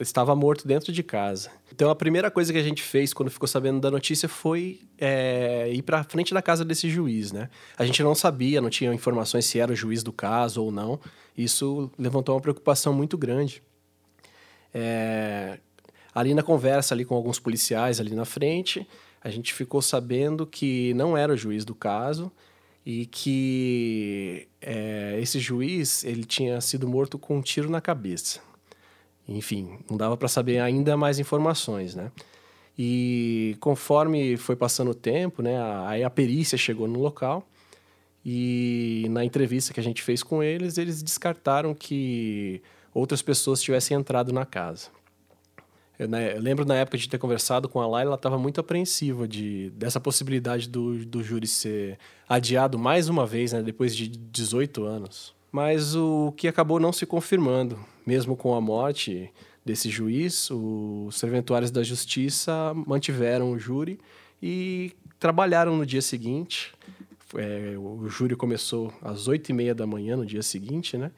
estava 0.00 0.34
morto 0.34 0.66
dentro 0.66 0.92
de 0.92 1.00
casa. 1.04 1.48
Então 1.72 1.90
a 1.90 1.94
primeira 1.94 2.28
coisa 2.28 2.52
que 2.52 2.58
a 2.58 2.62
gente 2.62 2.82
fez 2.82 3.14
quando 3.14 3.30
ficou 3.30 3.46
sabendo 3.46 3.78
da 3.78 3.88
notícia 3.88 4.28
foi 4.28 4.80
é, 4.98 5.70
ir 5.72 5.82
para 5.82 6.02
frente 6.02 6.34
da 6.34 6.42
casa 6.42 6.64
desse 6.64 6.90
juiz, 6.90 7.30
né? 7.30 7.48
A 7.78 7.86
gente 7.86 8.02
não 8.02 8.16
sabia, 8.16 8.60
não 8.60 8.68
tinha 8.68 8.92
informações 8.92 9.46
se 9.46 9.60
era 9.60 9.72
o 9.72 9.76
juiz 9.76 10.02
do 10.02 10.12
caso 10.12 10.60
ou 10.60 10.72
não. 10.72 10.98
Isso 11.38 11.88
levantou 11.96 12.34
uma 12.34 12.40
preocupação 12.40 12.92
muito 12.92 13.16
grande. 13.16 13.62
É, 14.74 15.60
ali 16.12 16.34
na 16.34 16.42
conversa 16.42 16.96
ali 16.96 17.04
com 17.04 17.14
alguns 17.14 17.38
policiais 17.38 18.00
ali 18.00 18.12
na 18.12 18.24
frente, 18.24 18.84
a 19.22 19.30
gente 19.30 19.54
ficou 19.54 19.80
sabendo 19.80 20.44
que 20.44 20.92
não 20.94 21.16
era 21.16 21.32
o 21.32 21.36
juiz 21.36 21.64
do 21.64 21.76
caso 21.76 22.30
e 22.84 23.06
que 23.06 24.48
é, 24.60 25.16
esse 25.22 25.38
juiz 25.38 26.02
ele 26.02 26.24
tinha 26.24 26.60
sido 26.60 26.88
morto 26.88 27.20
com 27.20 27.36
um 27.38 27.40
tiro 27.40 27.70
na 27.70 27.80
cabeça. 27.80 28.40
Enfim, 29.28 29.78
não 29.88 29.96
dava 29.96 30.16
para 30.16 30.28
saber 30.28 30.58
ainda 30.60 30.96
mais 30.96 31.18
informações, 31.18 31.94
né? 31.94 32.10
E 32.78 33.56
conforme 33.60 34.36
foi 34.36 34.56
passando 34.56 34.90
o 34.90 34.94
tempo, 34.94 35.42
né, 35.42 35.56
aí 35.86 36.02
a 36.02 36.10
perícia 36.10 36.58
chegou 36.58 36.88
no 36.88 36.98
local 36.98 37.46
e 38.24 39.06
na 39.10 39.24
entrevista 39.24 39.72
que 39.72 39.78
a 39.78 39.82
gente 39.82 40.02
fez 40.02 40.22
com 40.22 40.42
eles, 40.42 40.76
eles 40.76 41.02
descartaram 41.02 41.72
que 41.72 42.60
outras 42.92 43.22
pessoas 43.22 43.62
tivessem 43.62 43.96
entrado 43.96 44.32
na 44.32 44.44
casa. 44.44 44.88
Eu, 45.96 46.08
né, 46.08 46.36
eu 46.36 46.40
lembro 46.40 46.64
na 46.64 46.74
época 46.74 46.98
de 46.98 47.08
ter 47.08 47.18
conversado 47.18 47.68
com 47.68 47.80
a 47.80 47.86
Laila, 47.86 48.10
ela 48.10 48.16
estava 48.16 48.36
muito 48.36 48.60
apreensiva 48.60 49.28
de, 49.28 49.70
dessa 49.70 50.00
possibilidade 50.00 50.68
do, 50.68 51.04
do 51.04 51.22
júri 51.22 51.46
ser 51.46 51.96
adiado 52.28 52.76
mais 52.76 53.08
uma 53.08 53.24
vez, 53.24 53.52
né, 53.52 53.62
depois 53.62 53.94
de 53.94 54.08
18 54.08 54.82
anos. 54.82 55.32
Mas 55.52 55.94
o 55.94 56.32
que 56.36 56.48
acabou 56.48 56.80
não 56.80 56.92
se 56.92 57.06
confirmando 57.06 57.78
mesmo 58.06 58.36
com 58.36 58.54
a 58.54 58.60
morte 58.60 59.30
desse 59.64 59.88
juiz, 59.88 60.50
os 60.50 61.16
serventuários 61.16 61.70
da 61.70 61.82
justiça 61.82 62.72
mantiveram 62.86 63.50
o 63.50 63.58
júri 63.58 63.98
e 64.42 64.92
trabalharam 65.18 65.76
no 65.76 65.86
dia 65.86 66.02
seguinte. 66.02 66.72
É, 67.34 67.74
o 67.78 68.06
júri 68.08 68.36
começou 68.36 68.92
às 69.00 69.26
oito 69.26 69.48
e 69.48 69.52
meia 69.52 69.74
da 69.74 69.86
manhã 69.86 70.16
no 70.16 70.26
dia 70.26 70.42
seguinte, 70.42 70.96
né? 70.98 71.10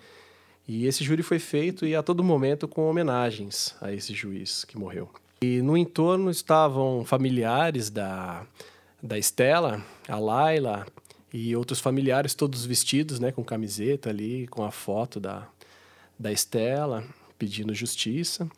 E 0.69 0.87
esse 0.87 1.05
júri 1.05 1.23
foi 1.23 1.39
feito 1.39 1.87
e 1.87 1.95
a 1.95 2.03
todo 2.03 2.25
momento 2.25 2.67
com 2.67 2.89
homenagens 2.89 3.75
a 3.81 3.93
esse 3.93 4.15
juiz 4.15 4.65
que 4.65 4.79
morreu. 4.79 5.09
E 5.41 5.61
no 5.61 5.77
entorno 5.77 6.31
estavam 6.31 7.05
familiares 7.05 7.91
da, 7.91 8.45
da 9.03 9.19
Estela, 9.19 9.85
a 10.09 10.19
Laila 10.19 10.87
e 11.33 11.55
outros 11.55 11.79
familiares, 11.79 12.35
todos 12.35 12.65
vestidos, 12.65 13.21
né, 13.21 13.31
com 13.31 13.45
camiseta 13.45 14.09
ali, 14.09 14.47
com 14.49 14.65
a 14.65 14.71
foto 14.71 15.21
da, 15.21 15.47
da 16.19 16.33
Estela, 16.33 17.05
pedindo 17.39 17.75
justiça. 17.75 18.49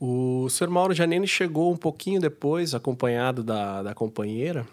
O 0.00 0.48
Sr. 0.48 0.68
Mauro 0.68 0.94
Janine 0.94 1.28
chegou 1.28 1.72
um 1.72 1.76
pouquinho 1.76 2.20
depois, 2.20 2.74
acompanhado 2.74 3.42
da, 3.42 3.82
da 3.82 3.94
companheira. 3.94 4.66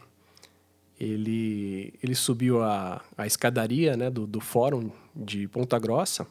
Ele, 1.00 1.94
ele 2.04 2.16
subiu 2.16 2.62
a, 2.64 3.02
a 3.18 3.28
escadaria 3.28 3.96
né, 3.96 4.10
do, 4.10 4.26
do 4.26 4.42
fórum 4.42 4.92
de 5.16 5.48
Ponta 5.48 5.78
Grossa 5.80 6.26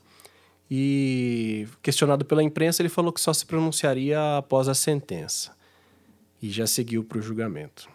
e, 0.70 1.66
questionado 1.82 2.24
pela 2.24 2.42
imprensa, 2.42 2.82
ele 2.82 2.88
falou 2.88 3.12
que 3.12 3.20
só 3.20 3.32
se 3.32 3.46
pronunciaria 3.46 4.36
após 4.36 4.68
a 4.68 4.74
sentença 4.74 5.56
e 6.42 6.50
já 6.50 6.66
seguiu 6.66 7.02
para 7.02 7.18
o 7.18 7.22
julgamento. 7.22 7.88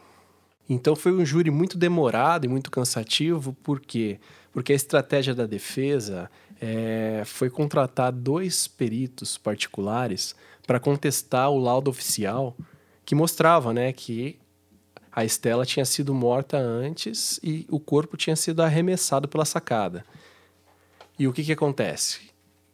Então 0.68 0.96
foi 0.96 1.12
um 1.12 1.26
júri 1.26 1.52
muito 1.52 1.78
demorado 1.78 2.46
e 2.46 2.48
muito 2.48 2.72
cansativo, 2.72 3.54
por 3.62 3.80
quê? 3.80 4.20
Porque 4.52 4.74
a 4.74 4.76
estratégia 4.76 5.36
da 5.36 5.46
defesa 5.46 6.30
é, 6.62 7.24
foi 7.26 7.50
contratar 7.50 8.12
dois 8.12 8.68
peritos 8.68 9.38
particulares 9.38 10.36
para 10.66 10.80
contestar 10.80 11.50
o 11.50 11.58
laudo 11.58 11.90
oficial 11.90 12.56
que 13.06 13.16
mostrava 13.16 13.74
né, 13.74 13.92
que 13.92 14.40
a 15.12 15.24
Estela 15.24 15.66
tinha 15.66 15.86
sido 15.86 16.14
morta 16.14 16.58
antes 16.58 17.40
e 17.44 17.68
o 17.70 17.80
corpo 17.80 18.18
tinha 18.18 18.36
sido 18.36 18.62
arremessado 18.62 19.28
pela 19.28 19.46
sacada. 19.46 20.06
E 21.20 21.28
o 21.28 21.34
que, 21.34 21.44
que 21.44 21.52
acontece? 21.52 22.22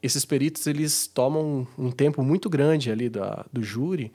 Esses 0.01 0.23
peritos 0.23 0.65
eles 0.65 1.07
tomam 1.07 1.67
um 1.77 1.91
tempo 1.91 2.23
muito 2.23 2.49
grande 2.49 2.89
ali 2.89 3.09
do, 3.09 3.21
do 3.51 3.61
júri 3.61 4.13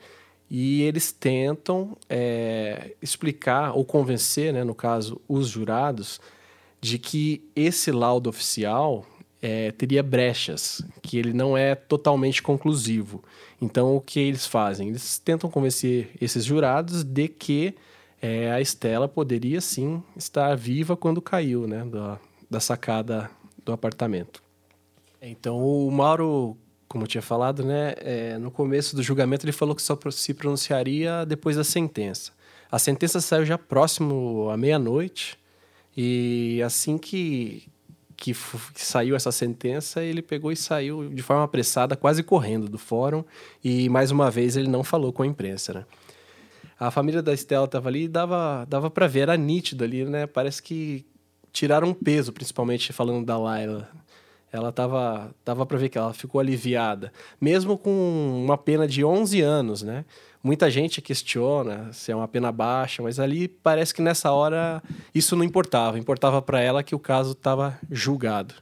e 0.48 0.82
eles 0.82 1.12
tentam 1.12 1.96
é, 2.08 2.94
explicar 3.02 3.76
ou 3.76 3.84
convencer, 3.84 4.52
né, 4.52 4.64
no 4.64 4.74
caso, 4.74 5.20
os 5.28 5.48
jurados, 5.48 6.20
de 6.80 6.98
que 6.98 7.42
esse 7.54 7.90
laudo 7.90 8.30
oficial 8.30 9.04
é, 9.44 9.70
teria 9.72 10.02
brechas, 10.02 10.80
que 11.02 11.18
ele 11.18 11.34
não 11.34 11.54
é 11.54 11.74
totalmente 11.74 12.42
conclusivo. 12.42 13.22
Então, 13.60 13.94
o 13.94 14.00
que 14.00 14.18
eles 14.18 14.46
fazem? 14.46 14.88
Eles 14.88 15.18
tentam 15.18 15.50
convencer 15.50 16.08
esses 16.18 16.46
jurados 16.46 17.04
de 17.04 17.28
que 17.28 17.74
é, 18.22 18.50
a 18.50 18.58
Estela 18.62 19.06
poderia 19.06 19.60
sim 19.60 20.02
estar 20.16 20.56
viva 20.56 20.96
quando 20.96 21.20
caiu 21.20 21.66
né, 21.66 21.84
da, 21.84 22.18
da 22.50 22.58
sacada 22.58 23.30
do 23.62 23.70
apartamento. 23.70 24.42
Então, 25.20 25.58
o 25.58 25.90
Mauro, 25.90 26.56
como 26.88 27.04
eu 27.04 27.08
tinha 27.08 27.20
falado, 27.20 27.62
né, 27.62 27.92
é, 27.98 28.38
no 28.38 28.50
começo 28.50 28.96
do 28.96 29.02
julgamento 29.02 29.44
ele 29.44 29.52
falou 29.52 29.74
que 29.74 29.82
só 29.82 29.98
se 30.10 30.32
pronunciaria 30.32 31.26
depois 31.26 31.54
da 31.54 31.64
sentença. 31.64 32.32
A 32.72 32.78
sentença 32.78 33.20
saiu 33.20 33.44
já 33.44 33.58
próximo 33.58 34.48
à 34.48 34.56
meia-noite 34.56 35.38
e 35.94 36.62
assim 36.64 36.96
que 36.96 37.68
que, 38.16 38.32
que, 38.32 38.84
saiu 38.84 39.16
essa 39.16 39.32
sentença, 39.32 40.02
ele 40.02 40.22
pegou 40.22 40.50
e 40.52 40.56
saiu 40.56 41.08
de 41.08 41.22
forma 41.22 41.44
apressada, 41.44 41.96
quase 41.96 42.22
correndo 42.22 42.68
do 42.68 42.78
fórum, 42.78 43.24
e 43.62 43.88
mais 43.88 44.10
uma 44.10 44.30
vez 44.30 44.56
ele 44.56 44.68
não 44.68 44.84
falou 44.84 45.12
com 45.12 45.22
a 45.22 45.26
imprensa, 45.26 45.72
né? 45.72 45.84
A 46.78 46.90
família 46.90 47.22
da 47.22 47.32
Estela 47.32 47.66
estava 47.66 47.88
ali 47.88 48.04
e 48.04 48.08
dava, 48.08 48.66
dava 48.68 48.90
para 48.90 49.06
ver, 49.06 49.20
era 49.20 49.36
nítido 49.36 49.84
ali, 49.84 50.04
né? 50.04 50.26
Parece 50.26 50.62
que 50.62 51.06
tiraram 51.52 51.88
um 51.88 51.94
peso, 51.94 52.32
principalmente 52.32 52.92
falando 52.92 53.24
da 53.24 53.38
Laila. 53.38 53.88
Ela 54.54 54.70
tava, 54.70 55.34
tava 55.44 55.66
para 55.66 55.76
ver 55.76 55.88
que 55.88 55.98
ela 55.98 56.14
ficou 56.14 56.40
aliviada, 56.40 57.12
mesmo 57.40 57.76
com 57.76 57.90
uma 58.44 58.56
pena 58.56 58.86
de 58.86 59.04
11 59.04 59.40
anos, 59.40 59.82
né? 59.82 60.04
Muita 60.40 60.70
gente 60.70 61.02
questiona 61.02 61.92
se 61.92 62.12
é 62.12 62.14
uma 62.14 62.28
pena 62.28 62.52
baixa, 62.52 63.02
mas 63.02 63.18
ali 63.18 63.48
parece 63.48 63.92
que 63.92 64.00
nessa 64.00 64.30
hora 64.30 64.80
isso 65.12 65.34
não 65.34 65.42
importava. 65.42 65.98
Importava 65.98 66.40
para 66.40 66.60
ela 66.60 66.84
que 66.84 66.94
o 66.94 67.00
caso 67.00 67.32
estava 67.32 67.76
julgado. 67.90 68.54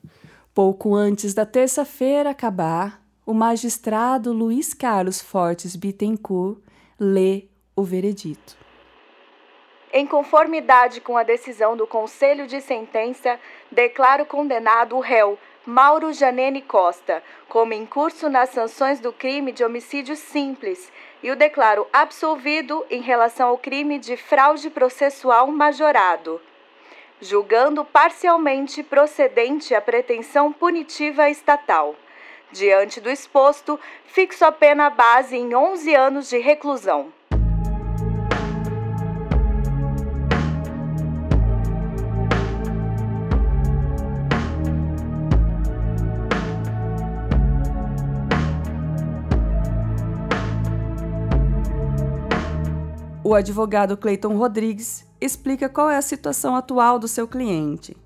Pouco 0.55 0.95
antes 0.95 1.35
da 1.35 1.45
terça-feira 1.45 2.31
acabar, 2.31 3.03
o 3.27 3.35
magistrado 3.35 4.33
Luiz 4.33 4.73
Carlos 4.73 5.21
Fortes 5.21 5.77
Bittencourt 5.77 6.59
lê 6.99 7.49
o 7.77 7.83
veredito. 7.83 8.57
Em 9.93 10.07
conformidade 10.07 11.03
com 11.03 11.19
a 11.19 11.23
decisão 11.23 11.77
do 11.77 11.87
Conselho 11.87 12.47
de 12.47 12.63
Sentença, 12.63 13.39
declaro 13.71 14.25
condenado 14.25 14.97
o 14.97 15.01
réu 15.01 15.39
Mauro 15.65 16.13
Janene 16.13 16.61
Costa 16.61 17.23
como 17.49 17.73
incurso 17.73 18.29
nas 18.29 18.49
sanções 18.51 18.99
do 18.99 19.13
crime 19.13 19.53
de 19.53 19.63
homicídio 19.63 20.17
simples 20.17 20.91
e 21.23 21.31
o 21.31 21.37
declaro 21.37 21.87
absolvido 21.93 22.85
em 22.91 23.01
relação 23.01 23.49
ao 23.49 23.59
crime 23.59 23.97
de 24.01 24.17
fraude 24.17 24.69
processual 24.71 25.47
majorado, 25.47 26.41
julgando 27.21 27.85
parcialmente 27.85 28.83
procedente 28.83 29.73
a 29.73 29.81
pretensão 29.81 30.53
punitiva 30.53 31.31
estatal. 31.31 31.95
Diante 32.51 33.01
do 33.01 33.09
exposto, 33.09 33.79
fixo 34.05 34.45
a 34.45 34.51
pena 34.51 34.91
base 34.91 35.37
em 35.37 35.55
11 35.55 35.95
anos 35.95 36.29
de 36.29 36.39
reclusão. 36.39 37.13
O 53.33 53.35
advogado 53.35 53.97
Cleiton 53.97 54.37
Rodrigues 54.37 55.09
explica 55.19 55.67
qual 55.67 55.89
é 55.89 55.97
a 55.97 56.03
situação 56.03 56.55
atual 56.55 56.99
do 56.99 57.09
seu 57.09 57.27
cliente. 57.27 57.97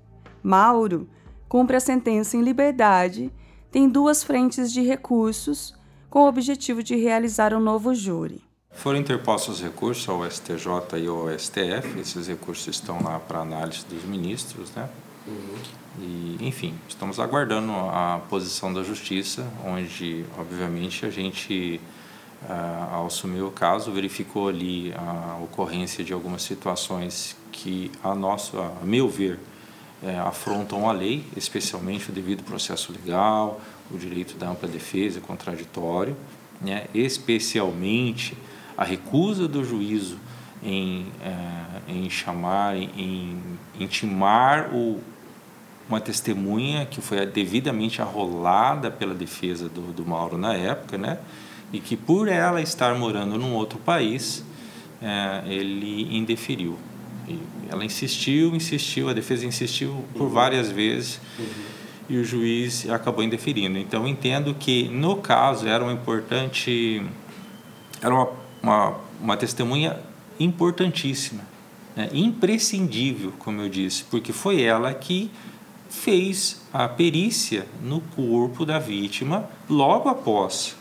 Mauro 0.41 1.05
cumpre 1.49 1.75
a 1.75 1.81
sentença 1.81 2.37
em 2.37 2.41
liberdade, 2.41 3.29
tem 3.69 3.89
duas 3.89 4.23
frentes 4.23 4.71
de 4.71 4.81
recursos 4.81 5.75
com 6.09 6.21
o 6.21 6.29
objetivo 6.29 6.81
de 6.81 6.95
realizar 6.95 7.53
um 7.53 7.59
novo 7.59 7.93
júri. 7.93 8.41
Foram 8.71 8.99
interpostos 8.99 9.61
recursos 9.61 10.07
ao 10.07 10.23
STJ 10.31 10.97
e 10.97 11.07
ao 11.07 11.27
STF, 11.37 11.99
esses 11.99 12.25
recursos 12.27 12.65
estão 12.65 13.03
lá 13.03 13.19
para 13.19 13.41
análise 13.41 13.85
dos 13.85 14.05
ministros, 14.05 14.71
né? 14.73 14.87
Uhum. 15.27 15.57
E, 15.99 16.37
enfim, 16.39 16.73
estamos 16.87 17.19
aguardando 17.19 17.73
a 17.73 18.21
posição 18.29 18.71
da 18.71 18.81
Justiça, 18.81 19.45
onde, 19.65 20.23
obviamente, 20.39 21.05
a 21.05 21.09
gente 21.09 21.81
ao 22.91 23.07
assumir 23.07 23.41
o 23.41 23.51
caso, 23.51 23.91
verificou 23.91 24.47
ali 24.47 24.93
a 24.95 25.39
ocorrência 25.43 26.03
de 26.03 26.13
algumas 26.13 26.43
situações 26.43 27.35
que, 27.51 27.91
a 28.03 28.13
nosso, 28.13 28.57
a 28.59 28.85
meu 28.85 29.09
ver, 29.09 29.39
é, 30.03 30.17
afrontam 30.19 30.87
a 30.87 30.91
lei, 30.91 31.25
especialmente 31.35 32.09
o 32.09 32.13
devido 32.13 32.43
processo 32.43 32.91
legal, 32.91 33.59
o 33.91 33.97
direito 33.97 34.37
da 34.37 34.49
ampla 34.49 34.67
defesa, 34.67 35.19
contraditório, 35.19 36.15
né, 36.61 36.85
especialmente 36.93 38.37
a 38.77 38.83
recusa 38.83 39.47
do 39.47 39.63
juízo 39.63 40.19
em, 40.63 41.07
é, 41.23 41.91
em 41.91 42.09
chamar, 42.09 42.75
em 42.75 43.41
intimar 43.79 44.69
o, 44.73 45.01
uma 45.89 45.99
testemunha 45.99 46.85
que 46.85 47.01
foi 47.01 47.25
devidamente 47.25 48.01
arrolada 48.01 48.91
pela 48.91 49.15
defesa 49.15 49.69
do, 49.69 49.93
do 49.93 50.05
Mauro 50.05 50.37
na 50.37 50.53
época, 50.53 50.97
né? 50.97 51.17
E 51.71 51.79
que 51.79 51.95
por 51.97 52.27
ela 52.27 52.61
estar 52.61 52.95
morando 52.95 53.37
num 53.37 53.53
outro 53.53 53.77
país, 53.79 54.43
é, 55.01 55.43
ele 55.47 56.15
indeferiu. 56.15 56.77
E 57.27 57.39
ela 57.69 57.83
insistiu, 57.83 58.55
insistiu, 58.55 59.09
a 59.09 59.13
defesa 59.13 59.45
insistiu 59.45 60.03
por 60.13 60.23
uhum. 60.23 60.29
várias 60.29 60.71
vezes 60.71 61.19
uhum. 61.37 61.45
e 62.09 62.17
o 62.17 62.23
juiz 62.23 62.89
acabou 62.89 63.23
indeferindo. 63.23 63.77
Então 63.77 64.07
entendo 64.07 64.53
que 64.53 64.87
no 64.87 65.17
caso 65.17 65.67
era 65.67 65.83
uma 65.83 65.93
importante, 65.93 67.03
era 68.01 68.13
uma, 68.13 68.29
uma, 68.63 68.95
uma 69.21 69.37
testemunha 69.37 69.99
importantíssima, 70.39 71.43
né? 71.95 72.09
imprescindível, 72.13 73.33
como 73.39 73.61
eu 73.61 73.69
disse, 73.69 74.05
porque 74.05 74.31
foi 74.31 74.61
ela 74.61 74.93
que 74.93 75.29
fez 75.89 76.61
a 76.71 76.87
perícia 76.87 77.65
no 77.81 78.01
corpo 78.01 78.65
da 78.65 78.79
vítima 78.79 79.49
logo 79.69 80.07
após 80.07 80.75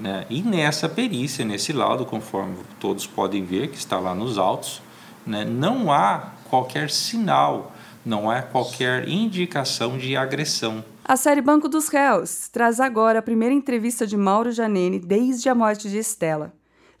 né? 0.00 0.26
E 0.30 0.42
nessa 0.42 0.88
perícia, 0.88 1.44
nesse 1.44 1.72
laudo, 1.72 2.06
conforme 2.06 2.56
todos 2.78 3.06
podem 3.06 3.44
ver, 3.44 3.68
que 3.68 3.76
está 3.76 3.98
lá 4.00 4.14
nos 4.14 4.38
autos, 4.38 4.82
né? 5.26 5.44
não 5.44 5.92
há 5.92 6.32
qualquer 6.48 6.90
sinal, 6.90 7.72
não 8.04 8.30
há 8.30 8.40
qualquer 8.40 9.08
indicação 9.08 9.98
de 9.98 10.16
agressão. 10.16 10.82
A 11.04 11.16
série 11.16 11.42
Banco 11.42 11.68
dos 11.68 11.88
Réus 11.88 12.48
traz 12.48 12.80
agora 12.80 13.18
a 13.18 13.22
primeira 13.22 13.54
entrevista 13.54 14.06
de 14.06 14.16
Mauro 14.16 14.50
Janene 14.50 14.98
desde 14.98 15.48
a 15.48 15.54
morte 15.54 15.88
de 15.90 15.98
Estela. 15.98 16.52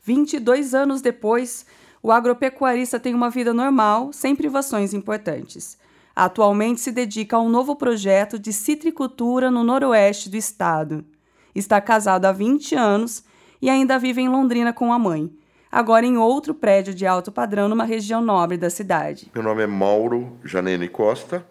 22 0.02 0.74
anos 0.74 1.00
depois, 1.00 1.64
o 2.02 2.10
agropecuarista 2.12 2.98
tem 2.98 3.14
uma 3.14 3.30
vida 3.30 3.54
normal, 3.54 4.12
sem 4.12 4.34
privações 4.34 4.92
importantes. 4.92 5.78
Atualmente 6.14 6.80
se 6.80 6.90
dedica 6.92 7.36
a 7.36 7.40
um 7.40 7.48
novo 7.48 7.76
projeto 7.76 8.38
de 8.38 8.52
citricultura 8.52 9.50
no 9.50 9.62
noroeste 9.62 10.28
do 10.28 10.36
estado. 10.36 11.04
Está 11.54 11.80
casado 11.80 12.26
há 12.26 12.32
20 12.32 12.74
anos 12.74 13.24
e 13.60 13.68
ainda 13.68 13.98
vive 13.98 14.20
em 14.20 14.28
Londrina 14.28 14.72
com 14.72 14.92
a 14.92 14.98
mãe, 14.98 15.30
agora 15.70 16.06
em 16.06 16.16
outro 16.16 16.54
prédio 16.54 16.94
de 16.94 17.06
alto 17.06 17.30
padrão 17.30 17.68
numa 17.68 17.84
região 17.84 18.22
nobre 18.22 18.56
da 18.56 18.70
cidade. 18.70 19.30
Meu 19.34 19.42
nome 19.42 19.62
é 19.62 19.66
Mauro 19.66 20.38
Janene 20.44 20.88
Costa, 20.88 21.44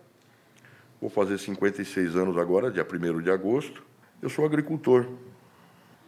vou 1.00 1.10
fazer 1.10 1.38
56 1.38 2.16
anos 2.16 2.38
agora, 2.38 2.72
dia 2.72 2.86
1 2.86 3.22
de 3.22 3.32
agosto. 3.32 3.84
Eu 4.22 4.30
sou 4.30 4.46
agricultor. 4.46 5.08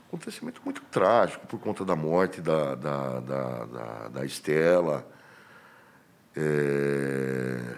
Acontecimento 0.08 0.62
muito 0.66 0.82
trágico 0.92 1.48
por 1.48 1.58
conta 1.60 1.86
da 1.86 1.96
morte 1.96 2.42
da, 2.42 2.76
da, 2.76 3.20
da, 3.22 3.66
da, 3.66 4.08
da 4.10 4.26
Estela. 4.26 5.08
É... 6.36 7.76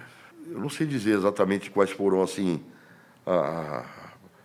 Eu 0.50 0.60
não 0.60 0.70
sei 0.70 0.88
dizer 0.88 1.12
exatamente 1.16 1.70
quais 1.70 1.92
foram 1.92 2.24
assim 2.24 2.64
a, 3.26 3.84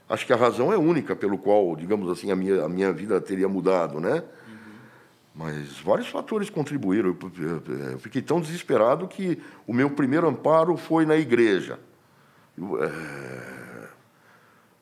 acho 0.08 0.26
que 0.26 0.32
a 0.32 0.36
razão 0.36 0.72
é 0.72 0.78
única 0.78 1.14
pelo 1.14 1.36
qual, 1.36 1.76
digamos 1.76 2.10
assim, 2.10 2.30
a 2.30 2.36
minha, 2.36 2.64
a 2.64 2.68
minha 2.68 2.92
vida 2.92 3.20
teria 3.20 3.48
mudado, 3.48 4.00
né? 4.00 4.22
Mas 5.34 5.78
vários 5.78 6.08
fatores 6.08 6.50
contribuíram. 6.50 7.16
Eu 7.92 7.98
fiquei 8.00 8.20
tão 8.20 8.40
desesperado 8.40 9.06
que 9.06 9.40
o 9.68 9.72
meu 9.72 9.88
primeiro 9.90 10.26
amparo 10.26 10.76
foi 10.76 11.06
na 11.06 11.16
igreja. 11.16 11.78
Eu, 12.56 12.82
é... 12.82 13.88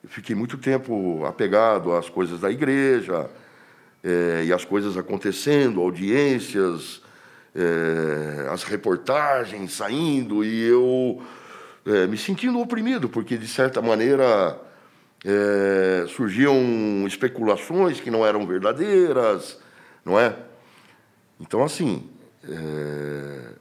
fiquei 0.06 0.34
muito 0.34 0.56
tempo 0.56 1.26
apegado 1.26 1.92
às 1.92 2.08
coisas 2.08 2.40
da 2.40 2.50
igreja 2.50 3.28
é, 4.02 4.44
e 4.46 4.52
as 4.52 4.64
coisas 4.64 4.96
acontecendo, 4.96 5.82
audiências, 5.82 7.02
é, 7.54 8.48
as 8.50 8.62
reportagens 8.62 9.72
saindo 9.72 10.42
e 10.42 10.62
eu 10.62 11.20
me 12.08 12.16
sentindo 12.18 12.58
oprimido, 12.58 13.08
porque 13.08 13.36
de 13.36 13.46
certa 13.46 13.80
maneira 13.80 14.60
é, 15.24 16.06
surgiam 16.08 16.54
especulações 17.06 18.00
que 18.00 18.10
não 18.10 18.24
eram 18.24 18.46
verdadeiras, 18.46 19.58
não 20.04 20.18
é? 20.18 20.36
Então, 21.40 21.62
assim, 21.62 22.08
é, 22.48 23.52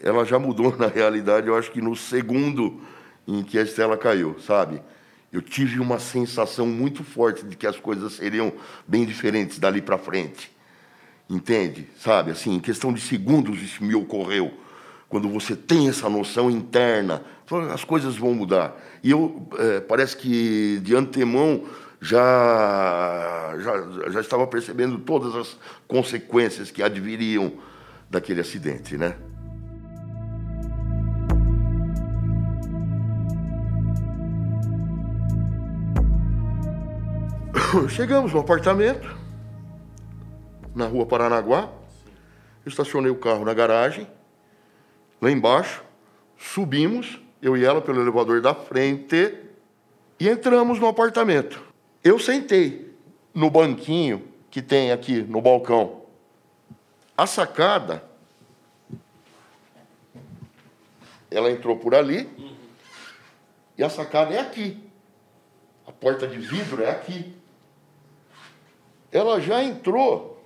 ela 0.00 0.24
já 0.24 0.38
mudou 0.38 0.74
na 0.78 0.86
realidade, 0.86 1.48
eu 1.48 1.56
acho 1.56 1.70
que 1.70 1.80
no 1.80 1.96
segundo 1.96 2.80
em 3.26 3.42
que 3.42 3.58
a 3.58 3.62
Estela 3.62 3.96
caiu, 3.96 4.38
sabe? 4.40 4.82
Eu 5.30 5.42
tive 5.42 5.78
uma 5.78 5.98
sensação 5.98 6.66
muito 6.66 7.04
forte 7.04 7.44
de 7.44 7.54
que 7.54 7.66
as 7.66 7.78
coisas 7.78 8.14
seriam 8.14 8.52
bem 8.86 9.04
diferentes 9.04 9.58
dali 9.58 9.82
para 9.82 9.98
frente. 9.98 10.50
Entende? 11.28 11.86
Sabe? 11.98 12.30
Assim, 12.30 12.54
em 12.54 12.60
questão 12.60 12.90
de 12.92 13.00
segundos 13.02 13.60
isso 13.62 13.84
me 13.84 13.94
ocorreu. 13.94 14.54
Quando 15.08 15.28
você 15.28 15.56
tem 15.56 15.88
essa 15.88 16.08
noção 16.08 16.50
interna, 16.50 17.22
as 17.72 17.82
coisas 17.82 18.16
vão 18.16 18.34
mudar. 18.34 18.76
E 19.02 19.10
eu, 19.10 19.48
é, 19.58 19.80
parece 19.80 20.16
que 20.16 20.78
de 20.80 20.94
antemão, 20.94 21.64
já, 22.00 23.54
já, 23.58 24.10
já 24.10 24.20
estava 24.20 24.46
percebendo 24.46 24.98
todas 24.98 25.34
as 25.34 25.56
consequências 25.86 26.70
que 26.70 26.82
adviriam 26.82 27.52
daquele 28.10 28.40
acidente, 28.40 28.96
né? 28.96 29.16
Chegamos 37.88 38.32
no 38.32 38.40
apartamento, 38.40 39.16
na 40.74 40.86
rua 40.86 41.06
Paranaguá. 41.06 41.70
Estacionei 42.64 43.10
o 43.10 43.16
carro 43.16 43.44
na 43.46 43.54
garagem, 43.54 44.06
lá 45.20 45.30
embaixo, 45.30 45.82
subimos 46.36 47.20
eu 47.40 47.56
e 47.56 47.64
ela 47.64 47.80
pelo 47.80 48.00
elevador 48.00 48.40
da 48.40 48.54
frente 48.54 49.36
e 50.18 50.28
entramos 50.28 50.78
no 50.78 50.86
apartamento. 50.86 51.62
Eu 52.02 52.18
sentei 52.18 52.94
no 53.32 53.50
banquinho 53.50 54.26
que 54.50 54.60
tem 54.60 54.90
aqui 54.90 55.22
no 55.22 55.40
balcão. 55.40 56.02
A 57.16 57.26
sacada, 57.26 58.02
ela 61.30 61.50
entrou 61.50 61.76
por 61.76 61.94
ali 61.94 62.28
e 63.76 63.82
a 63.82 63.90
sacada 63.90 64.34
é 64.34 64.40
aqui. 64.40 64.82
A 65.86 65.92
porta 65.92 66.26
de 66.26 66.38
vidro 66.38 66.82
é 66.82 66.90
aqui. 66.90 67.34
Ela 69.10 69.40
já 69.40 69.62
entrou 69.62 70.44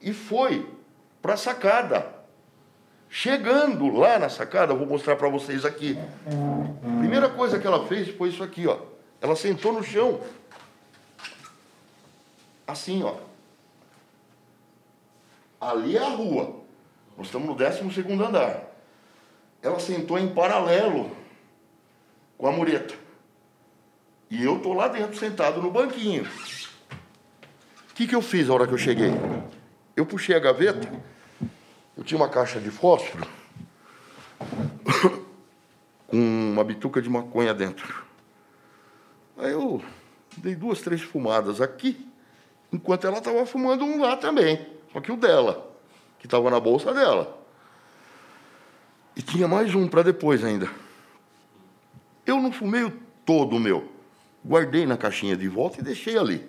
e 0.00 0.12
foi 0.12 0.68
para 1.22 1.34
a 1.34 1.38
sacada. 1.38 2.15
Chegando 3.18 3.88
lá 3.96 4.18
na 4.18 4.28
sacada, 4.28 4.74
vou 4.74 4.86
mostrar 4.86 5.16
para 5.16 5.26
vocês 5.30 5.64
aqui. 5.64 5.98
Primeira 6.98 7.30
coisa 7.30 7.58
que 7.58 7.66
ela 7.66 7.86
fez 7.86 8.10
foi 8.10 8.28
isso 8.28 8.42
aqui, 8.42 8.66
ó. 8.66 8.78
Ela 9.22 9.34
sentou 9.34 9.72
no 9.72 9.82
chão. 9.82 10.20
Assim, 12.66 13.02
ó. 13.02 13.14
Ali 15.58 15.96
é 15.96 16.02
a 16.02 16.10
rua. 16.10 16.56
Nós 17.16 17.28
estamos 17.28 17.48
no 17.48 17.54
12 17.54 17.90
segundo 17.94 18.22
andar. 18.22 18.64
Ela 19.62 19.80
sentou 19.80 20.18
em 20.18 20.34
paralelo 20.34 21.10
com 22.36 22.46
a 22.46 22.52
mureta. 22.52 22.94
E 24.30 24.44
eu 24.44 24.58
tô 24.58 24.74
lá 24.74 24.88
dentro, 24.88 25.16
sentado 25.16 25.62
no 25.62 25.70
banquinho. 25.70 26.28
O 27.90 27.94
que, 27.94 28.06
que 28.06 28.14
eu 28.14 28.20
fiz 28.20 28.48
na 28.48 28.52
hora 28.52 28.66
que 28.66 28.74
eu 28.74 28.78
cheguei? 28.78 29.12
Eu 29.96 30.04
puxei 30.04 30.36
a 30.36 30.38
gaveta, 30.38 30.86
eu 31.96 32.04
tinha 32.04 32.18
uma 32.18 32.28
caixa 32.28 32.60
de 32.60 32.70
fósforo 32.70 33.26
com 36.06 36.16
uma 36.16 36.62
bituca 36.62 37.00
de 37.00 37.08
maconha 37.08 37.54
dentro. 37.54 38.04
Aí 39.38 39.52
eu 39.52 39.82
dei 40.36 40.54
duas, 40.54 40.80
três 40.80 41.02
fumadas 41.02 41.60
aqui, 41.60 42.08
enquanto 42.72 43.06
ela 43.06 43.18
estava 43.18 43.44
fumando 43.46 43.84
um 43.84 44.00
lá 44.00 44.16
também, 44.16 44.66
só 44.92 45.00
que 45.00 45.10
o 45.10 45.16
dela, 45.16 45.70
que 46.18 46.26
estava 46.26 46.50
na 46.50 46.60
bolsa 46.60 46.92
dela. 46.92 47.38
E 49.14 49.22
tinha 49.22 49.48
mais 49.48 49.74
um 49.74 49.88
para 49.88 50.02
depois 50.02 50.44
ainda. 50.44 50.70
Eu 52.26 52.40
não 52.40 52.52
fumei 52.52 52.82
o 52.82 52.90
todo 53.24 53.56
o 53.56 53.60
meu. 53.60 53.90
Guardei 54.44 54.84
na 54.84 54.96
caixinha 54.96 55.36
de 55.36 55.48
volta 55.48 55.80
e 55.80 55.82
deixei 55.82 56.18
ali. 56.18 56.46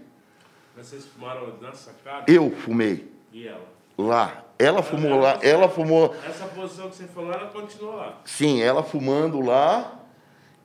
Mas 0.75 0.87
vocês 0.87 1.05
fumaram 1.05 1.57
na 1.61 1.73
sacada? 1.73 2.31
Eu 2.31 2.51
fumei. 2.51 3.11
E 3.31 3.47
ela? 3.47 3.65
Lá. 3.97 4.46
Ela 4.59 4.81
fumou 4.81 5.19
lá, 5.19 5.37
ela 5.41 5.69
fumou. 5.69 6.15
Essa 6.27 6.45
posição 6.47 6.89
que 6.89 6.95
você 6.95 7.03
falou, 7.05 7.31
ela 7.31 7.47
continuou 7.47 7.95
lá. 7.95 8.17
Sim, 8.25 8.61
ela 8.61 8.81
fumando 8.81 9.39
lá 9.39 9.99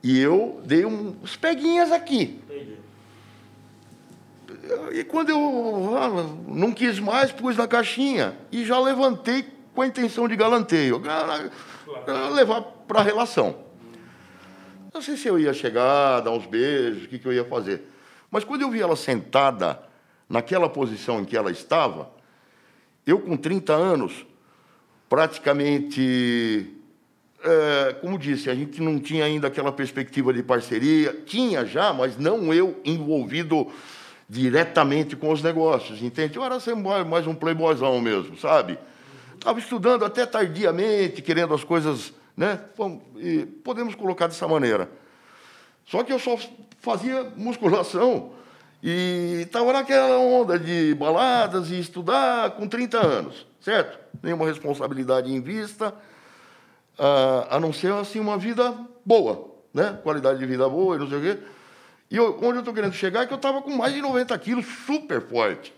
e 0.02 0.18
eu 0.18 0.60
dei 0.64 0.84
um- 0.86 1.16
uns 1.22 1.36
peguinhas 1.36 1.92
aqui. 1.92 2.40
Entendi. 2.48 2.78
E 4.92 5.04
quando 5.04 5.30
eu 5.30 5.96
ah, 5.96 6.08
não 6.48 6.72
quis 6.72 6.98
mais, 6.98 7.32
pus 7.32 7.56
na 7.56 7.66
caixinha 7.66 8.34
e 8.50 8.64
já 8.64 8.78
levantei 8.78 9.44
com 9.74 9.82
a 9.82 9.86
intenção 9.86 10.28
de 10.28 10.36
galanteio, 10.36 11.02
ah, 11.06 11.48
ah, 12.06 12.28
levar 12.30 12.62
para 12.86 13.00
a 13.00 13.02
relação. 13.02 13.56
Não 14.92 15.00
sei 15.00 15.16
se 15.16 15.26
eu 15.28 15.38
ia 15.38 15.52
chegar, 15.54 16.20
dar 16.20 16.30
uns 16.30 16.46
beijos, 16.46 17.04
o 17.04 17.08
que, 17.08 17.18
que 17.18 17.26
eu 17.26 17.32
ia 17.32 17.44
fazer. 17.44 17.88
Mas 18.30 18.44
quando 18.44 18.62
eu 18.62 18.70
vi 18.70 18.80
ela 18.80 18.96
sentada 18.96 19.82
naquela 20.28 20.68
posição 20.68 21.20
em 21.20 21.24
que 21.24 21.36
ela 21.36 21.50
estava, 21.50 22.10
eu 23.06 23.18
com 23.18 23.36
30 23.36 23.72
anos, 23.72 24.26
praticamente, 25.08 26.72
é, 27.44 27.94
como 28.00 28.18
disse, 28.18 28.48
a 28.48 28.54
gente 28.54 28.80
não 28.80 28.98
tinha 28.98 29.24
ainda 29.24 29.48
aquela 29.48 29.72
perspectiva 29.72 30.32
de 30.32 30.42
parceria, 30.42 31.22
tinha 31.26 31.66
já, 31.66 31.92
mas 31.92 32.16
não 32.16 32.52
eu 32.54 32.80
envolvido 32.84 33.66
diretamente 34.28 35.16
com 35.16 35.30
os 35.30 35.42
negócios, 35.42 36.02
entende? 36.02 36.36
Eu 36.36 36.44
era 36.44 36.58
sempre 36.58 36.82
mais 36.82 37.06
mais 37.06 37.26
um 37.26 37.34
playboyzão 37.34 38.00
mesmo, 38.00 38.36
sabe? 38.38 38.78
Estava 39.34 39.58
estudando 39.58 40.04
até 40.04 40.24
tardiamente, 40.24 41.20
querendo 41.20 41.52
as 41.52 41.64
coisas, 41.64 42.14
né? 42.36 42.60
E 43.18 43.44
podemos 43.44 43.94
colocar 43.94 44.28
dessa 44.28 44.46
maneira. 44.46 44.88
Só 45.84 46.04
que 46.04 46.12
eu 46.12 46.18
só 46.18 46.38
fazia 46.78 47.30
musculação 47.36 48.32
e 48.82 49.42
estava 49.42 49.72
naquela 49.72 50.18
onda 50.18 50.58
de 50.58 50.94
baladas 50.94 51.70
e 51.70 51.78
estudar 51.78 52.50
com 52.52 52.66
30 52.66 52.98
anos, 52.98 53.46
certo? 53.60 53.98
Nenhuma 54.22 54.46
responsabilidade 54.46 55.32
em 55.32 55.40
vista, 55.40 55.94
a 57.48 57.60
não 57.60 57.72
ser 57.72 57.92
assim 57.92 58.18
uma 58.18 58.36
vida 58.36 58.74
boa, 59.04 59.50
né? 59.72 59.98
Qualidade 60.02 60.38
de 60.38 60.46
vida 60.46 60.68
boa 60.68 60.96
e 60.96 60.98
não 60.98 61.08
sei 61.08 61.18
o 61.18 61.20
quê. 61.22 61.38
E 62.10 62.16
eu- 62.16 62.36
onde 62.38 62.56
eu 62.56 62.58
estou 62.58 62.74
querendo 62.74 62.92
chegar 62.92 63.22
é 63.22 63.26
que 63.26 63.32
eu 63.32 63.36
estava 63.36 63.62
com 63.62 63.70
mais 63.70 63.94
de 63.94 64.02
90 64.02 64.36
quilos, 64.36 64.66
super 64.86 65.20
forte. 65.22 65.72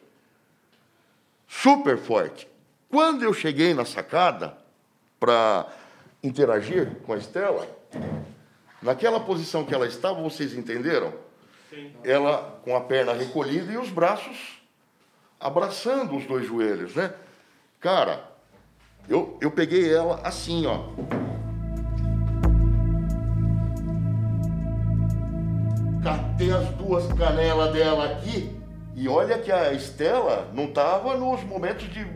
Super 1.46 1.98
forte. 1.98 2.48
Quando 2.88 3.22
eu 3.22 3.32
cheguei 3.32 3.74
na 3.74 3.84
sacada 3.84 4.56
para 5.20 5.66
interagir 6.22 6.96
com 7.06 7.12
a 7.12 7.16
Estela, 7.18 7.68
naquela 8.82 9.20
posição 9.20 9.64
que 9.64 9.74
ela 9.74 9.86
estava, 9.86 10.20
vocês 10.22 10.54
entenderam? 10.54 11.12
Ela 12.02 12.60
com 12.62 12.76
a 12.76 12.80
perna 12.80 13.12
recolhida 13.12 13.72
e 13.72 13.76
os 13.76 13.90
braços 13.90 14.62
abraçando 15.40 16.16
os 16.16 16.24
dois 16.26 16.46
joelhos, 16.46 16.94
né? 16.94 17.12
Cara, 17.80 18.24
eu, 19.08 19.36
eu 19.40 19.50
peguei 19.50 19.92
ela 19.92 20.20
assim, 20.24 20.66
ó. 20.66 20.88
Catei 26.02 26.52
as 26.52 26.68
duas 26.70 27.06
canelas 27.14 27.72
dela 27.72 28.04
aqui 28.06 28.58
e 28.94 29.08
olha 29.08 29.38
que 29.38 29.50
a 29.50 29.72
Estela 29.72 30.48
não 30.52 30.64
estava 30.64 31.16
nos 31.16 31.42
momentos 31.44 31.88
de. 31.92 32.06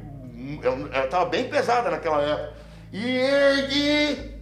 Ela 0.62 1.04
estava 1.04 1.26
bem 1.26 1.48
pesada 1.48 1.90
naquela 1.90 2.22
época. 2.22 2.54
E 2.92 3.04
ergue 3.04 4.38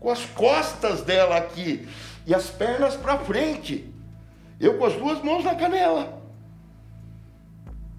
com 0.00 0.10
as 0.10 0.24
costas 0.26 1.02
dela 1.02 1.36
aqui 1.36 1.86
e 2.26 2.34
as 2.34 2.50
pernas 2.50 2.96
para 2.96 3.18
frente. 3.18 3.92
Eu 4.60 4.78
com 4.78 4.84
as 4.84 4.94
duas 4.94 5.22
mãos 5.22 5.44
na 5.44 5.54
canela. 5.54 6.22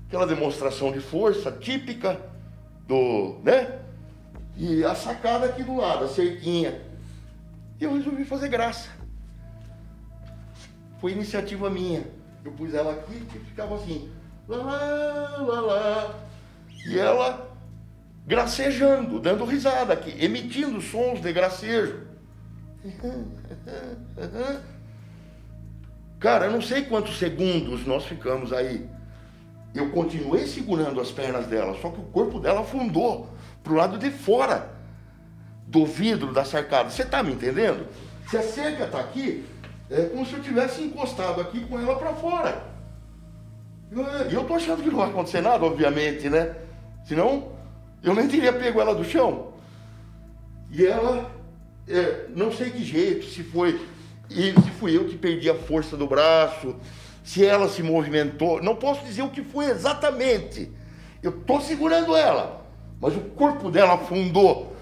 Aquela 0.07 0.25
demonstração 0.25 0.91
de 0.91 0.99
força 0.99 1.51
típica 1.51 2.19
do, 2.87 3.39
né? 3.43 3.79
E 4.55 4.83
a 4.83 4.95
sacada 4.95 5.47
aqui 5.47 5.63
do 5.63 5.75
lado, 5.75 6.05
a 6.05 6.07
cerquinha. 6.07 6.81
E 7.79 7.83
eu 7.83 7.93
resolvi 7.93 8.23
fazer 8.23 8.47
graça. 8.47 8.89
Foi 11.01 11.11
iniciativa 11.11 11.69
minha. 11.69 12.05
Eu 12.43 12.51
pus 12.51 12.73
ela 12.73 12.93
aqui 12.93 13.25
e 13.35 13.39
ficava 13.39 13.75
assim. 13.75 14.09
Lá, 14.47 15.37
lá, 15.39 15.61
lá. 15.61 16.15
E 16.87 16.97
ela 16.97 17.51
gracejando, 18.25 19.19
dando 19.19 19.45
risada 19.45 19.93
aqui, 19.93 20.15
emitindo 20.23 20.81
sons 20.81 21.21
de 21.21 21.31
gracejo. 21.33 22.04
Cara, 26.19 26.45
eu 26.45 26.51
não 26.51 26.61
sei 26.61 26.83
quantos 26.83 27.17
segundos 27.17 27.85
nós 27.85 28.05
ficamos 28.05 28.53
aí. 28.53 28.87
Eu 29.73 29.91
continuei 29.91 30.47
segurando 30.47 31.01
as 31.01 31.11
pernas 31.11 31.47
dela, 31.47 31.77
só 31.81 31.89
que 31.89 31.99
o 31.99 32.05
corpo 32.05 32.39
dela 32.39 32.61
afundou 32.61 33.29
pro 33.63 33.75
lado 33.75 33.97
de 33.97 34.09
fora 34.09 34.71
do 35.67 35.85
vidro 35.85 36.31
da 36.31 36.45
cercada. 36.45 36.89
Você 36.89 37.03
tá 37.03 37.21
me 37.21 37.33
entendendo? 37.33 37.87
Se 38.29 38.37
a 38.37 38.41
cerca 38.41 38.87
tá 38.87 38.99
aqui, 38.99 39.45
é 39.89 40.03
como 40.03 40.25
se 40.25 40.33
eu 40.33 40.41
tivesse 40.41 40.81
encostado 40.81 41.41
aqui 41.41 41.65
com 41.65 41.79
ela 41.79 41.97
para 41.97 42.13
fora. 42.13 42.63
E 44.29 44.33
eu 44.33 44.45
tô 44.45 44.55
achando 44.55 44.81
que 44.81 44.89
não 44.89 44.97
vai 44.97 45.09
acontecer 45.09 45.41
nada, 45.41 45.63
obviamente, 45.63 46.27
né? 46.29 46.55
Senão, 47.03 47.51
eu 48.01 48.15
nem 48.15 48.27
teria 48.27 48.53
pego 48.53 48.81
ela 48.81 48.95
do 48.95 49.03
chão. 49.03 49.53
E 50.71 50.85
ela, 50.85 51.29
é, 51.87 52.25
não 52.35 52.51
sei 52.51 52.71
que 52.71 52.83
jeito, 52.83 53.25
se 53.25 53.43
foi, 53.43 53.79
se 54.29 54.71
fui 54.79 54.97
eu 54.97 55.05
que 55.05 55.17
perdi 55.17 55.49
a 55.49 55.55
força 55.55 55.95
do 55.95 56.07
braço, 56.07 56.75
se 57.23 57.45
ela 57.45 57.69
se 57.69 57.83
movimentou, 57.83 58.61
não 58.61 58.75
posso 58.75 59.03
dizer 59.05 59.21
o 59.21 59.29
que 59.29 59.43
foi 59.43 59.65
exatamente. 59.65 60.71
Eu 61.21 61.31
estou 61.31 61.61
segurando 61.61 62.15
ela, 62.15 62.65
mas 62.99 63.15
o 63.15 63.21
corpo 63.21 63.69
dela 63.69 63.95
afundou. 63.95 64.75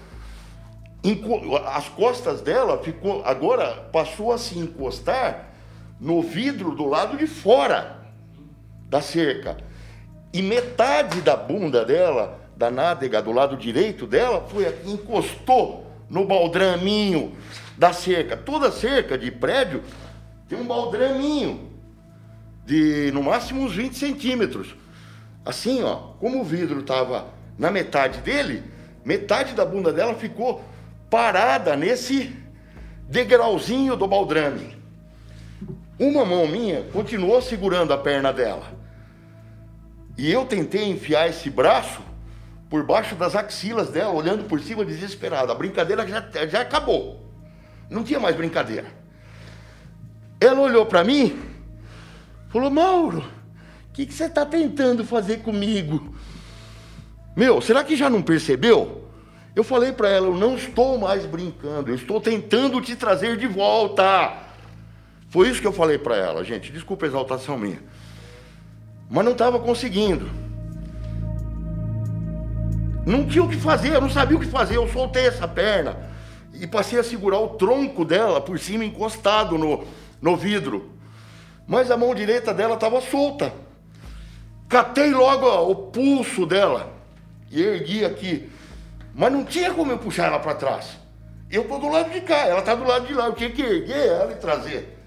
As 1.66 1.88
costas 1.88 2.40
dela 2.40 2.82
ficou, 2.82 3.22
agora 3.24 3.88
passou 3.92 4.32
a 4.32 4.38
se 4.38 4.58
encostar 4.58 5.50
no 6.00 6.22
vidro 6.22 6.74
do 6.74 6.86
lado 6.86 7.18
de 7.18 7.26
fora 7.26 7.98
da 8.88 9.02
cerca. 9.02 9.58
E 10.32 10.40
metade 10.40 11.20
da 11.20 11.36
bunda 11.36 11.84
dela, 11.84 12.40
da 12.56 12.70
nádega 12.70 13.22
do 13.22 13.32
lado 13.32 13.56
direito 13.56 14.06
dela, 14.06 14.46
foi 14.48 14.66
aqui, 14.66 14.90
encostou 14.90 15.83
no 16.08 16.24
baldraminho 16.26 17.32
da 17.76 17.92
cerca. 17.92 18.36
Toda 18.36 18.70
cerca 18.70 19.16
de 19.18 19.30
prédio 19.30 19.82
tem 20.48 20.58
um 20.58 20.66
baldraminho 20.66 21.70
de 22.64 23.10
no 23.12 23.22
máximo 23.22 23.62
uns 23.62 23.74
20 23.74 23.96
centímetros. 23.96 24.74
Assim, 25.44 25.82
ó, 25.82 25.96
como 26.18 26.40
o 26.40 26.44
vidro 26.44 26.80
estava 26.80 27.26
na 27.58 27.70
metade 27.70 28.20
dele, 28.20 28.62
metade 29.04 29.54
da 29.54 29.64
bunda 29.64 29.92
dela 29.92 30.14
ficou 30.14 30.64
parada 31.10 31.76
nesse 31.76 32.34
degrauzinho 33.08 33.96
do 33.96 34.06
baldrame. 34.06 34.76
Uma 35.98 36.24
mão 36.24 36.46
minha 36.48 36.82
continuou 36.92 37.40
segurando 37.40 37.92
a 37.92 37.98
perna 37.98 38.32
dela. 38.32 38.72
E 40.16 40.30
eu 40.30 40.44
tentei 40.44 40.88
enfiar 40.88 41.28
esse 41.28 41.50
braço 41.50 42.00
por 42.74 42.82
baixo 42.82 43.14
das 43.14 43.36
axilas 43.36 43.90
dela, 43.90 44.12
olhando 44.12 44.48
por 44.48 44.58
cima 44.58 44.84
desesperado. 44.84 45.52
A 45.52 45.54
brincadeira 45.54 46.04
já, 46.08 46.28
já 46.48 46.60
acabou. 46.62 47.24
Não 47.88 48.02
tinha 48.02 48.18
mais 48.18 48.34
brincadeira. 48.34 48.88
Ela 50.40 50.58
olhou 50.58 50.84
para 50.84 51.04
mim, 51.04 51.40
falou: 52.48 52.68
Mauro, 52.72 53.18
o 53.18 53.92
que, 53.92 54.04
que 54.04 54.12
você 54.12 54.24
está 54.24 54.44
tentando 54.44 55.04
fazer 55.04 55.36
comigo? 55.36 56.16
Meu, 57.36 57.60
será 57.60 57.84
que 57.84 57.94
já 57.94 58.10
não 58.10 58.20
percebeu? 58.20 59.08
Eu 59.54 59.62
falei 59.62 59.92
para 59.92 60.08
ela, 60.08 60.26
eu 60.26 60.36
não 60.36 60.56
estou 60.56 60.98
mais 60.98 61.24
brincando, 61.26 61.90
eu 61.90 61.94
estou 61.94 62.20
tentando 62.20 62.80
te 62.80 62.96
trazer 62.96 63.36
de 63.36 63.46
volta. 63.46 64.36
Foi 65.28 65.48
isso 65.48 65.60
que 65.60 65.66
eu 65.68 65.72
falei 65.72 65.96
para 65.96 66.16
ela, 66.16 66.42
gente. 66.42 66.72
Desculpa 66.72 67.06
a 67.06 67.08
exaltação 67.08 67.56
minha. 67.56 67.80
Mas 69.08 69.24
não 69.24 69.30
estava 69.30 69.60
conseguindo. 69.60 70.28
Não 73.06 73.26
tinha 73.26 73.44
o 73.44 73.48
que 73.48 73.56
fazer, 73.56 73.94
eu 73.94 74.00
não 74.00 74.10
sabia 74.10 74.36
o 74.36 74.40
que 74.40 74.46
fazer. 74.46 74.76
Eu 74.76 74.88
soltei 74.88 75.26
essa 75.26 75.46
perna 75.46 75.96
e 76.54 76.66
passei 76.66 76.98
a 76.98 77.04
segurar 77.04 77.38
o 77.38 77.48
tronco 77.50 78.04
dela 78.04 78.40
por 78.40 78.58
cima, 78.58 78.84
encostado 78.84 79.58
no, 79.58 79.84
no 80.20 80.36
vidro. 80.36 80.90
Mas 81.66 81.90
a 81.90 81.96
mão 81.96 82.14
direita 82.14 82.54
dela 82.54 82.74
estava 82.74 83.00
solta. 83.00 83.52
Catei 84.68 85.12
logo 85.12 85.46
ó, 85.46 85.68
o 85.68 85.74
pulso 85.74 86.46
dela 86.46 86.92
e 87.50 87.62
ergui 87.62 88.04
aqui. 88.04 88.50
Mas 89.14 89.32
não 89.32 89.44
tinha 89.44 89.72
como 89.72 89.92
eu 89.92 89.98
puxar 89.98 90.26
ela 90.26 90.40
para 90.40 90.54
trás. 90.54 90.98
Eu 91.50 91.62
estou 91.62 91.78
do 91.78 91.88
lado 91.88 92.10
de 92.10 92.20
cá, 92.22 92.46
ela 92.46 92.60
está 92.60 92.74
do 92.74 92.84
lado 92.84 93.06
de 93.06 93.14
lá. 93.14 93.26
Eu 93.26 93.34
tinha 93.34 93.50
que 93.50 93.62
erguer 93.62 94.08
ela 94.08 94.32
e 94.32 94.36
trazer. 94.36 94.98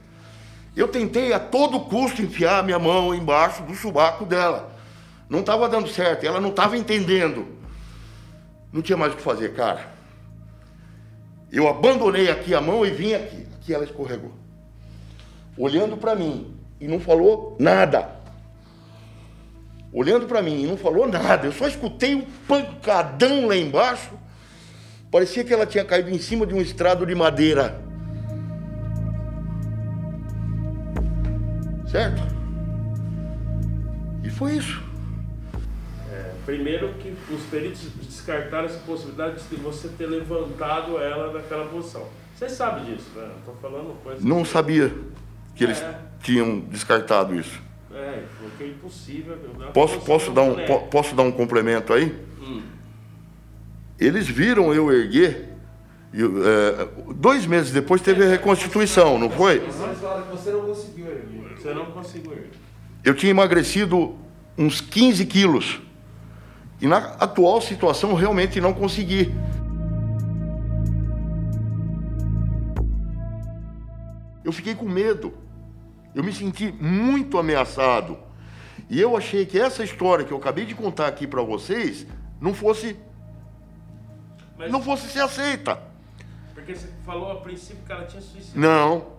Eu 0.76 0.88
tentei 0.88 1.34
a 1.34 1.40
todo 1.40 1.80
custo 1.82 2.22
enfiar 2.22 2.60
a 2.60 2.64
minha 2.64 2.78
mão 2.78 3.14
embaixo 3.14 3.64
do 3.64 3.74
subaco 3.74 4.26
dela. 4.26 4.72
Não 5.28 5.40
estava 5.40 5.68
dando 5.68 5.90
certo, 5.90 6.26
ela 6.26 6.40
não 6.40 6.50
estava 6.50 6.78
entendendo. 6.78 7.57
Não 8.72 8.82
tinha 8.82 8.98
mais 8.98 9.14
o 9.14 9.16
que 9.16 9.22
fazer, 9.22 9.54
cara. 9.54 9.98
Eu 11.52 11.68
abandonei 11.68 12.30
aqui 12.30 12.54
a 12.54 12.62
mão 12.62 12.86
e 12.86 12.92
vim 12.92 13.14
aqui. 13.14 13.48
Aqui 13.56 13.74
ela 13.74 13.84
escorregou. 13.84 14.32
Olhando 15.58 15.98
para 15.98 16.16
mim 16.16 16.56
e 16.80 16.88
não 16.88 17.00
falou 17.00 17.56
nada. 17.60 18.18
Olhando 19.92 20.28
para 20.28 20.42
mim 20.42 20.64
e 20.64 20.68
não 20.68 20.78
falou 20.78 21.08
nada. 21.08 21.48
Eu 21.48 21.52
só 21.52 21.68
escutei 21.68 22.16
um 22.16 22.26
pancadão 22.48 23.48
lá 23.48 23.56
embaixo. 23.56 24.12
Parecia 25.10 25.44
que 25.44 25.54
ela 25.54 25.66
tinha 25.66 25.86
caído 25.86 26.10
em 26.10 26.20
cima 26.20 26.46
de 26.46 26.54
um 26.54 26.62
estrado 26.62 27.06
de 27.06 27.16
madeira. 27.16 27.82
Certo? 31.90 32.22
E 34.24 34.30
foi 34.30 34.58
isso. 34.58 34.84
É, 36.12 36.34
primeiro 36.46 36.94
que 36.96 37.16
os 37.34 37.42
peritos 37.44 37.88
descartaram 38.28 38.66
essa 38.66 38.80
possibilidade 38.80 39.42
de 39.50 39.56
você 39.56 39.88
ter 39.88 40.06
levantado 40.06 40.98
ela 41.00 41.32
daquela 41.32 41.66
posição. 41.68 42.06
Você 42.36 42.50
sabe 42.50 42.86
disso, 42.92 43.10
né? 43.16 43.30
Estou 43.40 43.56
falando 43.62 43.96
coisa. 44.04 44.20
Não 44.28 44.44
sabia 44.44 44.94
que 45.56 45.64
eles 45.64 45.82
É. 45.82 45.98
tinham 46.22 46.60
descartado 46.60 47.34
isso. 47.40 47.60
É, 47.94 48.24
porque 48.40 48.66
é 48.66 48.68
impossível. 48.68 49.38
na 49.58 49.68
Posso, 49.68 50.00
posso, 50.02 50.32
dar 50.32 50.42
um, 50.44 50.54
po- 50.66 50.82
posso 50.88 51.16
dar 51.16 51.24
um 51.24 51.32
complemento 51.32 51.94
aí? 51.94 52.14
Hum. 52.42 52.62
Eles 54.00 54.28
viram 54.28 54.74
eu 54.74 54.92
erguer. 54.92 55.54
e, 56.14 56.22
é, 56.22 56.88
dois 57.16 57.46
meses 57.46 57.72
depois 57.72 58.02
teve 58.02 58.24
a 58.24 58.28
reconstituição, 58.30 59.18
não 59.18 59.30
foi? 59.30 59.60
Que 59.60 59.72
você 59.72 60.52
não 60.52 60.62
conseguiu 60.66 61.08
erguer. 61.08 61.58
Você 61.58 61.74
não 61.74 61.86
conseguiu 61.88 62.32
erguer. 62.34 62.52
Eu 63.04 63.14
tinha 63.16 63.30
emagrecido 63.32 64.16
uns 64.58 64.80
15 64.82 65.26
quilos. 65.26 65.82
E 66.80 66.88
na 66.88 66.98
atual 66.98 67.60
situação 67.62 68.14
realmente 68.14 68.62
não 68.62 68.74
consegui. 68.74 69.34
Eu 74.44 74.52
fiquei 74.52 74.76
com 74.76 74.86
medo. 74.86 75.34
Eu 76.14 76.24
me 76.24 76.32
senti 76.32 76.72
muito 76.72 77.38
ameaçado. 77.38 78.18
E 78.90 79.00
eu 79.00 79.18
achei 79.18 79.46
que 79.46 79.60
essa 79.60 79.84
história 79.84 80.24
que 80.24 80.32
eu 80.32 80.38
acabei 80.38 80.66
de 80.66 80.74
contar 80.74 81.08
aqui 81.08 81.28
para 81.28 81.42
vocês 81.42 82.08
não 82.40 82.54
fosse 82.54 82.96
não 84.70 84.82
fosse 84.82 85.08
ser 85.10 85.20
aceita. 85.20 85.80
Porque 86.54 86.76
você 86.76 86.88
falou 87.06 87.32
a 87.32 87.36
princípio 87.42 87.84
que 87.86 87.92
ela 87.92 88.06
tinha 88.06 88.22
suicidado. 88.22 88.60
Não. 88.60 89.17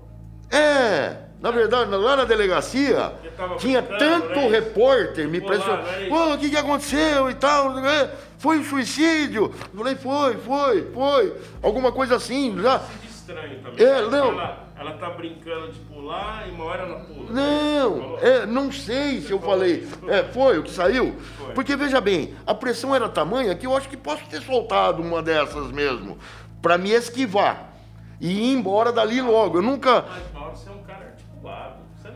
É, 0.50 1.16
na 1.40 1.50
verdade, 1.50 1.90
lá 1.90 2.16
na 2.16 2.24
delegacia 2.24 3.12
tinha 3.58 3.82
tanto 3.82 4.34
né? 4.34 4.48
repórter 4.48 5.28
me 5.28 5.40
pressionando. 5.40 5.82
né? 5.82 6.06
Pô, 6.08 6.34
o 6.34 6.38
que, 6.38 6.50
que 6.50 6.56
aconteceu 6.56 7.30
e 7.30 7.34
tal? 7.34 7.74
né? 7.74 8.10
Foi 8.38 8.58
um 8.58 8.64
suicídio? 8.64 9.52
Eu 9.72 9.78
falei, 9.78 9.96
foi, 9.96 10.36
foi, 10.36 10.90
foi. 10.92 11.36
Alguma 11.62 11.92
coisa 11.92 12.16
assim, 12.16 12.56
já. 12.60 12.82
Estranho 13.04 13.60
também. 13.60 13.86
É, 13.86 14.02
não. 14.08 14.32
Ela, 14.32 14.68
ela 14.78 14.92
tá 14.92 15.10
brincando 15.10 15.72
de 15.72 15.78
pular 15.80 16.48
e 16.48 16.50
uma 16.52 16.64
hora 16.64 16.82
ela 16.84 17.00
pula. 17.00 17.30
Não, 17.30 18.18
é, 18.20 18.46
não 18.46 18.72
sei 18.72 19.20
se 19.20 19.30
eu 19.30 19.40
falei. 19.40 19.86
É, 20.06 20.22
foi 20.22 20.58
o 20.58 20.62
que 20.62 20.70
saiu? 20.70 21.16
Foi. 21.36 21.52
Porque, 21.52 21.76
veja 21.76 22.00
bem, 22.00 22.34
a 22.46 22.54
pressão 22.54 22.94
era 22.94 23.08
tamanha 23.08 23.54
que 23.54 23.66
eu 23.66 23.76
acho 23.76 23.88
que 23.88 23.96
posso 23.96 24.24
ter 24.26 24.40
soltado 24.40 25.02
uma 25.02 25.20
dessas 25.22 25.70
mesmo, 25.72 26.16
para 26.62 26.78
me 26.78 26.90
esquivar 26.90 27.72
e 28.20 28.50
ir 28.50 28.52
embora 28.54 28.92
dali 28.92 29.20
logo. 29.20 29.58
Eu 29.58 29.62
nunca. 29.62 30.04
Mas 30.08 30.32
Mauro, 30.32 30.56
você 30.56 30.68
é 30.68 30.72
um 30.72 30.82
cara 30.84 31.04
articulado. 31.06 31.74
Você 32.00 32.08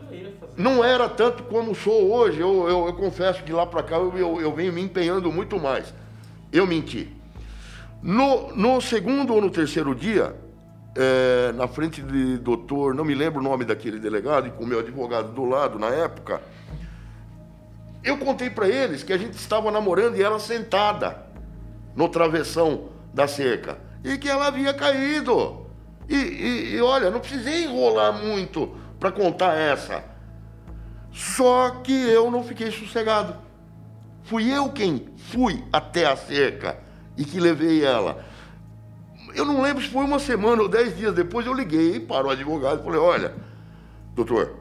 não 0.57 0.83
era 0.83 1.07
tanto 1.09 1.43
como 1.43 1.73
sou 1.75 2.11
hoje. 2.13 2.39
Eu, 2.39 2.67
eu, 2.69 2.87
eu 2.87 2.93
confesso 2.93 3.43
que 3.43 3.51
lá 3.51 3.65
para 3.65 3.83
cá 3.83 3.95
eu, 3.97 4.17
eu, 4.17 4.41
eu 4.41 4.53
venho 4.53 4.71
me 4.73 4.81
empenhando 4.81 5.31
muito 5.31 5.59
mais. 5.59 5.93
Eu 6.51 6.65
menti. 6.67 7.09
No, 8.01 8.53
no 8.55 8.81
segundo 8.81 9.33
ou 9.33 9.41
no 9.41 9.49
terceiro 9.49 9.95
dia, 9.95 10.35
é, 10.95 11.51
na 11.53 11.67
frente 11.67 12.01
de 12.01 12.37
doutor, 12.37 12.93
não 12.93 13.05
me 13.05 13.15
lembro 13.15 13.39
o 13.39 13.43
nome 13.43 13.63
daquele 13.65 13.97
delegado, 13.97 14.47
e 14.47 14.51
com 14.51 14.63
o 14.63 14.67
meu 14.67 14.79
advogado 14.79 15.31
do 15.31 15.45
lado 15.45 15.79
na 15.79 15.87
época, 15.87 16.41
eu 18.03 18.17
contei 18.17 18.49
para 18.49 18.67
eles 18.67 19.01
que 19.03 19.13
a 19.13 19.17
gente 19.17 19.35
estava 19.35 19.71
namorando 19.71 20.17
e 20.17 20.21
ela 20.21 20.37
sentada 20.39 21.25
no 21.95 22.09
travessão 22.09 22.89
da 23.13 23.27
cerca 23.27 23.77
e 24.03 24.17
que 24.17 24.27
ela 24.29 24.47
havia 24.47 24.73
caído. 24.73 25.65
E, 26.09 26.15
e- 26.15 26.75
e 26.75 26.81
olha, 26.81 27.09
não 27.09 27.21
precisei 27.21 27.63
enrolar 27.63 28.11
muito 28.11 28.75
para 29.03 29.11
contar 29.11 29.55
essa. 29.55 30.01
Só 31.11 31.81
que 31.83 31.91
eu 31.91 32.31
não 32.31 32.41
fiquei 32.41 32.71
sossegado. 32.71 33.35
Fui 34.23 34.49
eu 34.49 34.69
quem 34.69 35.09
fui 35.17 35.61
até 35.73 36.05
a 36.05 36.15
cerca 36.15 36.79
e 37.17 37.25
que 37.25 37.37
levei 37.37 37.83
ela. 37.83 38.23
Eu 39.35 39.43
não 39.43 39.61
lembro 39.61 39.83
se 39.83 39.89
foi 39.89 40.05
uma 40.05 40.19
semana 40.19 40.61
ou 40.61 40.69
dez 40.69 40.95
dias 40.95 41.13
depois, 41.13 41.45
eu 41.45 41.53
liguei 41.53 41.99
para 41.99 42.27
o 42.27 42.29
advogado 42.29 42.79
e 42.79 42.83
falei, 42.85 42.99
olha, 42.99 43.35
doutor, 44.15 44.55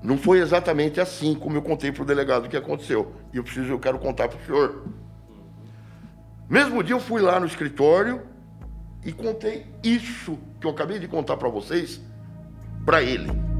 não 0.00 0.16
foi 0.16 0.38
exatamente 0.38 1.00
assim 1.00 1.34
como 1.34 1.56
eu 1.56 1.62
contei 1.62 1.90
para 1.90 2.04
o 2.04 2.06
delegado 2.06 2.46
o 2.46 2.48
que 2.48 2.56
aconteceu. 2.56 3.16
E 3.32 3.36
eu 3.36 3.42
preciso, 3.42 3.72
eu 3.72 3.80
quero 3.80 3.98
contar 3.98 4.28
para 4.28 4.38
o 4.38 4.46
senhor. 4.46 4.84
Mesmo 6.48 6.84
dia 6.84 6.94
eu 6.94 7.00
fui 7.00 7.20
lá 7.20 7.40
no 7.40 7.46
escritório 7.46 8.22
e 9.04 9.10
contei 9.10 9.66
isso 9.82 10.38
que 10.60 10.68
eu 10.68 10.70
acabei 10.70 11.00
de 11.00 11.08
contar 11.08 11.36
para 11.36 11.48
vocês 11.48 12.00
para 12.84 13.02
ele. 13.02 13.55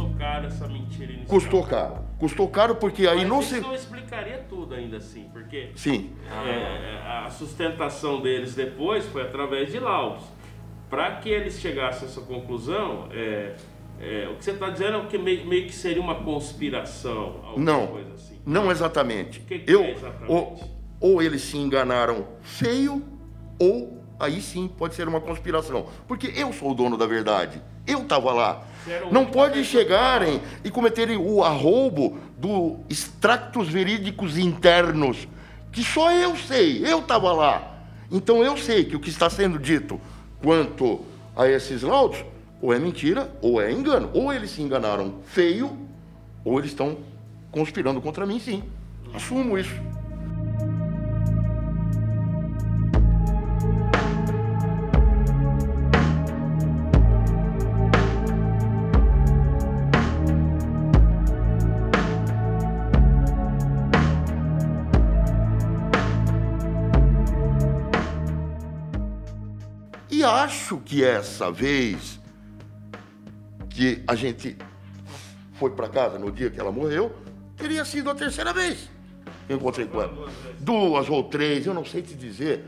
É, 0.00 0.08
custou 0.08 0.14
caro 0.18 0.46
essa 0.46 0.68
mentira 0.68 1.12
inicial. 1.12 1.28
Custou 1.28 1.64
caro. 1.66 2.04
Custou 2.18 2.48
caro 2.48 2.74
porque 2.76 3.06
aí 3.06 3.18
Mas 3.20 3.28
não 3.28 3.42
se. 3.42 3.60
não 3.60 3.74
explicaria 3.74 4.44
tudo 4.48 4.74
ainda 4.74 4.96
assim, 4.98 5.28
porque 5.32 5.70
Sim. 5.74 6.10
é, 6.30 7.02
a 7.06 7.30
sustentação 7.30 8.20
deles 8.20 8.54
depois 8.54 9.06
foi 9.06 9.22
através 9.22 9.70
de 9.72 9.78
laudos. 9.78 10.24
Para 10.88 11.16
que 11.16 11.28
eles 11.28 11.58
chegassem 11.60 12.06
a 12.08 12.10
essa 12.10 12.20
conclusão, 12.20 13.08
é, 13.12 13.54
é, 14.00 14.28
o 14.28 14.36
que 14.36 14.44
você 14.44 14.50
está 14.50 14.68
dizendo 14.70 14.98
é 14.98 15.06
que 15.06 15.16
meio, 15.18 15.46
meio 15.46 15.66
que 15.66 15.72
seria 15.72 16.02
uma 16.02 16.16
conspiração, 16.16 17.40
alguma 17.44 17.64
Não, 17.64 17.86
coisa 17.86 18.12
assim. 18.14 18.40
não 18.44 18.70
exatamente. 18.70 19.40
que 19.40 19.60
que 19.60 19.70
eu, 19.72 19.82
é 19.82 19.90
exatamente? 19.92 20.32
Ou, 20.32 20.60
ou 21.00 21.22
eles 21.22 21.42
se 21.42 21.56
enganaram 21.56 22.26
feio, 22.42 23.02
ou 23.58 24.02
aí 24.18 24.40
sim 24.40 24.66
pode 24.68 24.94
ser 24.94 25.06
uma 25.06 25.20
conspiração. 25.20 25.86
Porque 26.08 26.32
eu 26.34 26.52
sou 26.52 26.72
o 26.72 26.74
dono 26.74 26.96
da 26.96 27.06
verdade. 27.06 27.62
Eu 27.86 28.02
estava 28.02 28.32
lá. 28.32 28.66
Não 29.10 29.26
pode 29.26 29.64
chegarem 29.64 30.40
e 30.64 30.70
cometerem 30.70 31.16
o 31.16 31.42
arroubo 31.42 32.18
do 32.38 32.78
extractos 32.88 33.68
verídicos 33.68 34.38
internos, 34.38 35.28
que 35.70 35.82
só 35.82 36.10
eu 36.12 36.36
sei, 36.36 36.84
eu 36.84 37.00
estava 37.00 37.32
lá. 37.32 37.74
Então 38.10 38.42
eu 38.42 38.56
sei 38.56 38.84
que 38.84 38.96
o 38.96 39.00
que 39.00 39.10
está 39.10 39.30
sendo 39.30 39.58
dito 39.58 40.00
quanto 40.42 41.00
a 41.36 41.46
esses 41.46 41.82
laudos, 41.82 42.24
ou 42.60 42.72
é 42.72 42.78
mentira, 42.78 43.30
ou 43.40 43.60
é 43.60 43.70
engano. 43.70 44.10
Ou 44.12 44.32
eles 44.32 44.50
se 44.50 44.62
enganaram 44.62 45.16
feio, 45.26 45.76
ou 46.44 46.58
eles 46.58 46.70
estão 46.70 46.98
conspirando 47.50 48.00
contra 48.00 48.26
mim, 48.26 48.40
sim. 48.40 48.62
Assumo 49.14 49.58
isso. 49.58 49.74
Acho 70.50 70.78
que 70.78 71.04
essa 71.04 71.48
vez 71.50 72.18
que 73.68 74.02
a 74.04 74.16
gente 74.16 74.56
foi 75.54 75.70
para 75.70 75.88
casa 75.88 76.18
no 76.18 76.32
dia 76.32 76.50
que 76.50 76.58
ela 76.58 76.72
morreu, 76.72 77.14
teria 77.56 77.84
sido 77.84 78.10
a 78.10 78.14
terceira 78.16 78.52
vez. 78.52 78.90
Eu 79.48 79.56
encontrei 79.58 79.86
com 79.86 80.02
ela. 80.02 80.28
Duas 80.58 81.08
ou 81.08 81.22
três, 81.24 81.66
eu 81.66 81.72
não 81.72 81.84
sei 81.84 82.02
te 82.02 82.14
dizer. 82.14 82.64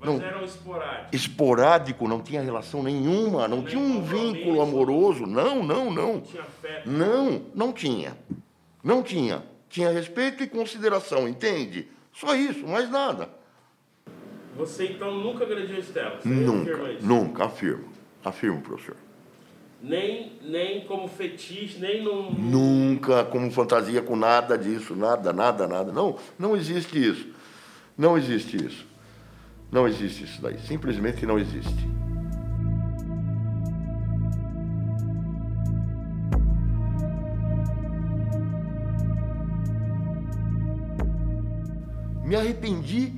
Mas 0.00 0.08
Não, 0.08 0.20
eram 0.22 0.42
esporádicos. 0.42 1.08
esporádico, 1.12 2.08
não 2.08 2.20
tinha 2.22 2.40
relação 2.40 2.82
nenhuma, 2.82 3.46
não 3.46 3.62
tinha 3.62 3.78
um 3.80 4.02
vínculo 4.02 4.62
amoroso. 4.62 5.26
Não, 5.26 5.62
não, 5.62 5.90
não. 5.92 6.22
Não, 6.86 7.42
não 7.54 7.72
tinha. 7.74 8.16
Não 8.82 9.02
tinha. 9.02 9.42
Tinha 9.68 9.90
respeito 9.90 10.42
e 10.42 10.46
consideração, 10.46 11.28
entende? 11.28 11.88
Só 12.12 12.34
isso, 12.34 12.66
mais 12.66 12.90
nada. 12.90 13.28
Você 14.56 14.86
então 14.86 15.14
nunca 15.18 15.44
agrediu 15.44 15.76
a 15.76 15.78
Estela? 15.78 16.20
Você 16.20 16.28
afirma 16.28 16.52
Nunca, 16.52 16.92
isso? 16.92 17.06
nunca, 17.06 17.44
afirmo. 17.44 17.84
Afirmo, 18.24 18.60
professor. 18.60 18.96
Nem, 19.82 20.32
nem 20.42 20.84
como 20.84 21.08
fetiche, 21.08 21.78
nem 21.80 22.04
num. 22.04 22.30
Nunca 22.32 23.24
como 23.24 23.50
fantasia 23.50 24.00
com 24.00 24.14
nada 24.14 24.56
disso, 24.56 24.94
nada, 24.94 25.32
nada, 25.32 25.66
nada. 25.66 25.90
Não, 25.90 26.16
não 26.38 26.56
existe 26.56 26.96
isso. 27.04 27.28
Não 27.98 28.16
existe 28.16 28.64
isso. 28.64 28.86
Não 29.72 29.88
existe 29.88 30.24
isso 30.24 30.40
daí. 30.40 30.58
Simplesmente 30.60 31.26
não 31.26 31.38
existe. 31.38 31.90
Me 42.24 42.36
arrependi 42.36 43.14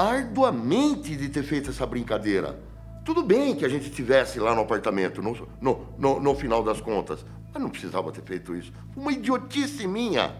arduamente 0.00 1.14
de 1.14 1.28
ter 1.28 1.42
feito 1.42 1.70
essa 1.70 1.86
brincadeira. 1.86 2.58
Tudo 3.04 3.22
bem 3.22 3.54
que 3.54 3.64
a 3.64 3.68
gente 3.68 3.90
tivesse 3.90 4.38
lá 4.38 4.54
no 4.54 4.62
apartamento, 4.62 5.22
no, 5.22 5.48
no, 5.60 5.86
no, 5.98 6.20
no 6.20 6.34
final 6.34 6.62
das 6.62 6.80
contas, 6.80 7.24
mas 7.52 7.62
não 7.62 7.70
precisava 7.70 8.10
ter 8.12 8.22
feito 8.22 8.54
isso. 8.54 8.72
Uma 8.96 9.12
idiotice 9.12 9.86
minha. 9.86 10.34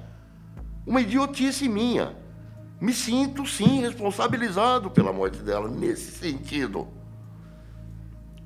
Uma 0.86 1.00
idiotice 1.00 1.68
minha. 1.68 2.16
Me 2.80 2.94
sinto, 2.94 3.46
sim, 3.46 3.80
responsabilizado 3.80 4.90
pela 4.90 5.12
morte 5.12 5.38
dela, 5.42 5.68
nesse 5.68 6.12
sentido. 6.12 6.88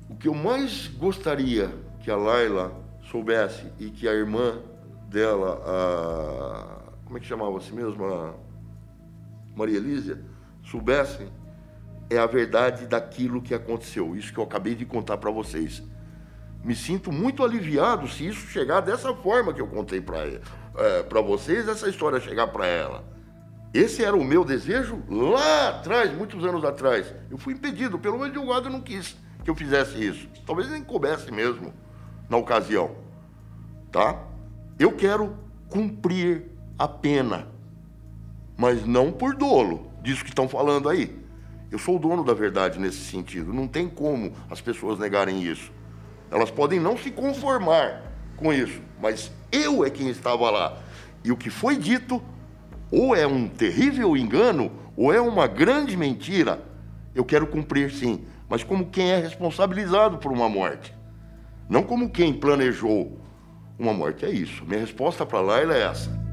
O 0.09 0.15
que 0.15 0.27
eu 0.27 0.33
mais 0.33 0.87
gostaria 0.87 1.73
que 2.01 2.11
a 2.11 2.17
Laila 2.17 2.73
soubesse 3.09 3.65
e 3.79 3.89
que 3.89 4.07
a 4.07 4.13
irmã 4.13 4.59
dela, 5.07 5.61
a. 5.65 6.95
Como 7.05 7.17
é 7.17 7.21
que 7.21 7.27
chamava-se 7.27 7.73
mesmo? 7.73 8.03
A 8.05 8.33
Maria 9.55 9.77
Elísia, 9.77 10.19
soubessem 10.65 11.29
é 12.09 12.17
a 12.17 12.25
verdade 12.25 12.85
daquilo 12.85 13.41
que 13.41 13.53
aconteceu. 13.53 14.15
Isso 14.15 14.33
que 14.33 14.39
eu 14.39 14.43
acabei 14.43 14.75
de 14.75 14.85
contar 14.85 15.17
para 15.17 15.31
vocês. 15.31 15.81
Me 16.63 16.75
sinto 16.75 17.11
muito 17.11 17.43
aliviado 17.43 18.07
se 18.07 18.27
isso 18.27 18.47
chegar 18.47 18.81
dessa 18.81 19.13
forma 19.13 19.53
que 19.53 19.61
eu 19.61 19.67
contei 19.67 20.01
para 20.01 20.19
é, 20.77 21.03
para 21.03 21.21
vocês, 21.21 21.67
essa 21.67 21.87
história 21.87 22.19
chegar 22.19 22.47
para 22.47 22.65
ela. 22.67 23.03
Esse 23.73 24.03
era 24.03 24.15
o 24.15 24.23
meu 24.23 24.43
desejo 24.43 25.01
lá 25.09 25.69
atrás, 25.69 26.13
muitos 26.13 26.43
anos 26.43 26.63
atrás. 26.63 27.13
Eu 27.29 27.37
fui 27.37 27.53
impedido, 27.53 27.99
pelo 27.99 28.19
menos 28.19 28.35
o 28.35 28.45
guarda 28.45 28.69
não 28.69 28.81
quis 28.81 29.15
que 29.45 29.49
eu 29.49 29.55
fizesse 29.55 30.03
isso. 30.03 30.27
Talvez 30.45 30.69
nem 30.69 30.83
coubesse 30.83 31.31
mesmo 31.31 31.71
na 32.27 32.35
ocasião. 32.35 32.95
Tá? 33.91 34.19
Eu 34.79 34.91
quero 34.93 35.37
cumprir 35.69 36.45
a 36.77 36.87
pena, 36.87 37.47
mas 38.57 38.85
não 38.85 39.11
por 39.11 39.35
dolo 39.35 39.91
disso 40.05 40.23
que 40.23 40.29
estão 40.29 40.47
falando 40.47 40.87
aí. 40.87 41.13
Eu 41.71 41.79
sou 41.79 41.97
o 41.97 41.99
dono 41.99 42.23
da 42.23 42.33
verdade 42.33 42.79
nesse 42.79 42.99
sentido. 42.99 43.51
Não 43.51 43.67
tem 43.67 43.89
como 43.89 44.31
as 44.49 44.61
pessoas 44.61 44.99
negarem 44.99 45.43
isso. 45.43 45.71
Elas 46.31 46.51
podem 46.51 46.79
não 46.79 46.97
se 46.97 47.11
conformar 47.11 48.01
com 48.37 48.53
isso, 48.53 48.81
mas 49.01 49.31
eu 49.51 49.83
é 49.83 49.89
quem 49.89 50.07
estava 50.09 50.49
lá. 50.49 50.77
E 51.23 51.31
o 51.31 51.37
que 51.37 51.49
foi 51.49 51.75
dito, 51.75 52.21
ou 52.91 53.15
é 53.15 53.25
um 53.25 53.47
terrível 53.47 54.15
engano, 54.15 54.71
ou 54.95 55.11
é 55.11 55.19
uma 55.19 55.47
grande 55.47 55.97
mentira. 55.97 56.61
Eu 57.13 57.25
quero 57.25 57.47
cumprir 57.47 57.91
sim, 57.91 58.25
mas 58.47 58.63
como 58.63 58.87
quem 58.87 59.11
é 59.11 59.17
responsabilizado 59.17 60.17
por 60.17 60.31
uma 60.31 60.47
morte. 60.47 60.93
Não 61.67 61.81
como 61.81 62.09
quem 62.09 62.33
planejou 62.33 63.19
uma 63.79 63.93
morte. 63.93 64.25
É 64.25 64.29
isso. 64.29 64.63
Minha 64.65 64.81
resposta 64.81 65.25
para 65.25 65.41
Laila 65.41 65.75
é 65.75 65.81
essa. 65.81 66.24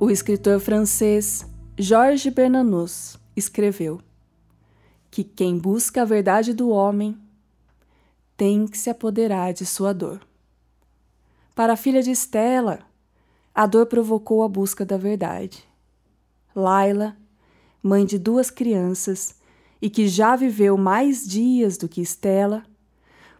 O 0.00 0.12
escritor 0.12 0.60
francês 0.60 1.44
Georges 1.76 2.32
Bernanos 2.32 3.18
escreveu 3.34 4.00
que 5.10 5.24
quem 5.24 5.58
busca 5.58 6.02
a 6.02 6.04
verdade 6.04 6.54
do 6.54 6.68
homem 6.68 7.18
tem 8.36 8.68
que 8.68 8.78
se 8.78 8.88
apoderar 8.88 9.52
de 9.52 9.66
sua 9.66 9.92
dor. 9.92 10.20
Para 11.52 11.72
a 11.72 11.76
filha 11.76 12.00
de 12.00 12.12
Estela, 12.12 12.78
a 13.52 13.66
dor 13.66 13.86
provocou 13.86 14.44
a 14.44 14.48
busca 14.48 14.86
da 14.86 14.96
verdade. 14.96 15.64
Laila, 16.54 17.16
mãe 17.82 18.06
de 18.06 18.20
duas 18.20 18.52
crianças 18.52 19.34
e 19.82 19.90
que 19.90 20.06
já 20.06 20.36
viveu 20.36 20.76
mais 20.76 21.26
dias 21.26 21.76
do 21.76 21.88
que 21.88 22.00
Estela, 22.00 22.62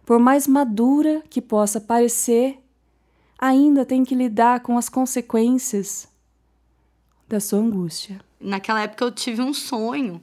por 0.05 0.19
mais 0.19 0.45
madura 0.45 1.23
que 1.29 1.41
possa 1.41 1.79
parecer, 1.79 2.61
ainda 3.37 3.85
tem 3.85 4.03
que 4.03 4.13
lidar 4.13 4.59
com 4.59 4.77
as 4.77 4.89
consequências 4.89 6.08
da 7.29 7.39
sua 7.39 7.59
angústia. 7.59 8.19
Naquela 8.41 8.81
época 8.81 9.05
eu 9.05 9.11
tive 9.11 9.41
um 9.41 9.53
sonho 9.53 10.19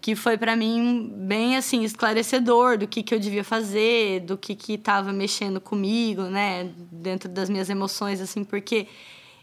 que 0.00 0.16
foi 0.16 0.36
para 0.36 0.56
mim 0.56 1.12
bem 1.14 1.56
assim 1.56 1.84
esclarecedor 1.84 2.78
do 2.78 2.88
que, 2.88 3.02
que 3.02 3.14
eu 3.14 3.20
devia 3.20 3.44
fazer, 3.44 4.20
do 4.20 4.36
que 4.36 4.56
que 4.56 4.72
estava 4.72 5.12
mexendo 5.12 5.60
comigo, 5.60 6.22
né, 6.22 6.72
dentro 6.90 7.28
das 7.28 7.48
minhas 7.48 7.70
emoções 7.70 8.20
assim, 8.20 8.42
porque 8.42 8.88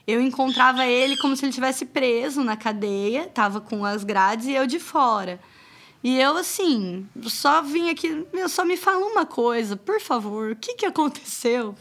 eu 0.05 0.19
encontrava 0.19 0.85
ele 0.85 1.15
como 1.17 1.35
se 1.37 1.45
ele 1.45 1.53
tivesse 1.53 1.85
preso 1.85 2.43
na 2.43 2.57
cadeia, 2.57 3.27
tava 3.27 3.61
com 3.61 3.85
as 3.85 4.03
grades 4.03 4.47
e 4.47 4.53
eu 4.53 4.65
de 4.65 4.79
fora. 4.79 5.39
E 6.03 6.19
eu 6.19 6.35
assim, 6.35 7.07
só 7.23 7.61
vim 7.61 7.89
aqui, 7.89 8.25
meu, 8.33 8.49
só 8.49 8.65
me 8.65 8.75
fala 8.75 9.05
uma 9.05 9.25
coisa, 9.25 9.77
por 9.77 10.01
favor, 10.01 10.51
o 10.51 10.55
que 10.55 10.73
que 10.73 10.85
aconteceu? 10.85 11.75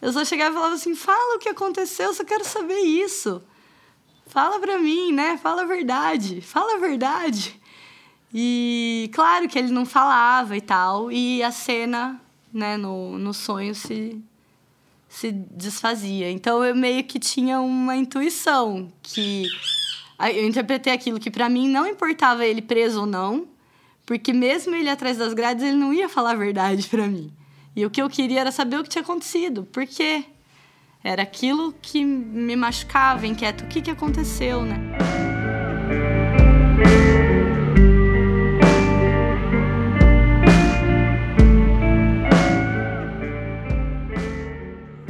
Eu 0.00 0.12
só 0.12 0.24
chegava 0.24 0.50
e 0.50 0.54
falava 0.54 0.74
assim: 0.74 0.94
"Fala 0.96 1.36
o 1.36 1.38
que 1.38 1.48
aconteceu, 1.48 2.06
eu 2.06 2.14
só 2.14 2.24
quero 2.24 2.44
saber 2.44 2.80
isso" 2.80 3.40
fala 4.32 4.58
pra 4.58 4.78
mim, 4.78 5.12
né? 5.12 5.36
Fala 5.36 5.62
a 5.62 5.66
verdade, 5.66 6.40
fala 6.40 6.76
a 6.76 6.78
verdade. 6.78 7.60
E 8.32 9.10
claro 9.12 9.46
que 9.46 9.58
ele 9.58 9.70
não 9.70 9.84
falava 9.84 10.56
e 10.56 10.60
tal, 10.60 11.12
e 11.12 11.42
a 11.42 11.52
cena, 11.52 12.18
né, 12.50 12.78
no, 12.78 13.18
no 13.18 13.34
sonho 13.34 13.74
se, 13.74 14.18
se 15.06 15.30
desfazia. 15.30 16.30
Então 16.30 16.64
eu 16.64 16.74
meio 16.74 17.04
que 17.04 17.18
tinha 17.18 17.60
uma 17.60 17.94
intuição 17.94 18.90
que 19.02 19.44
eu 20.18 20.46
interpretei 20.46 20.94
aquilo 20.94 21.20
que 21.20 21.30
para 21.30 21.50
mim 21.50 21.68
não 21.68 21.86
importava 21.86 22.46
ele 22.46 22.62
preso 22.62 23.00
ou 23.00 23.06
não, 23.06 23.46
porque 24.06 24.32
mesmo 24.32 24.74
ele 24.74 24.88
atrás 24.88 25.18
das 25.18 25.34
grades, 25.34 25.62
ele 25.62 25.76
não 25.76 25.92
ia 25.92 26.08
falar 26.08 26.30
a 26.30 26.36
verdade 26.36 26.88
para 26.88 27.06
mim. 27.06 27.30
E 27.76 27.84
o 27.84 27.90
que 27.90 28.00
eu 28.00 28.08
queria 28.08 28.40
era 28.40 28.50
saber 28.50 28.78
o 28.78 28.82
que 28.82 28.88
tinha 28.88 29.02
acontecido, 29.02 29.64
por 29.64 29.86
quê? 29.86 30.24
Era 31.04 31.22
aquilo 31.22 31.74
que 31.82 32.04
me 32.04 32.54
machucava, 32.54 33.26
inquieto. 33.26 33.64
O 33.64 33.66
que, 33.66 33.82
que 33.82 33.90
aconteceu, 33.90 34.62
né? 34.62 34.78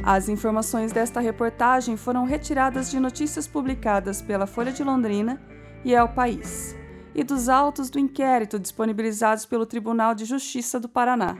As 0.03 0.29
informações 0.29 0.93
desta 0.93 1.21
reportagem 1.21 1.97
foram 1.97 2.25
retiradas 2.25 2.91
de 2.91 2.99
notícias 2.99 3.47
publicadas 3.47 4.21
pela 4.21 4.47
Folha 4.47 4.73
de 4.73 4.83
Londrina 4.83 5.41
e 5.85 5.95
El 5.95 6.09
País, 6.09 6.77
e 7.15 7.23
dos 7.23 7.49
autos 7.49 7.89
do 7.89 7.99
inquérito 7.99 8.59
disponibilizados 8.59 9.47
pelo 9.47 9.65
Tribunal 9.65 10.15
de 10.15 10.25
Justiça 10.25 10.81
do 10.81 10.89
Paraná. 10.89 11.37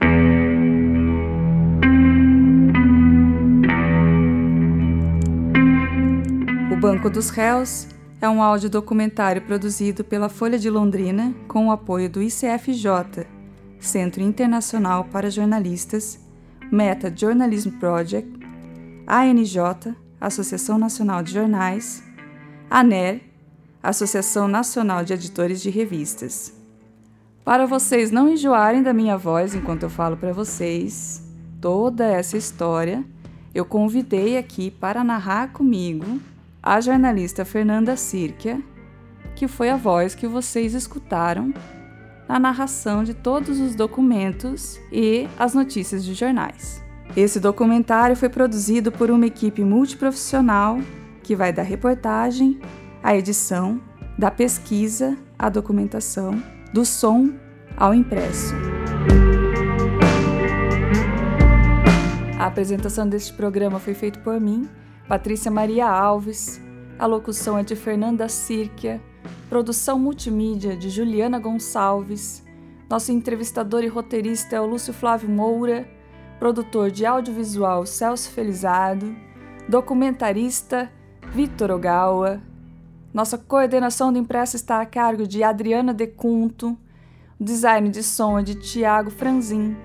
Banco 6.83 7.09
dos 7.09 7.29
Réus 7.29 7.87
é 8.19 8.27
um 8.27 8.43
audiodocumentário 8.43 9.41
produzido 9.43 10.03
pela 10.03 10.27
Folha 10.27 10.59
de 10.59 10.69
Londrina 10.69 11.33
com 11.47 11.67
o 11.67 11.71
apoio 11.71 12.09
do 12.09 12.21
ICFJ, 12.21 13.25
Centro 13.79 14.21
Internacional 14.21 15.05
para 15.05 15.31
Jornalistas, 15.31 16.19
Meta 16.69 17.09
Journalism 17.15 17.69
Project, 17.79 18.29
ANJ, 19.07 19.95
Associação 20.19 20.77
Nacional 20.77 21.23
de 21.23 21.31
Jornais, 21.31 22.03
ANER, 22.69 23.21
Associação 23.81 24.49
Nacional 24.49 25.05
de 25.05 25.13
Editores 25.13 25.61
de 25.61 25.69
Revistas. 25.69 26.51
Para 27.45 27.65
vocês 27.65 28.11
não 28.11 28.27
enjoarem 28.27 28.83
da 28.83 28.91
minha 28.91 29.17
voz 29.17 29.55
enquanto 29.55 29.83
eu 29.83 29.89
falo 29.89 30.17
para 30.17 30.33
vocês 30.33 31.23
toda 31.61 32.05
essa 32.05 32.35
história, 32.35 33.05
eu 33.55 33.63
convidei 33.63 34.37
aqui 34.37 34.69
para 34.69 35.01
narrar 35.01 35.53
comigo 35.53 36.19
a 36.63 36.79
jornalista 36.79 37.43
Fernanda 37.43 37.97
Sirkia, 37.97 38.63
que 39.35 39.49
foi 39.49 39.69
a 39.69 39.75
voz 39.75 40.15
que 40.15 40.25
vocês 40.25 40.73
escutaram 40.73 41.53
na 42.27 42.39
narração 42.39 43.03
de 43.03 43.13
todos 43.13 43.59
os 43.59 43.75
documentos 43.75 44.79
e 44.89 45.27
as 45.37 45.53
notícias 45.53 46.05
de 46.05 46.13
jornais. 46.13 46.81
Esse 47.17 47.37
documentário 47.37 48.15
foi 48.15 48.29
produzido 48.29 48.93
por 48.93 49.11
uma 49.11 49.25
equipe 49.25 49.61
multiprofissional 49.61 50.79
que 51.21 51.35
vai 51.35 51.51
da 51.51 51.61
reportagem 51.61 52.61
à 53.03 53.13
edição, 53.13 53.81
da 54.17 54.31
pesquisa 54.31 55.17
à 55.37 55.49
documentação, 55.49 56.41
do 56.73 56.85
som 56.85 57.33
ao 57.75 57.93
impresso. 57.93 58.53
A 62.39 62.45
apresentação 62.45 63.07
deste 63.07 63.33
programa 63.33 63.79
foi 63.79 63.93
feita 63.93 64.19
por 64.19 64.39
mim, 64.39 64.69
Patrícia 65.13 65.51
Maria 65.51 65.87
Alves. 65.87 66.59
A 66.97 67.05
locução 67.05 67.55
é 67.55 67.61
de 67.61 67.75
Fernanda 67.75 68.27
Sirkia. 68.27 68.99
Produção 69.47 69.99
multimídia 69.99 70.75
de 70.75 70.89
Juliana 70.89 71.37
Gonçalves. 71.37 72.43
Nosso 72.89 73.11
entrevistador 73.11 73.83
e 73.83 73.87
roteirista 73.87 74.55
é 74.55 74.59
o 74.59 74.65
Lúcio 74.65 74.91
Flávio 74.91 75.29
Moura. 75.29 75.87
Produtor 76.39 76.89
de 76.89 77.05
audiovisual 77.05 77.85
Celso 77.85 78.31
Felizardo. 78.31 79.15
Documentarista 79.69 80.91
Vitor 81.31 81.69
Ogawa. 81.69 82.41
Nossa 83.13 83.37
coordenação 83.37 84.11
do 84.11 84.17
impresso 84.17 84.55
está 84.55 84.81
a 84.81 84.85
cargo 84.87 85.27
de 85.27 85.43
Adriana 85.43 85.93
Decunto. 85.93 86.75
O 87.39 87.43
design 87.43 87.87
de 87.89 88.01
som 88.01 88.39
é 88.39 88.41
de 88.41 88.55
Tiago 88.55 89.11
Franzin. 89.11 89.77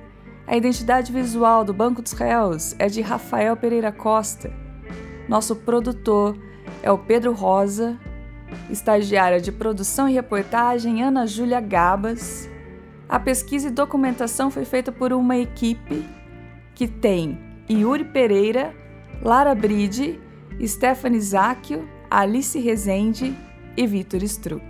A 0.46 0.56
identidade 0.56 1.12
visual 1.12 1.66
do 1.66 1.74
Banco 1.74 2.00
dos 2.00 2.12
Réus 2.12 2.74
é 2.78 2.86
de 2.86 3.02
Rafael 3.02 3.54
Pereira 3.58 3.92
Costa. 3.92 4.66
Nosso 5.28 5.54
produtor 5.54 6.38
é 6.82 6.90
o 6.90 6.96
Pedro 6.96 7.32
Rosa. 7.32 7.98
Estagiária 8.70 9.38
de 9.40 9.52
produção 9.52 10.08
e 10.08 10.14
reportagem 10.14 11.02
Ana 11.02 11.26
Júlia 11.26 11.60
Gabas. 11.60 12.48
A 13.06 13.20
pesquisa 13.20 13.68
e 13.68 13.70
documentação 13.70 14.50
foi 14.50 14.64
feita 14.64 14.90
por 14.90 15.12
uma 15.12 15.36
equipe 15.36 16.08
que 16.74 16.88
tem 16.88 17.38
Yuri 17.70 18.04
Pereira, 18.04 18.74
Lara 19.22 19.54
Bride, 19.54 20.18
Stephanie 20.64 21.20
Zacchio, 21.20 21.86
Alice 22.10 22.58
Rezende 22.58 23.36
e 23.76 23.86
Vitor 23.86 24.22
Struck. 24.22 24.64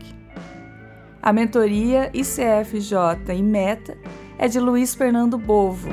A 1.23 1.33
mentoria 1.33 2.11
ICFJ 2.13 3.35
e 3.37 3.43
Meta 3.43 3.97
é 4.39 4.49
de 4.49 4.59
Luiz 4.59 4.95
Fernando 4.95 5.39
Bovo. 5.39 5.89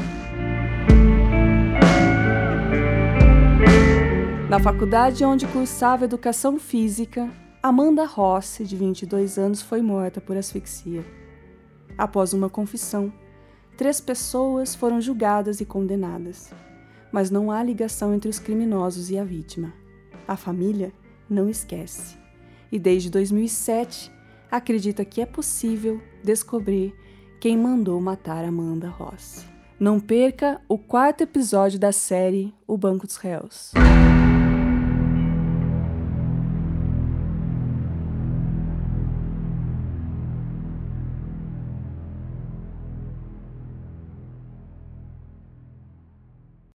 Na 4.55 4.59
faculdade 4.61 5.25
onde 5.25 5.45
cursava 5.47 6.05
educação 6.05 6.57
física, 6.57 7.29
Amanda 7.61 8.05
Rossi, 8.05 8.63
de 8.63 8.73
22 8.73 9.37
anos, 9.37 9.61
foi 9.61 9.81
morta 9.81 10.21
por 10.21 10.37
asfixia. 10.37 11.03
Após 11.97 12.31
uma 12.31 12.49
confissão, 12.49 13.11
três 13.75 13.99
pessoas 13.99 14.73
foram 14.73 15.01
julgadas 15.01 15.59
e 15.59 15.65
condenadas. 15.65 16.53
Mas 17.11 17.29
não 17.29 17.51
há 17.51 17.61
ligação 17.61 18.15
entre 18.15 18.29
os 18.29 18.39
criminosos 18.39 19.09
e 19.09 19.17
a 19.17 19.25
vítima. 19.25 19.73
A 20.25 20.37
família 20.37 20.93
não 21.29 21.49
esquece. 21.49 22.15
E 22.71 22.79
desde 22.79 23.09
2007 23.09 24.09
acredita 24.49 25.03
que 25.03 25.19
é 25.19 25.25
possível 25.25 26.01
descobrir 26.23 26.95
quem 27.41 27.57
mandou 27.57 27.99
matar 27.99 28.45
Amanda 28.45 28.87
Ross. 28.87 29.45
Não 29.77 29.99
perca 29.99 30.61
o 30.69 30.77
quarto 30.77 31.23
episódio 31.23 31.77
da 31.77 31.91
série 31.91 32.53
O 32.65 32.77
Banco 32.77 33.05
dos 33.05 33.17
Réus. 33.17 33.73